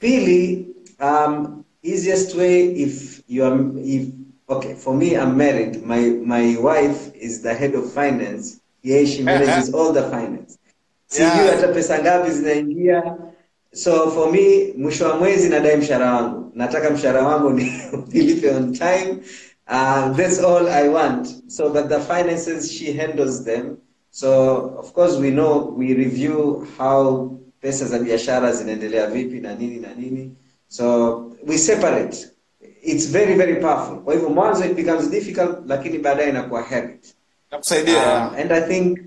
Pili, 0.00 0.66
um, 1.00 1.64
easiest 1.82 2.34
way 2.34 2.66
if 2.82 3.22
you 3.28 3.44
are 3.44 3.56
if 3.84 4.08
okay 4.48 4.74
for 4.74 4.94
me 4.94 5.06
I'm 5.16 5.36
married. 5.36 5.82
My 5.86 6.00
my 6.10 6.56
wife 6.56 7.12
is 7.14 7.42
the 7.42 7.54
head 7.54 7.74
of 7.74 7.92
finance. 7.92 8.60
Yeah, 8.82 9.04
she 9.06 9.22
manages 9.22 9.70
all 9.74 9.92
the 9.92 10.02
finance. 10.02 10.57
Sijui 11.08 11.46
hata 11.50 11.68
pesa 11.68 11.98
ngapi 11.98 12.30
zinaingia. 12.30 13.16
So 13.72 14.10
for 14.10 14.32
me 14.32 14.72
mwisho 14.76 15.04
wa 15.08 15.16
mwezi 15.16 15.48
nadai 15.48 15.76
mshahara 15.76 16.14
wangu. 16.14 16.50
Nataka 16.54 16.90
mshahara 16.90 17.22
wangu 17.22 17.50
ni 17.50 17.72
nilipe 18.12 18.50
on 18.50 18.72
time. 18.72 19.18
Uh, 19.68 20.16
that's 20.16 20.38
all 20.44 20.68
I 20.68 20.88
want. 20.88 21.28
So 21.50 21.70
but 21.70 21.88
the 21.88 22.00
finances 22.00 22.72
she 22.72 22.92
handles 22.92 23.44
them. 23.44 23.76
So 24.10 24.30
of 24.78 24.92
course 24.92 25.16
we 25.18 25.30
know 25.30 25.74
we 25.76 25.94
review 25.94 26.66
how 26.78 27.30
pesa 27.60 27.84
za 27.86 27.98
biashara 27.98 28.52
zinaendelea 28.52 29.06
vipi 29.06 29.40
na 29.40 29.54
nini 29.54 29.76
na 29.78 29.94
nini. 29.94 30.32
So 30.68 31.32
we 31.46 31.58
separate. 31.58 32.26
It's 32.82 33.06
very 33.06 33.34
very 33.34 33.54
powerful. 33.60 33.96
Kwa 33.98 34.14
hivyo 34.14 34.28
mwanzo 34.28 34.64
it 34.64 34.74
becomes 34.74 35.10
difficult 35.10 35.58
lakini 35.66 35.98
baadaye 35.98 36.28
inakuwa 36.28 36.62
habit. 36.62 37.14
nakusaidia 37.50 38.28
Um, 38.28 38.34
and 38.40 38.52
I 38.52 38.60
think 38.60 38.98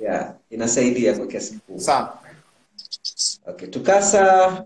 yeah, 0.00 0.34
inasaidia 0.50 1.16
kwa 1.16 1.26
kiasi 1.26 1.52
kikubwa. 1.52 1.82
Sawa. 1.82 2.18
Okay, 3.46 3.68
tukasa. 3.68 4.64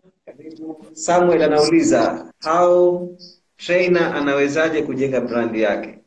Samuel 0.93 1.43
anauliza 1.43 2.33
how 2.45 3.09
trainer 3.57 4.03
anawezaje 4.03 4.83
kujenga 4.83 5.21
brand 5.21 5.57
yake? 5.57 5.99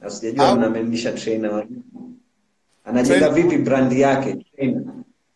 Na 0.00 0.10
sijajua 0.10 0.54
mnamaanisha 0.54 1.12
trainer 1.12 1.50
wa 1.52 1.64
nini. 1.64 1.82
Anajenga 2.84 3.28
vipi 3.28 3.58
brand 3.58 3.92
yake? 3.92 4.34
Trainer. 4.56 4.82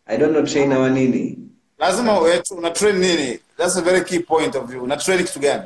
I 0.05 0.17
don't 0.17 0.31
know 0.33 0.43
trainer 0.45 0.77
wa 0.79 0.89
nini. 0.89 1.37
lazima 1.79 2.21
una 2.57 2.69
train 2.71 2.95
nini 2.99 3.39
that's 3.57 3.77
a 3.77 3.81
very 3.81 4.03
key 4.05 4.19
point 4.19 4.55
of 4.55 4.69
view 4.69 4.83
una 4.83 4.97
train 4.97 5.23
kitu 5.25 5.39
gani 5.39 5.63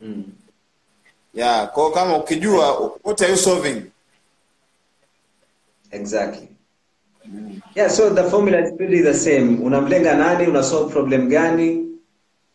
Mm. 0.00 0.24
yeah 1.34 1.68
kwa 1.72 1.92
kama 1.92 2.16
ukijua 2.18 2.80
what 3.04 3.22
are 3.22 3.30
you 3.30 3.36
solving 3.38 3.82
Exactly. 5.94 6.48
Yeah, 7.74 7.88
so 7.88 8.10
the 8.12 8.24
formula 8.24 8.58
is 8.58 8.72
pretty 8.76 9.00
the 9.00 9.14
same. 9.14 9.58
Unamlenga 9.58 10.16
nani, 10.16 10.46
una 10.46 10.62
solve 10.62 10.92
problem 10.92 11.28
gani, 11.28 11.94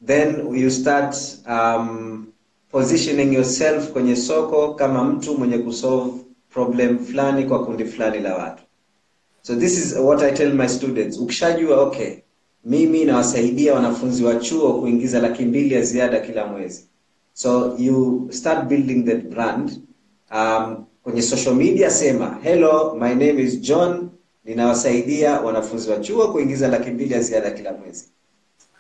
then 0.02 0.54
you 0.54 0.70
start 0.70 1.16
um, 1.48 2.34
positioning 2.72 3.34
yourself 3.34 3.92
kwenye 3.92 4.16
soko 4.16 4.74
kama 4.74 5.04
mtu 5.04 5.38
mwenye 5.38 5.58
kusolve 5.58 6.12
problem 6.50 7.00
fulani 7.00 7.44
kwa 7.46 7.66
kundi 7.66 7.86
fulani 7.86 8.20
la 8.20 8.36
watu. 8.36 8.64
So 9.42 9.56
this 9.56 9.78
is 9.78 9.96
what 9.98 10.22
I 10.24 10.32
tell 10.32 10.54
my 10.54 10.68
students. 10.68 11.18
Ukishajua 11.20 11.82
okay, 11.82 12.14
mimi 12.66 13.06
nawasaidia 13.06 13.74
wanafunzi 13.74 14.24
wa 14.24 14.36
chuo 14.36 14.74
kuingiza 14.82 15.20
laki 15.20 15.46
mbili 15.46 15.76
ya 15.76 15.82
ziada 15.82 16.20
kila 16.20 16.46
mwezi. 16.48 16.86
So 17.34 17.76
you 17.78 18.28
start 18.32 18.66
building 18.68 19.04
that 19.04 19.24
brand. 19.30 19.72
Um, 20.32 20.86
kwenye 21.10 21.22
social 21.22 21.56
media 21.56 21.92
sema, 21.92 22.38
hello, 22.44 22.96
my 23.00 23.10
name 23.16 23.42
is 23.44 23.62
John, 23.62 24.10
ninawasaidia 24.46 25.40
wanafunzi 25.42 25.90
wa 25.90 25.98
chuo 26.00 26.32
kuingiza 26.32 26.68
laki 26.68 26.90
mbili 26.92 27.14
ya 27.14 27.22
ziada 27.22 27.52
kila 27.52 27.74
mwezi. 27.74 28.06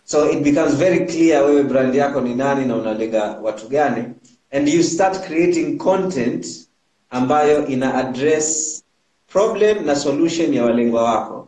so 0.04 0.30
it 0.32 0.40
becomes 0.44 0.76
very 0.76 1.06
clear 1.06 1.44
wewe 1.46 1.64
brand 1.64 1.96
yako 1.96 2.22
ni 2.22 2.36
nani 2.36 2.66
na 2.66 2.76
unalenga 2.76 3.40
watu 3.44 3.68
gani. 3.68 4.04
And 4.52 4.68
you 4.68 4.84
start 4.84 5.22
creating 5.28 5.78
content 5.78 6.48
ambayo 7.10 7.68
ina 7.68 7.94
address 7.96 8.82
problem 9.28 9.86
na 9.86 9.96
solution 9.96 10.54
ya 10.54 10.66
walengwa 10.66 11.04
wako. 11.04 11.48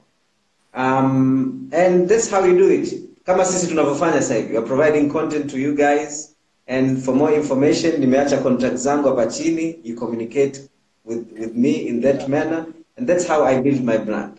Um, 0.77 1.69
and 1.71 2.09
that's 2.09 2.31
how 2.31 2.45
you 2.45 2.57
do 2.57 2.73
it. 2.73 3.03
Kama 3.25 3.45
sisi 3.45 3.67
tunavyofanya 3.67 4.19
hivi 4.35 4.57
are 4.57 4.65
providing 4.67 5.09
content 5.09 5.51
to 5.51 5.57
you 5.57 5.75
guys. 5.75 6.35
And 6.67 7.01
for 7.03 7.15
more 7.15 7.35
information 7.35 7.99
nimeacha 7.99 8.37
contact 8.37 8.75
zangu 8.75 9.07
hapa 9.07 9.25
chini. 9.25 9.79
You 9.83 9.95
communicate 9.95 10.61
with, 11.05 11.27
with 11.39 11.53
me 11.55 11.87
in 11.89 12.01
that 12.01 12.27
manner 12.29 12.65
and 12.97 13.07
that's 13.09 13.25
how 13.27 13.43
i 13.43 13.59
build 13.61 13.83
my 13.83 13.97
brand 13.97 14.37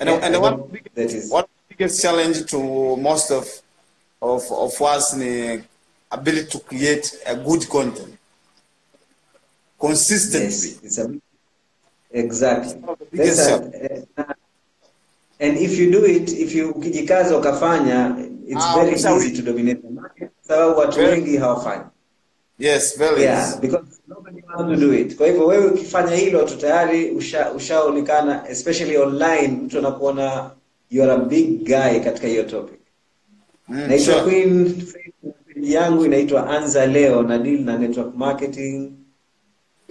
And, 0.00 0.08
and 0.08 0.34
I 0.34 0.38
one, 0.38 0.52
hope 0.58 0.72
that 0.94 1.12
is 1.14 1.30
one 1.30 1.44
biggest 1.68 2.02
challenge 2.02 2.46
to 2.52 2.58
most 2.96 3.30
of 3.30 3.44
of 4.22 4.42
of 4.50 4.72
us 4.82 5.14
ni 5.16 5.60
ability 6.10 6.46
to 6.50 6.58
create 6.60 7.06
a 7.26 7.34
good 7.36 7.68
content 7.68 8.14
consistently. 9.80 10.78
Yes, 10.82 10.98
a, 10.98 11.06
exactly. 12.10 12.74
one 12.80 12.90
of 12.90 12.98
the 12.98 13.04
biggest 13.06 13.36
That's 13.38 14.16
a, 14.16 14.22
uh, 14.22 14.34
and 15.40 15.56
if 15.58 15.76
you 15.78 15.90
do 15.90 16.04
it, 16.04 16.32
if 16.32 16.54
you 16.54 16.72
ukijikaza 16.72 17.36
ukafanya, 17.38 18.16
it's 18.46 18.64
Ah, 18.64 18.74
very 18.76 18.94
easy 18.94 19.36
to 19.36 19.42
dominate 19.42 19.82
the 19.82 19.90
market. 19.90 20.30
Sababu 20.42 20.78
watu 20.78 21.00
wengi. 21.00 21.40
Yes, 22.58 22.96
very 22.98 23.22
Yeah, 23.22 23.48
easy. 23.48 23.60
because 23.60 23.84
to 24.58 24.76
do 24.76 24.94
it. 24.94 25.16
Kwa 25.16 25.26
hivyo 25.26 25.46
wewe 25.46 25.66
ukifanya 25.66 26.16
hilo 26.16 26.42
tu 26.42 26.56
tayari 26.56 27.10
usha- 27.10 27.52
ushaonekana 27.52 28.48
especially 28.48 28.96
online 28.98 29.48
mtu 29.48 29.78
anakuona 29.78 30.50
you 30.90 31.02
are 31.02 31.12
a 31.12 31.16
big 31.18 31.64
guy 31.64 32.00
katika 32.04 32.26
hiyo 32.28 32.42
topic. 32.42 32.78
Mm, 33.68 33.76
Naitwa 33.88 34.14
sure. 34.14 34.20
Queen 34.22 34.82
yangu 35.62 36.04
inaitwa 36.04 36.50
Anza 36.50 36.86
Leo 36.86 37.22
na 37.22 37.38
deal 37.38 37.60
na 37.60 37.78
network 37.78 38.14
marketing. 38.16 38.90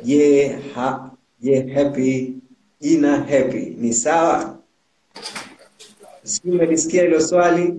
Je, 0.03 0.47
ha, 0.75 1.11
je 1.41 1.73
happy 1.75 2.33
jina 2.81 3.17
happy 3.17 3.75
ni 3.79 3.93
sawa? 3.93 4.57
Sijui 6.23 6.55
umelisikia 6.55 7.03
hilo 7.03 7.19
swali. 7.21 7.73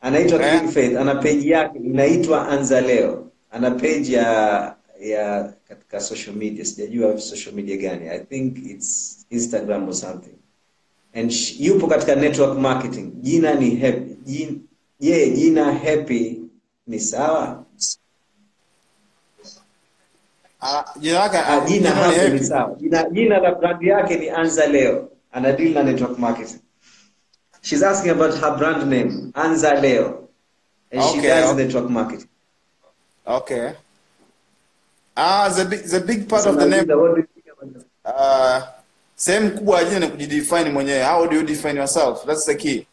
Anaitwa 0.00 0.42
Eh. 0.46 0.58
Queen 0.58 0.72
Faith, 0.72 0.96
ana 0.96 1.14
page 1.14 1.48
yake 1.48 1.78
inaitwa 1.78 2.48
Anza 2.48 2.80
Leo. 2.80 3.24
Ana 3.50 3.70
page 3.70 4.12
ya 4.12 4.74
ya 5.00 5.52
katika 5.68 6.00
social 6.00 6.36
media, 6.36 6.64
sijajua 6.64 7.20
social 7.20 7.54
media 7.54 7.76
gani. 7.76 8.08
I 8.08 8.18
think 8.18 8.58
it's 8.58 9.26
Instagram 9.30 9.88
or 9.88 9.94
something. 9.94 10.34
And 11.14 11.32
yupo 11.58 11.86
katika 11.86 12.14
network 12.14 12.58
marketing. 12.58 13.12
Jina 13.22 13.54
ni 13.54 13.76
happy. 13.76 14.16
Je 15.00 15.30
jina 15.30 15.72
happy 15.74 16.40
ni 16.86 17.00
sawa? 17.00 17.64
Ah, 20.60 20.84
jina 21.00 21.18
lake 21.18 21.38
jina 21.68 21.90
jina 21.90 21.90
happy 21.90 22.30
ni 22.32 22.44
sawa. 22.44 22.76
Jina, 22.80 23.10
jina 23.10 23.38
la 23.40 23.54
brand 23.54 23.82
yake 23.82 24.16
ni 24.16 24.28
anza 24.30 24.66
leo. 24.66 25.08
Ana 25.32 25.52
deal 25.52 25.72
na 25.72 25.82
network 25.82 26.18
marketing. 26.18 26.60
She's 27.62 27.82
asking 27.82 28.10
about 28.10 28.34
her 28.40 28.56
brand 28.58 28.90
name 28.90 29.32
anza 29.34 29.80
leo. 29.82 30.28
And 30.92 31.02
she 31.02 31.20
does 31.20 31.50
okay. 31.52 31.64
network 31.64 31.90
marketing. 31.90 32.28
Okay. 33.26 33.72
Ah, 35.20 35.48
the 35.50 35.64
big, 35.64 35.82
the 35.90 36.00
big 36.00 36.28
part 36.28 36.46
of 36.46 36.56
the 36.58 36.66
name 36.66 36.86
uh, 38.04 38.62
sehemu 39.16 39.50
kubwa 39.50 39.78
ya 39.78 39.84
jina 39.84 39.98
ni 40.00 40.06
kujidefine 40.08 40.70
mwenyewe. 40.70 41.02
How 41.04 41.26
do 41.26 41.36
you 41.36 41.42
define 41.42 41.76
yourself? 41.78 42.24
That's 42.26 42.44
the 42.46 42.54
key. 42.54 42.86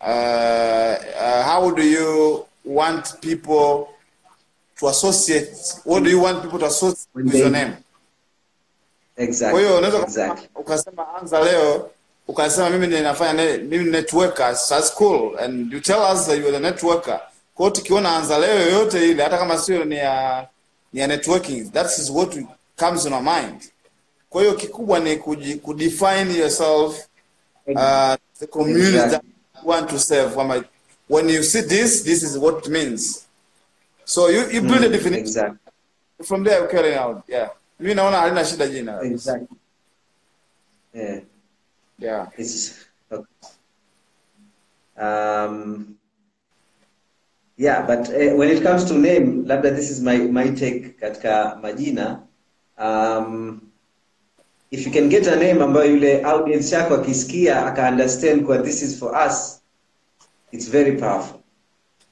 Uh, 0.00 0.06
uh, 0.06 1.42
how 1.44 1.70
do 1.70 1.82
you 1.82 2.44
want 2.64 3.20
people 3.20 3.86
to 4.78 4.88
associate? 4.88 5.50
What 5.84 6.02
do 6.04 6.10
you 6.10 6.20
want 6.22 6.42
people 6.42 6.58
to 6.58 6.66
associate 6.66 7.08
When 7.14 7.24
with 7.24 7.34
they- 7.34 7.40
your 7.40 7.50
name? 7.50 7.76
Kwa 9.50 9.60
hiyo 9.60 9.78
unaweza 9.78 9.98
exactly 9.98 10.48
ukasema 10.54 11.14
anza 11.20 11.40
leo 11.40 11.90
ukasema 12.28 12.70
mimi 12.70 12.86
ninafanya 12.86 13.58
mimi 13.58 13.90
networker 13.90 14.56
that's 14.68 14.94
cool 14.94 15.38
and 15.38 15.72
you 15.72 15.80
tell 15.80 16.00
us 16.14 16.26
that 16.26 16.38
you 16.38 16.42
are 16.48 16.52
the 16.52 16.58
networker 16.60 17.20
kwa 17.54 17.64
hiyo 17.66 17.70
tukiona 17.70 18.16
anza 18.16 18.38
leo 18.38 18.58
yoyote 18.60 19.10
ile 19.10 19.22
hata 19.22 19.38
kama 19.38 19.58
sio 19.58 19.84
ni 19.84 19.96
ya 19.96 20.46
ya 20.92 21.06
networking. 21.06 21.70
That 21.72 21.86
is 21.86 22.10
what 22.10 22.36
comes 22.76 23.06
in 23.06 23.12
our 23.12 23.22
mind. 23.22 23.72
Kwa 24.30 24.42
hiyo 24.42 24.54
kikubwa 24.54 25.00
ni 25.00 25.16
kudefine 25.62 26.34
yourself 26.38 27.08
uh, 27.66 28.14
the 28.38 28.46
community 28.46 28.96
Exactly. 28.96 29.10
that 29.10 29.24
you 29.62 29.68
want 29.68 29.90
to 29.90 29.98
serve. 29.98 30.64
When 31.08 31.28
you 31.28 31.42
see 31.42 31.60
this 31.62 32.02
this 32.02 32.22
is 32.22 32.38
what 32.38 32.58
it 32.64 32.68
means. 32.70 33.26
So 34.04 34.28
you, 34.28 34.50
you 34.50 34.60
build 34.62 34.84
a 34.84 34.88
definition. 34.88 35.24
exactly. 35.26 35.58
From 36.24 36.44
there 36.44 36.62
you 36.62 36.68
carry 36.68 36.88
it 36.92 36.98
out 36.98 37.24
yeah. 37.28 37.48
Mimi 37.80 37.94
naona 37.94 38.16
halina 38.20 38.44
shida 38.44 38.68
jina. 38.68 39.00
Exactly. 39.02 39.56
Yeah. 40.94 41.20
Yeah. 41.98 42.26
It's 42.38 42.84
okay. 43.10 43.24
Um, 44.96 45.96
yeah, 47.56 47.86
but 47.86 48.08
uh, 48.08 48.34
when 48.36 48.48
it 48.50 48.62
comes 48.62 48.84
to 48.84 48.94
name, 48.94 49.44
labda 49.44 49.70
this 49.74 49.90
is 49.90 50.00
my 50.00 50.16
my 50.18 50.48
take 50.50 50.98
katika 51.00 51.58
majina. 51.62 52.20
Um, 52.78 53.60
if 54.70 54.86
you 54.86 54.92
can 54.92 55.08
get 55.08 55.26
a 55.26 55.36
name 55.36 55.62
ambayo 55.62 55.90
yule 55.90 56.24
audience 56.24 56.74
yako 56.74 56.94
akisikia 56.94 57.66
aka 57.66 57.88
understand 57.88 58.44
kwa 58.46 58.58
this 58.58 58.82
is 58.82 58.98
for 58.98 59.14
us, 59.26 59.62
it's 60.52 60.68
very 60.70 60.92
powerful. 60.96 61.40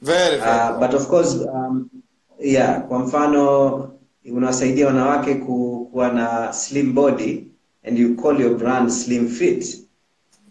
very 0.02 0.36
very 0.36 0.50
Uh, 0.50 0.78
but 0.80 0.94
of 0.94 1.08
course 1.08 1.34
um, 1.34 1.90
yeah, 2.38 2.80
kwa 2.88 2.98
mfano 2.98 3.90
unawasaidia 4.32 4.86
wanawake 4.86 5.34
ku, 5.34 5.88
kuwa 5.92 6.12
na 6.12 6.52
slim 6.52 6.94
body 6.94 7.46
and 7.84 7.98
you 7.98 8.16
call 8.16 8.40
your 8.40 8.54
brand 8.58 8.90
slim 8.90 9.28
fit 9.28 9.78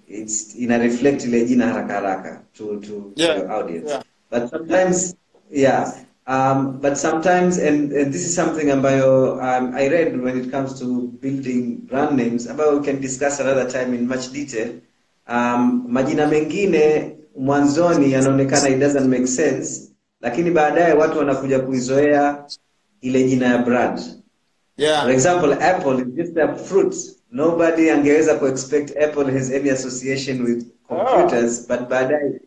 it's 0.08 0.56
ina 0.56 0.78
reflect 0.78 1.24
ile 1.24 1.46
jina 1.46 1.68
haraka 1.68 1.94
haraka 1.94 2.42
to 2.54 2.76
to 2.78 3.12
Yeah, 3.16 3.38
your 3.38 3.52
audience 3.52 3.90
yeah. 3.90 4.04
But 4.30 4.50
sometimes 4.50 5.16
yeah 5.50 5.92
um, 6.28 6.78
but 6.80 6.96
sometimes 6.98 7.58
and, 7.58 7.92
and 7.92 8.14
this 8.14 8.22
is 8.26 8.36
something 8.36 8.70
ambayo 8.70 9.40
um, 9.42 9.74
I 9.76 9.88
read 9.90 10.22
when 10.22 10.38
it 10.40 10.52
comes 10.52 10.80
to 10.80 11.08
building 11.22 11.78
brand 11.90 12.16
names 12.18 12.48
ambayo 12.48 12.78
we 12.78 12.86
can 12.86 13.02
discuss 13.02 13.40
another 13.40 13.66
time 13.70 13.94
in 13.94 14.08
much 14.08 14.32
detail. 14.32 14.76
Um, 15.28 15.86
majina 15.90 16.28
mengine 16.28 17.16
mwanzoni 17.38 18.12
yanaonekana 18.12 18.70
it 18.70 18.80
doesn't 18.80 19.08
make 19.10 19.28
sense 19.28 19.92
lakini 20.22 20.52
baadaye 20.52 20.94
watu 20.94 21.18
wanakuja 21.18 21.60
kuizoea 21.60 22.46
ile 23.02 23.24
jina 23.24 23.46
ya 23.46 23.58
brand. 23.58 24.00
Yeah. 24.78 25.02
For 25.04 25.12
example 25.12 25.54
apple 25.54 26.02
is 26.02 26.08
just 26.16 26.38
a 26.38 26.56
fruit. 26.56 26.96
Nobody 27.32 27.90
angeweza 27.90 28.36
kuexpect 28.36 28.98
apple 28.98 29.32
has 29.32 29.52
any 29.52 29.70
association 29.70 30.42
with 30.44 30.66
computers 30.88 31.68
but 31.68 31.90
baadaye 31.90 32.42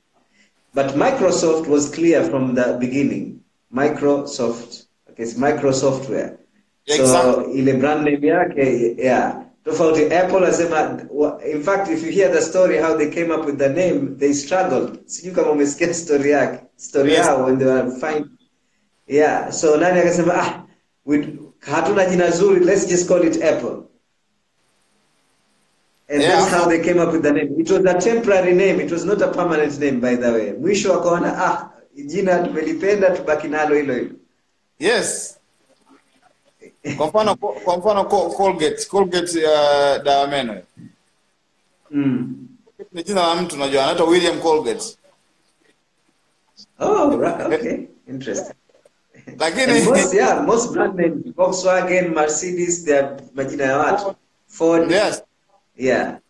but 0.75 0.95
microsoft 0.97 1.67
was 1.67 1.91
clear 1.91 2.25
from 2.25 2.55
the 2.55 2.77
beginning. 2.81 3.41
Microsoft 3.75 4.87
okay 5.11 5.23
it's 5.23 5.35
microsoftware. 5.35 6.39
So 6.87 7.03
Exactly. 7.05 7.59
ile 7.61 7.79
brand 7.79 8.05
name 8.05 8.21
yake 8.23 8.95
yeah. 8.99 9.45
Tofauti 9.65 10.11
apple 10.13 10.45
asema 10.47 11.01
in 11.45 11.63
fact 11.63 11.89
if 11.91 12.03
you 12.03 12.11
hear 12.11 12.29
the 12.33 12.41
story 12.41 12.77
how 12.79 12.97
they 12.97 13.11
came 13.11 13.31
up 13.31 13.45
with 13.47 13.59
the 13.59 13.69
name 13.69 14.17
they 14.19 14.33
struggled. 14.33 15.07
Sijui 15.07 15.35
kama 15.35 15.51
umesikia 15.51 15.95
story 15.95 16.31
yake 16.31 16.61
story 16.77 17.11
Yes. 17.13 17.27
yao 17.27 17.45
when 17.47 17.59
they 17.59 17.67
were 17.67 17.91
fine. 18.01 18.25
Yeah 19.07 19.51
so 19.51 19.77
nani 19.77 20.01
akasema 20.01 20.35
ah 20.35 20.63
we, 21.05 21.39
hatuna 21.61 22.07
jina 22.07 22.31
zuri 22.31 22.65
let's 22.65 22.87
just 22.87 23.09
call 23.09 23.23
it 23.25 23.43
apple 23.43 23.77
and 26.13 26.21
Yeah. 26.21 26.37
that's 26.37 26.51
how 26.53 26.69
they 26.69 26.81
came 26.81 27.01
up 27.01 27.11
with 27.13 27.23
the 27.23 27.33
name. 27.33 27.55
It 27.59 27.71
was 27.71 27.85
a 27.87 27.99
temporary 27.99 28.55
name. 28.55 28.81
It 28.81 28.91
was 28.93 29.05
not 29.05 29.23
a 29.23 29.29
permanent 29.29 29.79
name 29.81 29.99
by 30.01 30.15
the 30.17 30.33
way. 30.33 30.53
Mwisho 30.53 30.93
wakaona 30.93 31.39
ah 31.39 31.71
jina 32.07 32.39
tumelipenda 32.39 33.11
tubaki 33.11 33.49
nalo 33.49 33.75
hilo 33.75 33.95
hilo. 33.95 34.11
Yes. 34.79 35.39
Kwa 36.97 37.07
mfano 37.07 37.37
kwa 37.37 37.77
mfano 37.79 38.05
colgate 38.05 38.85
colgate 38.91 39.39
uh, 39.45 40.03
dawa 40.05 40.27
meno 40.27 40.63
mm. 41.91 42.49
ni 42.93 43.03
jina 43.03 43.21
la 43.27 43.35
mtu 43.35 43.57
unajua 43.57 43.83
anaitwa 43.85 44.07
william 44.07 44.41
colgate. 44.41 44.99
Oh 46.79 47.17
right, 47.17 47.41
okay. 47.53 47.79
Interesting. 48.09 48.55
Lakini 49.39 49.81
most, 49.81 50.15
yeah, 50.15 50.43
most 50.47 50.73
brand 50.73 50.95
names, 50.97 51.25
Volkswagen, 51.37 52.15
Mercedes, 52.15 52.85
they 52.85 52.99
are 52.99 53.17
majina 53.35 53.65
ya 53.65 53.79
watu. 53.79 54.15
Ford, 54.47 54.91
yes 54.91 55.23
yeah. 55.83 56.21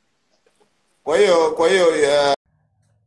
kwa 1.04 1.18
hiyo 1.18 1.50
kwa 1.52 1.68
hiyo 1.68 1.86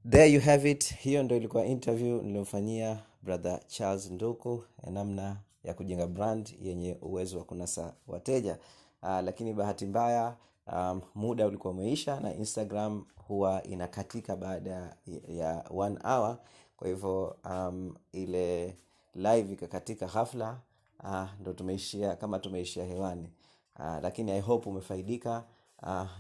there 0.10 0.32
you 0.32 0.42
have 0.42 0.72
it. 0.72 0.96
Hiyo 0.96 1.24
ndo 1.24 1.36
ilikuwa 1.36 1.66
interview 1.66 2.22
niliyofanyia 2.22 3.00
brother 3.22 3.60
charles 3.68 4.12
nduku 4.12 4.64
ya 4.84 4.92
namna 4.92 5.38
ya 5.64 5.74
kujenga 5.74 6.08
brand 6.08 6.56
yenye 6.62 6.98
uwezo 7.02 7.38
wa 7.38 7.44
kunasa 7.44 7.94
wateja. 8.08 8.58
Uh, 9.04 9.10
lakini 9.10 9.54
bahati 9.54 9.86
mbaya 9.86 10.36
um, 10.74 11.02
muda 11.16 11.48
ulikuwa 11.48 11.74
umeisha 11.74 12.20
na 12.20 12.34
instagram 12.34 13.06
huwa 13.28 13.64
inakatika 13.64 14.36
baada 14.36 14.96
ya- 15.28 15.64
one 15.70 15.98
hour. 16.04 16.38
Kwa 16.78 16.88
hivyo 16.88 17.38
um, 17.50 17.96
ile 18.12 18.78
live 19.16 19.54
ikakatika 19.54 20.06
ghafla 20.06 20.60
uh, 21.04 21.26
ndo 21.40 21.54
tumeishia 21.54 22.16
kama 22.16 22.40
tumeishia 22.40 22.86
hewani. 22.86 23.30
Uh, 23.80 23.98
lakini 24.02 24.32
i 24.32 24.40
hope 24.40 24.70
umefaidika 24.70 25.44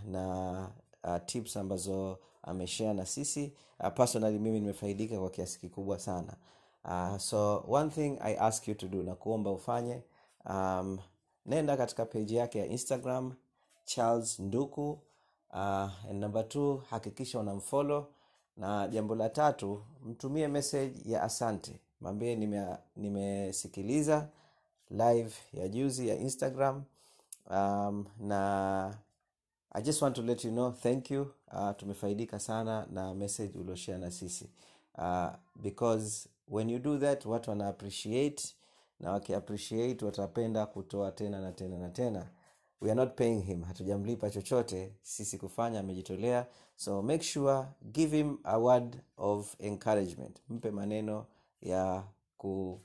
na 0.06 0.70
uh, 1.04 1.18
tips 1.26 1.58
ambazo 1.58 2.20
ameshare 2.44 2.94
na 2.94 3.06
sisi. 3.06 3.54
Uh, 3.80 3.90
personally 3.94 4.40
mimi 4.40 4.60
nimefaidika 4.60 5.20
kwa 5.20 5.30
kiasi 5.30 5.60
kikubwa 5.60 6.00
sana. 6.00 6.36
Uh, 6.86 7.18
so 7.18 7.64
one 7.68 7.90
thing 7.90 8.18
i 8.22 8.38
ask 8.38 8.68
you 8.68 8.76
to 8.76 8.88
do 8.88 9.04
na 9.04 9.16
kuomba 9.16 9.52
ufanye 9.52 10.04
um, 10.50 11.00
nenda 11.46 11.78
katika 11.78 12.06
peji 12.06 12.36
yake 12.36 12.60
ya 12.60 12.66
instagram 12.66 13.34
charles 13.86 14.40
nduku. 14.40 15.00
Uh, 15.50 15.60
and 16.10 16.14
number 16.22 16.48
two 16.50 16.84
hakikisha 16.90 17.40
unamfolo 17.40 18.08
na 18.58 18.88
jambo 18.88 19.16
la 19.16 19.30
tatu 19.30 19.84
mtumie 20.06 20.48
message 20.48 21.12
ya 21.12 21.24
asante. 21.24 21.80
Mwambie 22.02 22.36
nime- 22.36 22.78
nimesikiliza 22.96 24.28
live 24.90 25.34
ya 25.54 25.68
juzi 25.68 26.08
ya 26.08 26.16
instagram. 26.18 26.84
Um, 27.50 28.06
na 28.20 28.98
i 29.78 29.82
just 29.82 30.02
want 30.02 30.16
to 30.16 30.22
let 30.22 30.44
you 30.46 30.52
know 30.52 30.72
thank 30.72 31.12
you. 31.12 31.32
Uh, 31.52 31.72
tumefaidika 31.78 32.40
sana 32.40 32.88
na 32.92 33.14
message 33.14 33.58
ulioshare 33.60 33.98
na 33.98 34.12
sisi. 34.12 34.50
Uh, 34.98 35.28
because 35.62 36.30
when 36.48 36.70
you 36.70 36.80
do 36.80 36.98
that 36.98 37.26
watu 37.26 37.50
wana 37.50 37.68
appreciate 37.68 38.44
na 39.00 39.12
wakiappreciate 39.12 40.06
watapenda 40.06 40.66
kutoa 40.66 41.12
tena 41.12 41.42
na 41.42 41.52
tena 41.52 41.78
na 41.78 41.90
tena. 41.90 42.26
We 42.82 42.92
are 42.92 42.96
not 42.96 43.16
paying 43.16 43.42
him 43.42 43.64
hatujamlipa 43.64 44.30
chochote 44.30 44.92
sisi 45.02 45.38
kufanya 45.38 45.80
amejitolea. 45.80 46.46
So 46.76 47.02
make 47.02 47.24
sure 47.24 47.66
give 47.92 48.18
him 48.18 48.38
a 48.44 48.58
word 48.58 48.98
of 49.18 49.56
encouragement. 49.60 50.38
Mpe 50.50 50.72
maneno 50.72 51.26
ya 51.62 52.04
ku 52.38 52.80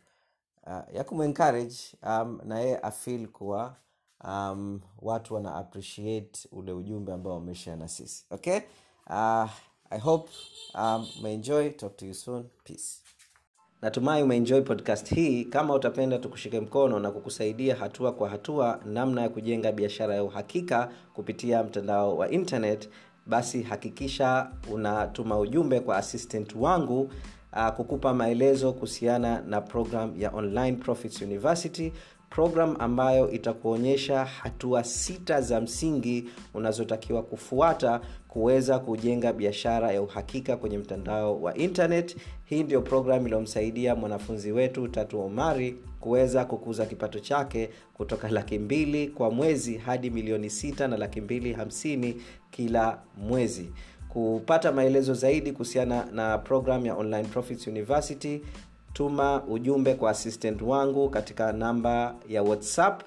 uh, 0.66 0.94
ya 0.94 1.04
kumencourage 1.04 1.76
um, 2.02 2.40
na 2.44 2.58
yeye 2.60 2.78
afil 2.78 3.28
kuwa 3.28 3.76
um, 4.24 4.80
watu 5.02 5.34
wana 5.34 5.54
appreciate 5.54 6.48
ule 6.52 6.72
ujumbe 6.72 7.12
ambao 7.12 7.32
wameshare 7.34 7.76
na 7.76 7.88
sisi 7.88 8.24
okay? 8.30 8.58
Uh, 9.06 9.50
i 9.90 9.98
hope 10.00 10.30
um, 10.74 11.06
umeenjoy. 11.20 11.70
Talk 11.70 11.96
to 11.96 12.06
you 12.06 12.14
soon. 12.14 12.44
Peace. 12.64 12.98
Natumai 13.82 14.22
umeenjoy 14.22 14.60
podcast 14.60 15.14
hii. 15.14 15.44
Kama 15.44 15.74
utapenda 15.74 16.18
tukushike 16.18 16.60
mkono 16.60 16.98
na 16.98 17.10
kukusaidia 17.10 17.76
hatua 17.76 18.12
kwa 18.12 18.28
hatua 18.28 18.80
namna 18.84 19.22
ya 19.22 19.28
kujenga 19.28 19.72
biashara 19.72 20.14
ya 20.14 20.24
uhakika 20.24 20.90
kupitia 21.14 21.62
mtandao 21.64 22.16
wa 22.16 22.30
internet 22.30 22.88
basi 23.26 23.62
hakikisha 23.62 24.50
unatuma 24.72 25.38
ujumbe 25.38 25.80
kwa 25.80 25.96
assistant 25.96 26.54
wangu 26.56 27.10
uh, 27.52 27.68
kukupa 27.68 28.14
maelezo 28.14 28.72
kuhusiana 28.72 29.40
na 29.40 29.60
program 29.60 30.20
ya 30.20 30.30
online 30.30 30.76
profits 30.76 31.22
university 31.22 31.92
program 32.30 32.76
ambayo 32.78 33.30
itakuonyesha 33.30 34.24
hatua 34.24 34.84
sita 34.84 35.40
za 35.40 35.60
msingi 35.60 36.24
unazotakiwa 36.54 37.22
kufuata 37.22 38.00
kuweza 38.28 38.78
kujenga 38.78 39.32
biashara 39.32 39.92
ya 39.92 40.02
uhakika 40.02 40.56
kwenye 40.56 40.78
mtandao 40.78 41.42
wa 41.42 41.54
internet. 41.54 42.16
Hii 42.44 42.62
ndio 42.62 42.82
program 42.82 43.26
iliyomsaidia 43.26 43.94
mwanafunzi 43.94 44.52
wetu 44.52 44.88
tatu 44.88 45.20
omari 45.20 45.76
kuweza 46.00 46.44
kukuza 46.44 46.86
kipato 46.86 47.18
chake 47.20 47.70
kutoka 47.94 48.28
laki 48.28 48.58
mbili 48.58 49.08
kwa 49.08 49.30
mwezi 49.30 49.76
hadi 49.78 50.10
milioni 50.10 50.50
sita 50.50 50.88
na 50.88 50.96
laki 50.96 51.20
mbili 51.20 51.52
hamsini 51.52 52.16
kila 52.50 52.98
mwezi. 53.16 53.70
Kupata 54.08 54.72
maelezo 54.72 55.14
zaidi 55.14 55.52
kuhusiana 55.52 56.04
na 56.12 56.38
program 56.38 56.86
ya 56.86 56.94
online 56.94 57.28
profits 57.28 57.66
university 57.66 58.40
tuma 58.92 59.42
ujumbe 59.42 59.94
kwa 59.94 60.10
assistant 60.10 60.62
wangu 60.62 61.10
katika 61.10 61.52
namba 61.52 62.14
ya 62.28 62.42
whatsapp 62.42 63.02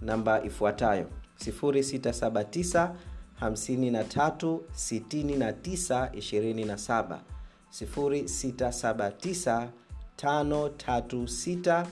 namba 0.00 0.42
ifuatayo 0.44 1.06
679 1.44 2.90
53 3.42 4.58
69 4.76 6.08
27 6.10 7.18
0679 7.80 9.68
536 10.22 11.86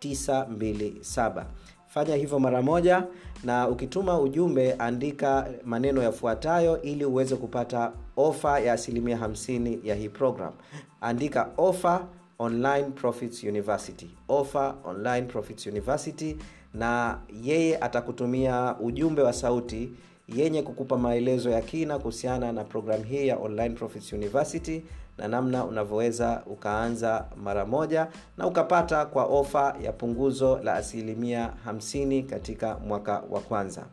927 0.00 1.44
fanya 1.88 2.14
hivyo 2.16 2.38
mara 2.38 2.62
moja 2.62 3.06
na 3.44 3.68
ukituma 3.68 4.20
ujumbe 4.20 4.72
andika 4.72 5.48
maneno 5.64 6.02
yafuatayo 6.02 6.82
ili 6.82 7.04
uweze 7.04 7.36
kupata 7.36 7.92
ofa 8.16 8.60
ya 8.60 8.72
asilimia 8.72 9.16
50 9.16 9.78
ya 9.86 9.94
hii 9.94 10.08
program. 10.08 10.52
Andika 11.00 11.50
ofa 11.56 12.06
online 12.38 12.84
profits 12.84 13.44
university. 13.44 14.10
Offer 14.28 14.74
online 14.84 15.22
profits 15.26 15.66
university 15.66 16.36
na 16.74 17.18
yeye 17.42 17.78
atakutumia 17.78 18.76
ujumbe 18.80 19.22
wa 19.22 19.32
sauti 19.32 19.92
yenye 20.28 20.62
kukupa 20.62 20.98
maelezo 20.98 21.50
ya 21.50 21.60
kina 21.60 21.98
kuhusiana 21.98 22.52
na 22.52 22.64
programu 22.64 23.04
hii 23.04 23.26
ya 23.28 23.36
online 23.36 23.74
profits 23.74 24.12
university 24.12 24.82
na 25.18 25.28
namna 25.28 25.64
unavyoweza 25.64 26.42
ukaanza 26.46 27.24
mara 27.36 27.66
moja 27.66 28.08
na 28.38 28.46
ukapata 28.46 29.06
kwa 29.06 29.24
ofa 29.24 29.76
ya 29.82 29.92
punguzo 29.92 30.58
la 30.62 30.74
asilimia 30.74 31.52
50 31.68 32.26
katika 32.26 32.78
mwaka 32.78 33.22
wa 33.30 33.40
kwanza. 33.40 33.86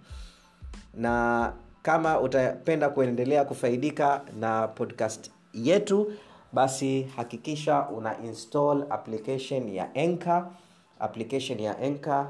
Na 0.94 1.54
kama 1.82 2.20
utapenda 2.20 2.90
kuendelea 2.90 3.46
kufaidika 3.46 4.22
na 4.40 4.68
podcast 4.68 5.32
yetu 5.54 6.12
basi 6.54 7.02
hakikisha 7.04 7.90
una 7.90 8.24
install 8.24 8.86
application 8.90 9.70
ya 9.70 9.94
enka 9.94 10.52
application 11.00 11.60
ya 11.60 11.78
anchor 11.80 12.28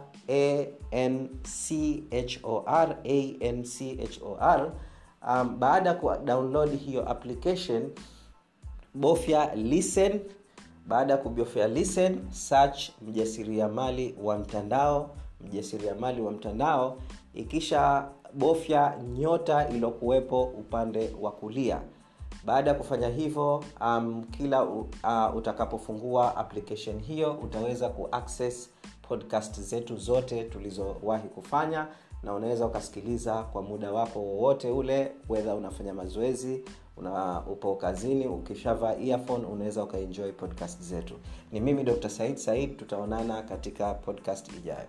anchor 0.92 2.98
um, 5.28 5.60
baada 5.60 5.90
ya 5.90 5.96
kudownload 5.96 6.80
hiyo 6.80 7.10
application 7.10 7.90
bofya 8.94 9.56
listen. 9.56 10.20
Baada 10.88 11.14
ya 11.14 11.18
kubofya 11.20 11.68
listen 11.68 12.32
search 12.32 12.90
mjasiriamali 13.02 14.16
wa 14.24 14.38
mtandao. 14.38 15.10
Mjasiriamali 15.42 16.22
wa 16.22 16.32
mtandao 16.32 16.98
ikisha 17.34 18.08
bofya 18.34 18.98
nyota 19.18 19.70
iliyokuwepo 19.70 20.44
upande 20.44 21.12
wa 21.22 21.32
kulia 21.32 21.82
baada 22.46 22.70
ya 22.70 22.76
kufanya 22.76 23.10
hivyo 23.10 23.64
um, 23.82 24.24
kila 24.24 24.64
uh, 24.64 24.88
utakapofungua 25.36 26.38
application 26.38 27.00
hiyo 27.00 27.34
utaweza 27.44 27.90
kuaccess 27.90 28.70
podcast 29.02 29.60
zetu 29.62 29.98
zote 29.98 30.44
tulizowahi 30.44 31.28
kufanya 31.30 31.88
na 32.24 32.34
unaweza 32.34 32.66
ukasikiliza 32.66 33.44
kwa 33.44 33.62
muda 33.62 33.92
wako 33.92 34.20
wowote 34.20 34.70
ule 34.72 35.12
wedha 35.30 35.56
unafanya 35.56 35.94
mazoezi 35.94 36.64
una 36.98 37.42
upo 37.48 37.76
kazini 37.76 38.28
ukishavaa 38.28 38.94
unaweza 39.28 39.84
ukaenjoy 39.84 40.32
podcast 40.32 40.82
zetu. 40.82 41.14
Ni 41.52 41.60
mimi 41.60 41.84
dr 41.84 42.10
said 42.10 42.36
said 42.36 42.78
tutaonana 42.78 43.42
katika 43.42 43.94
podcast 43.94 44.54
ijayo 44.58 44.88